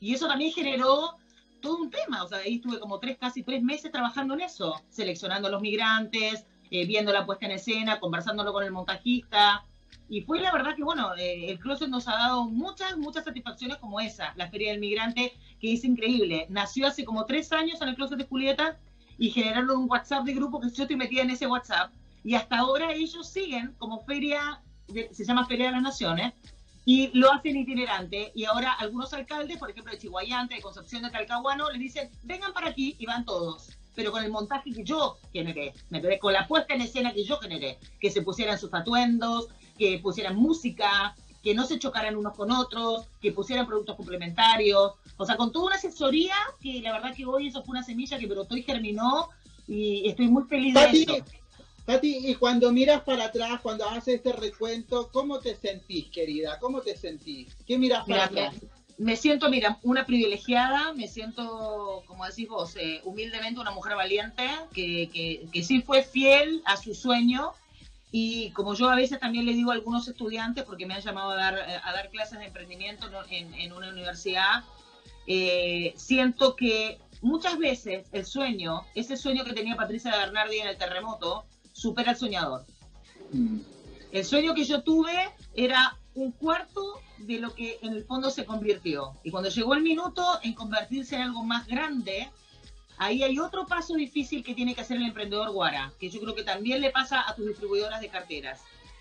Y 0.00 0.14
eso 0.14 0.26
también 0.28 0.52
generó 0.52 1.16
todo 1.60 1.78
un 1.78 1.90
tema. 1.90 2.22
O 2.22 2.28
sea, 2.28 2.38
ahí 2.38 2.56
estuve 2.56 2.78
como 2.78 2.98
tres, 2.98 3.16
casi 3.18 3.42
tres 3.42 3.62
meses 3.62 3.90
trabajando 3.90 4.34
en 4.34 4.42
eso, 4.42 4.80
seleccionando 4.90 5.48
a 5.48 5.50
los 5.50 5.62
migrantes, 5.62 6.46
eh, 6.70 6.86
viendo 6.86 7.12
la 7.12 7.24
puesta 7.24 7.46
en 7.46 7.52
escena, 7.52 8.00
conversándolo 8.00 8.52
con 8.52 8.64
el 8.64 8.72
montajista. 8.72 9.64
Y 10.08 10.20
fue 10.22 10.40
la 10.40 10.52
verdad 10.52 10.76
que, 10.76 10.84
bueno, 10.84 11.14
eh, 11.16 11.50
el 11.50 11.58
closet 11.58 11.88
nos 11.88 12.06
ha 12.08 12.12
dado 12.12 12.44
muchas, 12.44 12.96
muchas 12.98 13.24
satisfacciones 13.24 13.78
como 13.78 14.00
esa, 14.00 14.34
la 14.36 14.48
Feria 14.50 14.72
del 14.72 14.80
Migrante, 14.80 15.32
que 15.60 15.72
es 15.72 15.84
increíble. 15.84 16.46
Nació 16.50 16.86
hace 16.86 17.04
como 17.04 17.24
tres 17.24 17.52
años 17.52 17.80
en 17.80 17.88
el 17.88 17.94
closet 17.94 18.18
de 18.18 18.26
Julieta 18.26 18.78
y 19.16 19.30
generaron 19.30 19.78
un 19.78 19.90
WhatsApp 19.90 20.24
de 20.24 20.34
grupo 20.34 20.60
que 20.60 20.68
yo 20.70 20.82
estoy 20.82 20.96
metida 20.96 21.22
en 21.22 21.30
ese 21.30 21.46
WhatsApp. 21.46 21.92
Y 22.22 22.34
hasta 22.34 22.58
ahora 22.58 22.92
ellos 22.92 23.28
siguen 23.28 23.74
como 23.78 24.00
feria, 24.04 24.60
se 25.10 25.24
llama 25.24 25.46
Feria 25.46 25.66
de 25.66 25.72
las 25.72 25.82
Naciones, 25.82 26.32
y 26.84 27.10
lo 27.18 27.32
hacen 27.32 27.56
itinerante. 27.56 28.32
Y 28.34 28.44
ahora 28.44 28.72
algunos 28.72 29.12
alcaldes, 29.12 29.58
por 29.58 29.70
ejemplo 29.70 29.92
de 29.92 29.98
Chihuayante, 29.98 30.56
de 30.56 30.62
Concepción 30.62 31.02
de 31.02 31.10
Talcahuano, 31.10 31.70
les 31.70 31.80
dicen, 31.80 32.10
vengan 32.22 32.52
para 32.52 32.68
aquí 32.68 32.96
y 32.98 33.06
van 33.06 33.24
todos. 33.24 33.70
Pero 33.94 34.10
con 34.10 34.24
el 34.24 34.30
montaje 34.30 34.72
que 34.72 34.84
yo 34.84 35.18
generé, 35.32 35.72
me 35.88 36.00
quedé 36.00 36.18
con 36.18 36.32
la 36.32 36.48
puesta 36.48 36.74
en 36.74 36.80
escena 36.80 37.12
que 37.12 37.24
yo 37.24 37.38
generé, 37.38 37.78
que 38.00 38.10
se 38.10 38.22
pusieran 38.22 38.58
sus 38.58 38.74
atuendos, 38.74 39.48
que 39.78 40.00
pusieran 40.00 40.36
música, 40.36 41.14
que 41.44 41.54
no 41.54 41.64
se 41.64 41.78
chocaran 41.78 42.16
unos 42.16 42.34
con 42.34 42.50
otros, 42.50 43.06
que 43.20 43.30
pusieran 43.30 43.66
productos 43.66 43.96
complementarios, 43.96 44.94
o 45.16 45.26
sea, 45.26 45.36
con 45.36 45.52
toda 45.52 45.66
una 45.66 45.76
asesoría 45.76 46.34
que 46.60 46.80
la 46.80 46.92
verdad 46.92 47.14
que 47.14 47.26
hoy 47.26 47.48
eso 47.48 47.62
fue 47.62 47.72
una 47.72 47.84
semilla 47.84 48.18
que 48.18 48.26
brotó 48.26 48.56
y 48.56 48.62
germinó 48.62 49.28
y 49.68 50.08
estoy 50.08 50.28
muy 50.28 50.44
feliz 50.44 50.74
de 50.74 50.84
eso. 50.84 51.24
Tati, 51.86 52.30
y 52.30 52.34
cuando 52.36 52.72
miras 52.72 53.02
para 53.02 53.26
atrás, 53.26 53.60
cuando 53.62 53.86
haces 53.88 54.16
este 54.16 54.32
recuento, 54.32 55.10
¿cómo 55.12 55.38
te 55.38 55.54
sentís, 55.54 56.06
querida? 56.06 56.58
¿Cómo 56.58 56.80
te 56.80 56.96
sentís? 56.96 57.54
¿Qué 57.66 57.76
miras 57.78 58.06
para 58.06 58.24
atrás? 58.24 58.54
Me, 58.96 59.16
siento, 59.16 59.50
mira, 59.50 59.78
una 59.82 60.06
privilegiada, 60.06 60.92
me 60.94 61.08
siento, 61.08 62.02
como 62.06 62.24
decís 62.24 62.48
vos, 62.48 62.76
eh, 62.76 63.00
humildemente 63.04 63.60
una 63.60 63.72
mujer 63.72 63.96
valiente, 63.96 64.48
que, 64.72 65.10
que, 65.12 65.46
que 65.52 65.62
sí 65.62 65.82
fue 65.82 66.02
fiel 66.02 66.62
a 66.64 66.76
su 66.76 66.94
sueño, 66.94 67.52
y 68.10 68.50
como 68.52 68.74
yo 68.74 68.88
a 68.88 68.94
veces 68.94 69.18
también 69.18 69.44
le 69.44 69.52
digo 69.52 69.70
a 69.70 69.74
algunos 69.74 70.08
estudiantes, 70.08 70.64
porque 70.64 70.86
me 70.86 70.94
han 70.94 71.02
llamado 71.02 71.32
a 71.32 71.36
dar, 71.36 71.54
a 71.58 71.92
dar 71.92 72.08
clases 72.10 72.38
de 72.38 72.46
emprendimiento 72.46 73.08
en, 73.28 73.52
en 73.54 73.72
una 73.72 73.88
universidad, 73.88 74.64
eh, 75.26 75.92
siento 75.96 76.54
que 76.54 76.98
muchas 77.20 77.58
veces 77.58 78.06
el 78.12 78.24
sueño, 78.24 78.82
ese 78.94 79.16
sueño 79.16 79.44
que 79.44 79.52
tenía 79.52 79.76
Patricia 79.76 80.16
Bernardi 80.16 80.58
en 80.58 80.68
el 80.68 80.78
terremoto, 80.78 81.44
supera 81.74 82.12
al 82.12 82.16
soñador. 82.16 82.64
Mm. 83.32 83.58
El 84.12 84.24
sueño 84.24 84.54
que 84.54 84.64
yo 84.64 84.82
tuve 84.82 85.30
era 85.54 85.98
un 86.14 86.30
cuarto 86.30 87.00
de 87.18 87.40
lo 87.40 87.52
que 87.54 87.78
en 87.82 87.92
el 87.92 88.04
fondo 88.04 88.30
se 88.30 88.44
convirtió. 88.44 89.18
Y 89.24 89.30
cuando 89.30 89.50
llegó 89.50 89.74
el 89.74 89.82
minuto 89.82 90.38
en 90.42 90.54
convertirse 90.54 91.16
en 91.16 91.22
algo 91.22 91.42
más 91.42 91.66
grande, 91.66 92.30
ahí 92.96 93.24
hay 93.24 93.38
otro 93.38 93.66
paso 93.66 93.94
difícil 93.94 94.44
que 94.44 94.54
tiene 94.54 94.74
que 94.74 94.82
hacer 94.82 94.98
el 94.98 95.06
emprendedor 95.06 95.50
Guara, 95.50 95.92
que 95.98 96.08
yo 96.08 96.20
creo 96.20 96.34
que 96.34 96.44
también 96.44 96.80
le 96.80 96.90
pasa 96.90 97.28
a 97.28 97.34
tus 97.34 97.46
distribuidoras 97.46 98.00
de 98.00 98.08
carteras. 98.08 98.60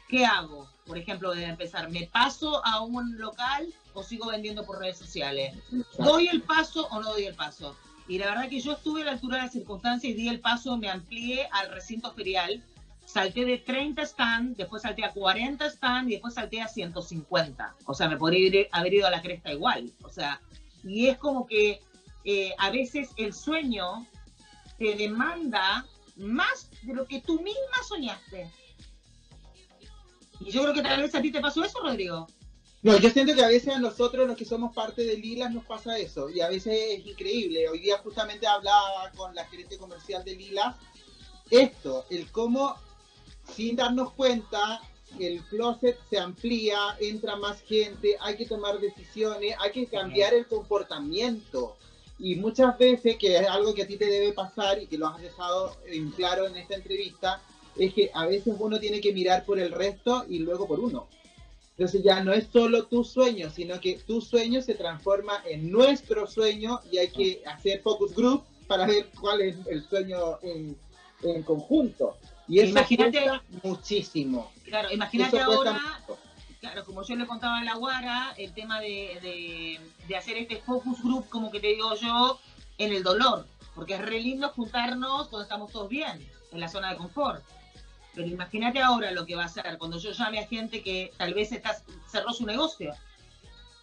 ¿Qué 0.10 0.26
hago? 0.26 0.68
Por 0.86 0.98
ejemplo, 0.98 1.34
de 1.34 1.46
empezar, 1.46 1.90
¿me 1.92 2.08
paso 2.08 2.66
a 2.66 2.82
un 2.82 3.18
local 3.18 3.72
o 3.94 4.04
sigo 4.04 4.28
vendiendo 4.30 4.66
por 4.66 4.80
redes 4.80 4.98
sociales? 4.98 5.56
¿Doy 6.00 6.28
el 6.28 6.42
paso 6.42 6.88
o 6.88 7.02
no 7.02 7.12
doy 7.12 7.26
el 7.26 7.36
paso? 7.36 7.76
Y 8.08 8.18
la 8.18 8.28
verdad 8.28 8.50
que 8.50 8.60
yo 8.60 8.74
estuve 8.74 9.02
a 9.02 9.06
la 9.06 9.12
altura 9.12 9.38
de 9.38 9.44
las 9.44 9.54
circunstancias 9.54 10.12
y 10.12 10.14
di 10.14 10.28
el 10.28 10.40
paso, 10.40 10.78
me 10.78 10.90
amplié 10.90 11.48
al 11.52 11.70
recinto 11.72 12.12
ferial. 12.12 12.64
Salté 13.06 13.46
de 13.46 13.58
30 13.58 14.02
stand, 14.04 14.56
después 14.56 14.82
salté 14.82 15.04
a 15.04 15.12
40 15.12 15.66
stand 15.66 16.10
y 16.10 16.14
después 16.14 16.34
salté 16.34 16.62
a 16.62 16.68
150. 16.68 17.76
O 17.86 17.94
sea, 17.94 18.10
me 18.10 18.18
podría 18.18 18.68
haber 18.72 18.94
ido 18.94 19.08
a 19.08 19.12
la 19.12 19.22
cresta 19.22 19.52
igual. 19.52 19.92
O 20.04 20.10
sea, 20.10 20.42
y 20.84 21.08
es 21.08 21.18
como 21.18 21.46
que 21.46 21.82
eh, 22.26 22.54
a 22.58 22.70
veces 22.72 23.10
el 23.18 23.34
sueño 23.34 24.06
te 24.78 24.96
demanda 24.96 25.86
más 26.18 26.70
de 26.82 26.94
lo 26.94 27.06
que 27.06 27.22
tú 27.22 27.42
misma 27.42 27.84
soñaste. 27.88 28.50
Y 30.40 30.52
yo 30.52 30.62
creo 30.62 30.74
que 30.74 30.82
tal 30.82 31.02
vez 31.02 31.16
a 31.16 31.22
ti 31.22 31.32
te 31.32 31.42
pasó 31.42 31.64
eso, 31.64 31.80
Rodrigo. 31.82 32.28
No, 32.84 32.98
yo 33.00 33.10
siento 33.10 33.34
que 33.34 33.44
a 33.44 33.48
veces 33.48 33.74
a 33.74 33.80
nosotros, 33.80 34.28
los 34.28 34.38
que 34.38 34.46
somos 34.46 34.74
parte 34.74 35.04
de 35.04 35.18
Lilas, 35.18 35.52
nos 35.52 35.66
pasa 35.66 35.98
eso. 35.98 36.30
Y 36.30 36.42
a 36.42 36.50
veces 36.50 36.78
es 36.90 37.06
increíble. 37.08 37.70
Hoy 37.70 37.80
día 37.80 37.98
justamente 38.00 38.46
hablaba 38.46 39.10
con 39.16 39.34
la 39.34 39.46
gerente 39.46 39.78
comercial 39.78 40.24
de 40.26 40.36
Lilas 40.36 40.76
esto, 41.50 42.06
el 42.10 42.32
cómo, 42.32 42.76
sin 43.54 43.76
darnos 43.76 44.12
cuenta, 44.14 44.82
el 45.20 45.42
closet 45.44 45.98
se 46.10 46.18
amplía, 46.18 46.98
entra 47.00 47.36
más 47.36 47.62
gente, 47.62 48.18
hay 48.20 48.36
que 48.36 48.46
tomar 48.46 48.80
decisiones, 48.80 49.56
hay 49.60 49.72
que 49.72 49.86
cambiar 49.86 50.34
el 50.34 50.48
comportamiento. 50.48 51.78
Y 52.18 52.36
muchas 52.36 52.78
veces, 52.78 53.18
que 53.18 53.38
es 53.38 53.48
algo 53.48 53.74
que 53.74 53.84
a 53.84 53.88
ti 53.88 53.98
te 53.98 54.06
debe 54.06 54.34
pasar 54.34 54.82
y 54.82 54.88
que 54.88 54.98
lo 54.98 55.08
has 55.08 55.22
dejado 55.22 55.78
en 55.86 56.12
claro 56.12 56.48
en 56.48 56.56
esta 56.56 56.76
entrevista, 56.76 57.42
es 57.76 57.94
que 57.94 58.10
a 58.14 58.26
veces 58.26 58.56
uno 58.58 58.80
tiene 58.80 59.02
que 59.02 59.14
mirar 59.14 59.46
por 59.46 59.60
el 59.60 59.72
resto 59.72 60.26
y 60.28 60.40
luego 60.40 60.68
por 60.68 60.80
uno. 60.80 61.08
Entonces 61.84 62.02
ya 62.02 62.24
no 62.24 62.32
es 62.32 62.48
solo 62.48 62.86
tu 62.86 63.04
sueño, 63.04 63.50
sino 63.50 63.78
que 63.82 63.96
tu 64.08 64.22
sueño 64.22 64.62
se 64.62 64.74
transforma 64.74 65.44
en 65.44 65.70
nuestro 65.70 66.26
sueño 66.28 66.80
y 66.90 66.98
hay 66.98 67.10
que 67.10 67.44
hacer 67.46 67.82
focus 67.82 68.16
group 68.16 68.46
para 68.68 68.86
ver 68.86 69.10
cuál 69.20 69.42
es 69.42 69.58
el 69.68 69.84
sueño 69.84 70.40
en, 70.44 70.78
conjunto. 71.44 72.16
Y 72.48 72.60
eso 72.60 72.70
imagínate, 72.70 73.30
muchísimo. 73.64 74.50
Claro, 74.64 74.94
imagínate 74.94 75.42
ahora, 75.42 75.78
claro, 76.62 76.86
como 76.86 77.04
yo 77.04 77.18
le 77.18 77.28
contaba 77.28 77.60
a 77.60 77.64
la 77.66 77.76
Guara, 77.76 78.34
el 78.38 78.54
tema 78.54 78.80
de, 78.80 79.78
de, 80.08 80.16
hacer 80.16 80.38
este 80.38 80.62
focus 80.62 81.04
group, 81.04 81.28
como 81.28 81.52
que 81.52 81.60
te 81.60 81.68
digo 81.68 81.96
yo, 81.96 82.40
en 82.78 82.94
el 82.94 83.04
dolor. 83.04 83.46
Porque 83.76 83.96
es 83.96 84.02
re 84.02 84.22
lindo 84.22 84.48
juntarnos 84.48 85.28
cuando 85.28 85.44
estamos 85.44 85.70
todos 85.70 85.90
bien, 85.90 86.26
en 86.54 86.60
la 86.62 86.70
zona 86.70 86.92
de 86.92 86.96
confort. 86.96 87.44
Pero 88.14 88.28
imagínate 88.28 88.80
ahora 88.80 89.12
lo 89.12 89.26
que 89.26 89.36
va 89.36 89.44
a 89.44 89.48
hacer 89.48 89.78
cuando 89.78 89.98
yo 89.98 90.12
llame 90.12 90.40
a 90.40 90.48
gente 90.48 90.84
que 90.84 91.12
tal 91.18 91.34
vez 91.34 91.52
está, 91.52 91.76
cerró 92.08 92.32
su 92.32 92.46
negocio. 92.46 92.94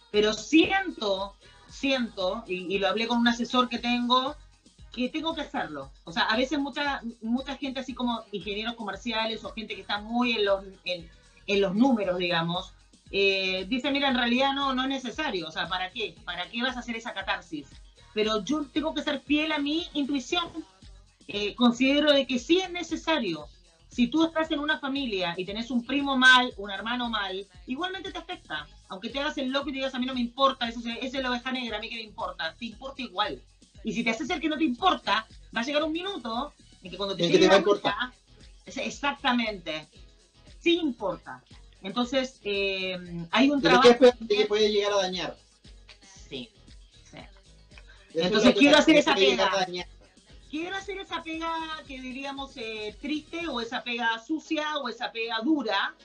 Pero 0.09 0.33
siento, 0.33 1.35
siento, 1.67 2.43
y, 2.47 2.77
lo 2.77 2.87
hablé 2.87 3.07
con 3.07 3.19
un 3.19 3.27
asesor 3.27 3.67
que 3.69 3.77
tengo, 3.77 4.35
que 4.93 5.09
tengo 5.09 5.35
que 5.35 5.41
hacerlo. 5.41 5.91
O 6.05 6.11
sea, 6.11 6.23
a 6.23 6.37
veces 6.37 6.59
mucha, 6.59 7.01
mucha 7.21 7.55
gente 7.57 7.81
así 7.81 7.93
como 7.93 8.23
ingenieros 8.31 8.75
comerciales 8.75 9.43
o 9.43 9.53
gente 9.53 9.75
que 9.75 9.81
está 9.81 9.99
muy 9.99 10.33
en 10.33 10.45
los, 10.45 10.63
en, 10.85 11.61
los 11.61 11.75
números, 11.75 12.17
digamos, 12.17 12.73
eh, 13.11 13.65
dice, 13.67 13.91
mira, 13.91 14.07
en 14.07 14.15
realidad 14.15 14.53
no, 14.53 14.73
no 14.73 14.83
es 14.83 14.89
necesario. 14.89 15.47
O 15.47 15.51
sea, 15.51 15.67
¿para 15.67 15.91
qué? 15.91 16.15
¿Para 16.23 16.49
qué 16.49 16.61
vas 16.61 16.77
a 16.77 16.79
hacer 16.79 16.95
esa 16.95 17.13
catarsis? 17.13 17.67
Pero 18.13 18.43
yo 18.43 18.65
tengo 18.65 18.93
que 18.93 19.03
ser 19.03 19.19
fiel 19.21 19.51
a 19.51 19.59
mi 19.59 19.87
intuición. 19.93 20.45
Eh, 21.27 21.55
considero 21.55 22.11
de 22.11 22.25
que 22.27 22.39
sí 22.39 22.59
es 22.59 22.71
necesario 22.71 23.47
si 23.91 24.07
tú 24.07 24.25
estás 24.25 24.49
en 24.51 24.59
una 24.59 24.79
familia 24.79 25.33
y 25.35 25.45
tenés 25.45 25.69
un 25.69 25.85
primo 25.85 26.17
mal, 26.17 26.53
un 26.57 26.71
hermano 26.71 27.09
mal, 27.09 27.45
igualmente 27.67 28.11
te 28.11 28.17
afecta. 28.17 28.65
Aunque 28.87 29.09
te 29.09 29.19
hagas 29.19 29.37
el 29.37 29.51
loco 29.51 29.69
y 29.69 29.73
digas, 29.73 29.93
a 29.93 29.99
mí 29.99 30.05
no 30.05 30.13
me 30.13 30.21
importa, 30.21 30.67
esa 30.67 30.79
es 30.93 31.13
la 31.13 31.29
oveja 31.29 31.51
negra, 31.51 31.77
a 31.77 31.81
mí 31.81 31.89
que 31.89 31.95
me 31.95 32.03
importa, 32.03 32.55
te 32.57 32.65
importa 32.65 33.01
igual. 33.01 33.41
Y 33.83 33.91
si 33.91 34.03
te 34.03 34.11
haces 34.11 34.29
el 34.29 34.39
que 34.39 34.47
no 34.47 34.57
te 34.57 34.63
importa, 34.63 35.27
va 35.55 35.61
a 35.61 35.63
llegar 35.63 35.83
un 35.83 35.91
minuto 35.91 36.53
en 36.81 36.91
que 36.91 36.97
cuando 36.97 37.17
te 37.17 37.27
llegue 37.27 37.47
la 37.47 37.57
importa. 37.57 38.13
exactamente, 38.65 39.87
sí 40.59 40.79
importa. 40.79 41.43
Entonces, 41.83 42.39
eh, 42.43 42.97
hay 43.31 43.49
un 43.49 43.61
trabajo... 43.61 43.89
que 44.29 44.45
puede 44.45 44.71
llegar 44.71 44.93
a 44.93 44.97
dañar. 44.97 45.37
Sí, 46.29 46.49
sí. 47.03 47.17
Entonces 48.13 48.55
quiero 48.55 48.77
hacer 48.77 48.95
esa 48.95 49.15
pega. 49.15 49.51
Quiero 50.51 50.75
hacer 50.75 50.99
esa 50.99 51.23
pega 51.23 51.49
que 51.87 51.99
diríamos 51.99 52.57
eh, 52.57 52.95
triste 52.99 53.47
o 53.47 53.61
esa 53.61 53.83
pega 53.83 54.19
sucia 54.19 54.77
o 54.79 54.89
esa 54.89 55.11
pega 55.11 55.39
dura 55.41 55.95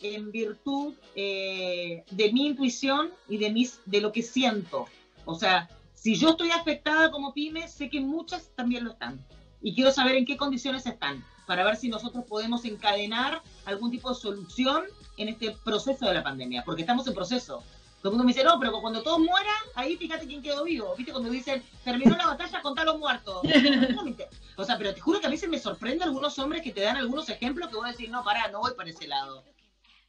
en 0.00 0.32
virtud 0.32 0.94
eh, 1.14 2.02
de 2.10 2.32
mi 2.32 2.46
intuición 2.46 3.10
y 3.28 3.36
de, 3.36 3.50
mis, 3.50 3.80
de 3.84 4.00
lo 4.00 4.10
que 4.10 4.22
siento. 4.22 4.86
O 5.26 5.34
sea, 5.34 5.68
si 5.92 6.14
yo 6.16 6.30
estoy 6.30 6.50
afectada 6.50 7.10
como 7.10 7.34
pyme, 7.34 7.68
sé 7.68 7.90
que 7.90 8.00
muchas 8.00 8.50
también 8.56 8.84
lo 8.84 8.92
están. 8.92 9.22
Y 9.60 9.74
quiero 9.74 9.92
saber 9.92 10.16
en 10.16 10.24
qué 10.24 10.38
condiciones 10.38 10.86
están, 10.86 11.22
para 11.46 11.62
ver 11.64 11.76
si 11.76 11.90
nosotros 11.90 12.24
podemos 12.24 12.64
encadenar 12.64 13.42
algún 13.66 13.90
tipo 13.90 14.08
de 14.08 14.14
solución 14.14 14.84
en 15.18 15.28
este 15.28 15.50
proceso 15.62 16.06
de 16.06 16.14
la 16.14 16.22
pandemia, 16.22 16.64
porque 16.64 16.80
estamos 16.80 17.06
en 17.06 17.12
proceso. 17.12 17.62
Todo 18.00 18.12
el 18.12 18.16
mundo 18.16 18.24
me 18.24 18.32
dice, 18.32 18.44
no, 18.44 18.58
pero 18.58 18.72
cuando 18.80 19.02
todos 19.02 19.18
mueran, 19.18 19.62
ahí 19.74 19.96
fíjate 19.96 20.26
quién 20.26 20.40
quedó 20.40 20.64
vivo. 20.64 20.94
¿Viste? 20.96 21.12
Cuando 21.12 21.28
dicen, 21.28 21.62
terminó 21.84 22.16
la 22.16 22.28
batalla, 22.28 22.62
contá 22.62 22.82
los 22.82 22.98
muertos. 22.98 23.42
o 24.56 24.64
sea, 24.64 24.78
pero 24.78 24.94
te 24.94 25.00
juro 25.00 25.20
que 25.20 25.26
a 25.26 25.30
veces 25.30 25.50
me 25.50 25.58
sorprende 25.58 26.04
algunos 26.04 26.38
hombres 26.38 26.62
que 26.62 26.72
te 26.72 26.80
dan 26.80 26.96
algunos 26.96 27.28
ejemplos 27.28 27.68
que 27.68 27.76
voy 27.76 27.88
a 27.88 27.92
decir, 27.92 28.08
no, 28.08 28.24
pará, 28.24 28.48
no 28.48 28.60
voy 28.60 28.72
para 28.74 28.88
ese 28.88 29.06
lado. 29.06 29.44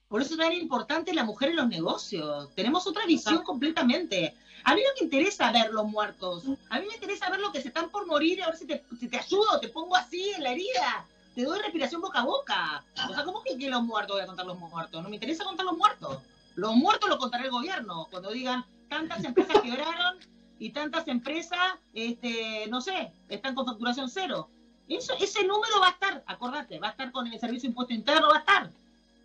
Por 0.07 0.21
eso 0.21 0.33
es 0.33 0.39
tan 0.39 0.53
importante 0.53 1.13
la 1.13 1.25
mujer 1.25 1.49
en 1.49 1.57
los 1.57 1.67
negocios. 1.67 2.53
Tenemos 2.55 2.87
otra 2.87 3.05
visión 3.05 3.43
completamente. 3.43 4.35
A 4.63 4.73
mí 4.73 4.81
no 4.81 4.89
me 4.99 5.05
interesa 5.05 5.51
ver 5.51 5.71
los 5.71 5.85
muertos. 5.85 6.43
A 6.69 6.79
mí 6.79 6.85
me 6.87 6.93
interesa 6.93 7.29
ver 7.29 7.41
los 7.41 7.51
que 7.51 7.61
se 7.61 7.69
están 7.69 7.89
por 7.89 8.05
morir, 8.05 8.41
a 8.41 8.47
ver 8.47 8.57
si 8.57 8.67
te, 8.67 8.83
si 8.99 9.09
te 9.09 9.17
ayudo, 9.17 9.59
te 9.59 9.67
pongo 9.67 9.95
así 9.95 10.31
en 10.31 10.43
la 10.43 10.51
herida. 10.51 11.05
Te 11.35 11.43
doy 11.43 11.59
respiración 11.59 12.01
boca 12.01 12.19
a 12.19 12.25
boca. 12.25 12.83
O 13.09 13.13
sea, 13.13 13.23
¿cómo 13.23 13.41
que, 13.41 13.57
que 13.57 13.69
los 13.69 13.83
muertos 13.83 14.15
voy 14.15 14.23
a 14.23 14.27
contar 14.27 14.45
los 14.45 14.57
muertos? 14.57 15.01
No 15.01 15.09
me 15.09 15.15
interesa 15.15 15.43
contar 15.43 15.65
los 15.65 15.77
muertos. 15.77 16.17
Los 16.56 16.76
muertos 16.76 17.10
lo 17.10 17.18
contará 17.18 17.45
el 17.45 17.52
gobierno, 17.52 18.08
cuando 18.10 18.32
digan 18.32 18.66
tantas 18.89 19.24
empresas 19.24 19.62
quebraron 19.62 20.18
y 20.60 20.72
tantas 20.72 21.08
empresas, 21.08 21.60
este, 21.93 22.68
no 22.70 22.82
sé, 22.82 23.12
están 23.30 23.56
con 23.56 23.66
facturación 23.66 24.10
cero. 24.10 24.49
Eso, 24.88 25.14
ese 25.20 25.45
número 25.45 25.80
va 25.80 25.88
a 25.88 25.91
estar, 25.91 26.24
acordate, 26.28 26.80
va 26.80 26.89
a 26.89 26.91
estar 26.91 27.12
con 27.12 27.28
el 27.28 27.39
servicio 27.39 27.64
de 27.64 27.68
impuesto 27.70 27.93
interno, 27.93 28.28
va 28.30 28.38
a 28.38 28.39
estar. 28.39 28.72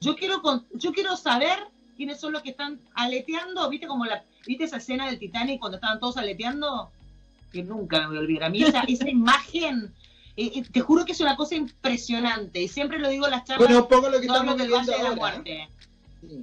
Yo 0.00 0.14
quiero, 0.14 0.40
yo 0.74 0.92
quiero 0.92 1.16
saber 1.16 1.58
quiénes 1.96 2.20
son 2.20 2.32
los 2.32 2.42
que 2.42 2.50
están 2.50 2.80
aleteando, 2.94 3.68
viste 3.68 3.86
como 3.86 4.04
la, 4.04 4.22
viste 4.46 4.64
esa 4.64 4.76
escena 4.76 5.06
del 5.06 5.18
Titanic 5.18 5.58
cuando 5.58 5.76
estaban 5.76 5.98
todos 5.98 6.16
aleteando, 6.18 6.90
que 7.52 7.64
nunca 7.64 8.00
me 8.00 8.06
voy 8.06 8.16
a 8.18 8.20
olvidar. 8.20 8.44
A 8.44 8.50
mí 8.50 8.62
esa, 8.62 8.80
esa 8.88 9.08
imagen, 9.08 9.92
eh, 10.36 10.52
eh, 10.54 10.62
te 10.62 10.80
juro 10.80 11.04
que 11.04 11.12
es 11.12 11.20
una 11.20 11.36
cosa 11.36 11.56
impresionante, 11.56 12.62
y 12.62 12.68
siempre 12.68 13.00
lo 13.00 13.08
digo 13.08 13.24
en 13.26 13.32
las 13.32 13.44
charlas. 13.44 13.66
Bueno, 13.66 13.82
un 13.82 13.88
poco 13.88 14.08
lo 14.08 14.20
que 14.20 14.26
estamos 14.26 14.56
del 14.56 14.70
Valle 14.70 14.92
de 14.92 15.02
la 15.02 15.16
Muerte 15.16 15.68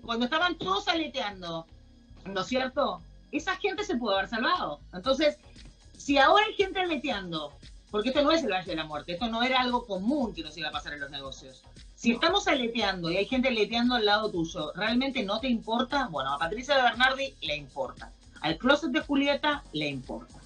cuando 0.03 0.25
estaban 0.25 0.57
todos 0.57 0.87
aleteando, 0.87 1.65
¿no 2.25 2.41
es 2.41 2.47
cierto? 2.47 3.01
Esa 3.31 3.55
gente 3.55 3.83
se 3.83 3.95
pudo 3.95 4.15
haber 4.15 4.29
salvado. 4.29 4.79
Entonces, 4.93 5.37
si 5.97 6.17
ahora 6.17 6.45
hay 6.45 6.53
gente 6.53 6.79
aleteando, 6.79 7.53
porque 7.91 8.09
esto 8.09 8.23
no 8.23 8.31
es 8.31 8.43
el 8.43 8.51
Valle 8.51 8.69
de 8.69 8.75
la 8.75 8.85
Muerte, 8.85 9.13
esto 9.13 9.27
no 9.27 9.43
era 9.43 9.61
algo 9.61 9.85
común 9.85 10.33
que 10.33 10.43
nos 10.43 10.57
iba 10.57 10.69
a 10.69 10.71
pasar 10.71 10.93
en 10.93 10.99
los 10.99 11.11
negocios. 11.11 11.63
Si 11.95 12.11
estamos 12.11 12.47
aleteando 12.47 13.09
y 13.09 13.17
hay 13.17 13.25
gente 13.25 13.47
aleteando 13.47 13.95
al 13.95 14.05
lado 14.05 14.29
tuyo, 14.29 14.73
¿realmente 14.75 15.23
no 15.23 15.39
te 15.39 15.47
importa? 15.47 16.07
Bueno, 16.11 16.33
a 16.33 16.37
Patricia 16.37 16.75
de 16.75 16.81
Bernardi 16.81 17.35
le 17.41 17.55
importa. 17.55 18.11
Al 18.41 18.57
closet 18.57 18.91
de 18.91 18.99
Julieta 18.99 19.63
le 19.71 19.87
importa. 19.87 20.41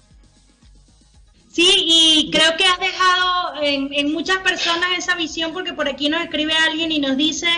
Sí, 1.50 1.68
y 1.74 2.30
creo 2.30 2.56
que 2.56 2.64
has 2.64 2.78
dejado 2.78 3.62
en, 3.62 3.92
en, 3.92 4.12
muchas 4.12 4.38
personas 4.38 4.96
esa 4.96 5.16
visión 5.16 5.52
porque 5.52 5.72
por 5.72 5.88
aquí 5.88 6.08
nos 6.08 6.22
escribe 6.22 6.52
alguien 6.52 6.92
y 6.92 7.00
nos 7.00 7.16
dice, 7.16 7.48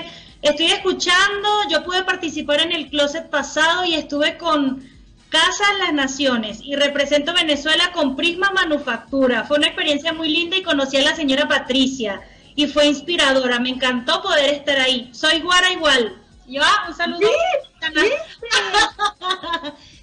Estoy 0.42 0.66
escuchando, 0.66 1.48
yo 1.70 1.84
pude 1.84 2.02
participar 2.04 2.60
en 2.60 2.72
el 2.72 2.88
closet 2.88 3.28
pasado 3.28 3.84
y 3.84 3.94
estuve 3.94 4.38
con 4.38 4.82
Casa 5.28 5.64
Las 5.78 5.92
Naciones 5.92 6.60
y 6.62 6.76
represento 6.76 7.34
Venezuela 7.34 7.92
con 7.92 8.16
Prisma 8.16 8.50
Manufactura. 8.50 9.44
Fue 9.44 9.58
una 9.58 9.66
experiencia 9.66 10.14
muy 10.14 10.30
linda 10.30 10.56
y 10.56 10.62
conocí 10.62 10.96
a 10.96 11.02
la 11.02 11.14
señora 11.14 11.46
Patricia 11.46 12.22
y 12.56 12.66
fue 12.66 12.86
inspiradora. 12.86 13.60
Me 13.60 13.68
encantó 13.68 14.22
poder 14.22 14.54
estar 14.54 14.78
ahí. 14.80 15.10
Soy 15.12 15.40
Guara 15.40 15.72
igual. 15.72 16.16
Yo, 16.48 16.62
un 16.88 16.96
saludo. 16.96 17.20
Sí, 17.20 18.14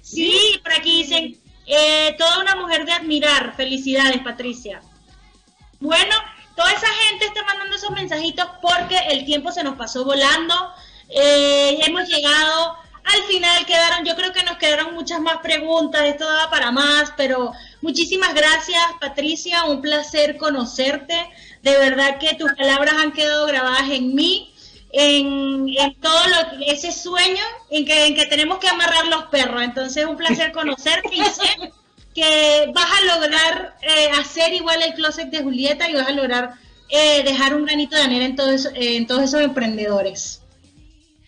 sí 0.02 0.60
por 0.62 0.72
aquí 0.72 1.02
dicen, 1.02 1.36
eh, 1.66 2.14
toda 2.16 2.38
una 2.38 2.54
mujer 2.54 2.86
de 2.86 2.92
admirar. 2.92 3.54
Felicidades, 3.56 4.22
Patricia. 4.22 4.80
Bueno, 5.80 6.14
Toda 6.58 6.72
esa 6.72 6.88
gente 6.88 7.26
está 7.26 7.44
mandando 7.44 7.76
esos 7.76 7.92
mensajitos 7.92 8.44
porque 8.60 8.98
el 9.10 9.24
tiempo 9.24 9.52
se 9.52 9.62
nos 9.62 9.76
pasó 9.76 10.04
volando. 10.04 10.54
Eh, 11.08 11.78
hemos 11.86 12.08
llegado 12.08 12.76
al 13.04 13.22
final, 13.28 13.64
quedaron, 13.64 14.04
yo 14.04 14.16
creo 14.16 14.32
que 14.32 14.42
nos 14.42 14.56
quedaron 14.56 14.92
muchas 14.92 15.20
más 15.20 15.36
preguntas, 15.36 16.02
esto 16.02 16.26
daba 16.26 16.50
para 16.50 16.72
más, 16.72 17.12
pero 17.16 17.52
muchísimas 17.80 18.34
gracias 18.34 18.82
Patricia, 19.00 19.66
un 19.66 19.80
placer 19.80 20.36
conocerte. 20.36 21.30
De 21.62 21.78
verdad 21.78 22.18
que 22.18 22.34
tus 22.34 22.52
palabras 22.54 22.94
han 22.98 23.12
quedado 23.12 23.46
grabadas 23.46 23.90
en 23.92 24.16
mí, 24.16 24.52
en, 24.90 25.68
todo 26.00 26.20
lo, 26.26 26.64
ese 26.66 26.90
sueño 26.90 27.44
en 27.70 27.84
que, 27.86 28.06
en 28.06 28.16
que 28.16 28.26
tenemos 28.26 28.58
que 28.58 28.68
amarrar 28.68 29.06
los 29.06 29.26
perros. 29.26 29.62
Entonces, 29.62 30.06
un 30.06 30.16
placer 30.16 30.50
conocerte 30.50 31.14
y 31.14 31.24
sé 31.24 31.72
que 32.18 32.72
vas 32.74 32.90
a 32.90 33.16
lograr 33.16 33.76
eh, 33.82 34.10
hacer 34.18 34.52
igual 34.52 34.82
el 34.82 34.94
closet 34.94 35.30
de 35.30 35.42
Julieta 35.42 35.88
y 35.88 35.94
vas 35.94 36.08
a 36.08 36.12
lograr 36.12 36.54
eh, 36.88 37.22
dejar 37.22 37.54
un 37.54 37.64
granito 37.64 37.94
de 37.94 38.02
arena 38.02 38.24
en, 38.24 38.36
en 38.74 39.06
todos 39.06 39.22
esos 39.22 39.40
emprendedores. 39.40 40.42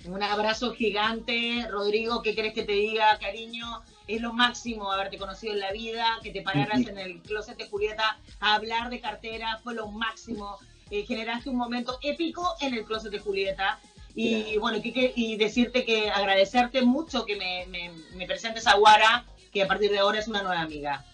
Un 0.05 0.23
abrazo 0.23 0.73
gigante, 0.73 1.65
Rodrigo, 1.71 2.23
¿qué 2.23 2.35
crees 2.35 2.55
que 2.55 2.65
te 2.65 2.73
diga, 2.73 3.17
cariño? 3.19 3.83
Es 4.09 4.21
lo 4.21 4.33
máximo 4.33 4.91
haberte 4.91 5.19
conocido 5.19 5.53
en 5.53 5.61
la 5.61 5.71
vida, 5.71 6.07
que 6.23 6.33
te 6.33 6.43
pararas 6.43 6.81
en 6.81 6.99
el 6.99 7.21
closet 7.21 7.57
de 7.57 7.69
Julieta 7.69 8.19
a 8.41 8.55
hablar 8.55 8.91
de 8.91 8.99
cartera, 9.01 9.61
fue 9.63 9.75
lo 9.75 9.87
máximo. 9.89 10.59
Eh, 10.91 11.05
generaste 11.07 11.51
un 11.51 11.57
momento 11.57 12.01
épico 12.03 12.57
en 12.61 12.75
el 12.75 12.85
closet 12.85 13.13
de 13.13 13.21
Julieta. 13.21 13.79
Y 14.13 14.57
bueno, 14.59 14.81
y 14.83 15.37
decirte 15.37 15.85
que 15.85 16.11
agradecerte 16.11 16.83
mucho 16.83 17.25
que 17.25 17.37
me, 17.37 17.67
me, 17.67 17.93
me 18.17 18.27
presentes 18.27 18.67
a 18.67 18.75
Guara 18.75 19.25
que 19.53 19.63
a 19.63 19.69
partir 19.69 19.91
de 19.91 19.99
ahora 19.99 20.19
es 20.19 20.29
una 20.29 20.43
nueva 20.43 20.61
amiga. 20.61 21.05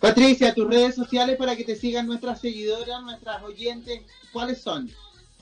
Patricia, 0.00 0.54
tus 0.54 0.68
redes 0.68 0.94
sociales 0.94 1.36
para 1.36 1.56
que 1.56 1.64
te 1.64 1.76
sigan 1.76 2.06
nuestras 2.06 2.40
seguidoras, 2.40 3.02
nuestras 3.02 3.42
oyentes, 3.42 4.02
¿cuáles 4.32 4.60
son? 4.60 4.90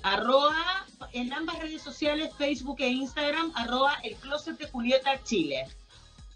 Arroba 0.02 0.86
en 1.12 1.32
ambas 1.32 1.58
redes 1.58 1.82
sociales, 1.82 2.30
Facebook 2.36 2.76
e 2.80 2.88
Instagram, 2.88 3.52
arroba 3.54 3.94
el 4.02 4.16
closet 4.16 4.58
de 4.58 4.68
Julieta 4.68 5.22
Chile. 5.24 5.66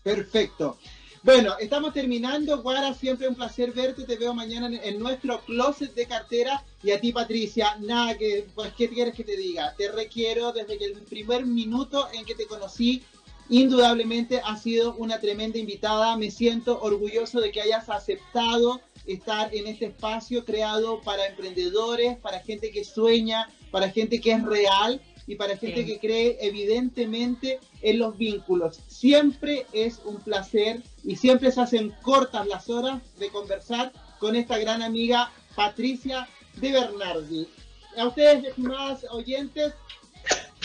Perfecto. 0.03 0.79
Bueno, 1.23 1.55
estamos 1.59 1.93
terminando. 1.93 2.63
Guara, 2.63 2.95
siempre 2.95 3.29
un 3.29 3.35
placer 3.35 3.73
verte. 3.73 4.05
Te 4.05 4.17
veo 4.17 4.33
mañana 4.33 4.71
en, 4.83 4.99
nuestro 4.99 5.41
closet 5.43 5.95
de 5.95 6.07
cartera. 6.07 6.65
Y 6.83 6.93
a 6.93 7.01
ti, 7.01 7.13
Patricia, 7.13 7.77
nada 7.81 8.17
que, 8.17 8.47
pues, 8.55 8.73
¿qué 8.73 8.89
quieres 8.89 9.15
que 9.15 9.25
te 9.25 9.37
diga? 9.37 9.75
Te 9.77 9.93
requiero 9.93 10.53
desde 10.53 10.83
el 10.83 10.95
primer 11.03 11.45
minuto 11.45 12.09
en 12.15 12.25
que 12.25 12.35
te 12.35 12.47
conocí 12.47 13.03
Indudablemente 13.51 14.41
ha 14.45 14.57
sido 14.57 14.95
una 14.95 15.19
tremenda 15.19 15.59
invitada. 15.59 16.17
Me 16.17 16.31
siento 16.31 16.81
orgulloso 16.81 17.41
de 17.41 17.51
que 17.51 17.61
hayas 17.61 17.91
aceptado 17.91 18.81
estar 19.07 19.53
en 19.53 19.67
este 19.67 19.87
espacio 19.87 20.45
creado 20.45 21.01
para 21.01 21.27
emprendedores, 21.27 22.17
para 22.19 22.39
gente 22.39 22.71
que 22.71 22.85
sueña, 22.85 23.49
para 23.73 23.91
gente 23.91 24.21
que 24.21 24.31
es 24.31 24.45
real 24.45 25.01
y 25.27 25.35
para 25.35 25.57
gente 25.57 25.85
que 25.85 25.99
cree 25.99 26.39
evidentemente 26.41 27.59
en 27.83 27.99
los 27.99 28.17
vínculos. 28.17 28.79
Siempre 28.87 29.67
es 29.73 30.01
un 30.05 30.19
placer 30.19 30.83
y 31.03 31.17
siempre 31.17 31.51
se 31.51 31.61
hacen 31.61 31.93
cortas 32.03 32.47
las 32.47 32.71
horas 32.71 33.03
de 33.19 33.31
conversar 33.31 33.93
con 34.21 34.37
esta 34.37 34.59
gran 34.59 34.81
amiga 34.81 35.33
Patricia 35.57 36.29
de 36.61 36.71
Bernardi. 36.71 37.49
A 37.97 38.07
ustedes, 38.07 38.45
estimadas 38.45 39.05
oyentes, 39.11 39.73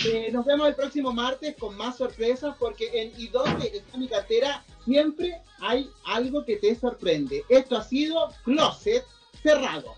eh, 0.03 0.29
nos 0.31 0.45
vemos 0.45 0.67
el 0.67 0.75
próximo 0.75 1.13
martes 1.13 1.55
con 1.57 1.75
más 1.77 1.97
sorpresas 1.97 2.55
porque 2.59 2.89
en 2.93 3.13
¿Y 3.17 3.27
dónde 3.27 3.71
está 3.73 3.97
mi 3.97 4.07
cartera? 4.07 4.63
Siempre 4.83 5.41
hay 5.59 5.89
algo 6.05 6.43
que 6.43 6.57
te 6.57 6.75
sorprende. 6.75 7.43
Esto 7.49 7.77
ha 7.77 7.83
sido 7.83 8.29
Closet 8.43 9.05
Cerrado. 9.41 9.95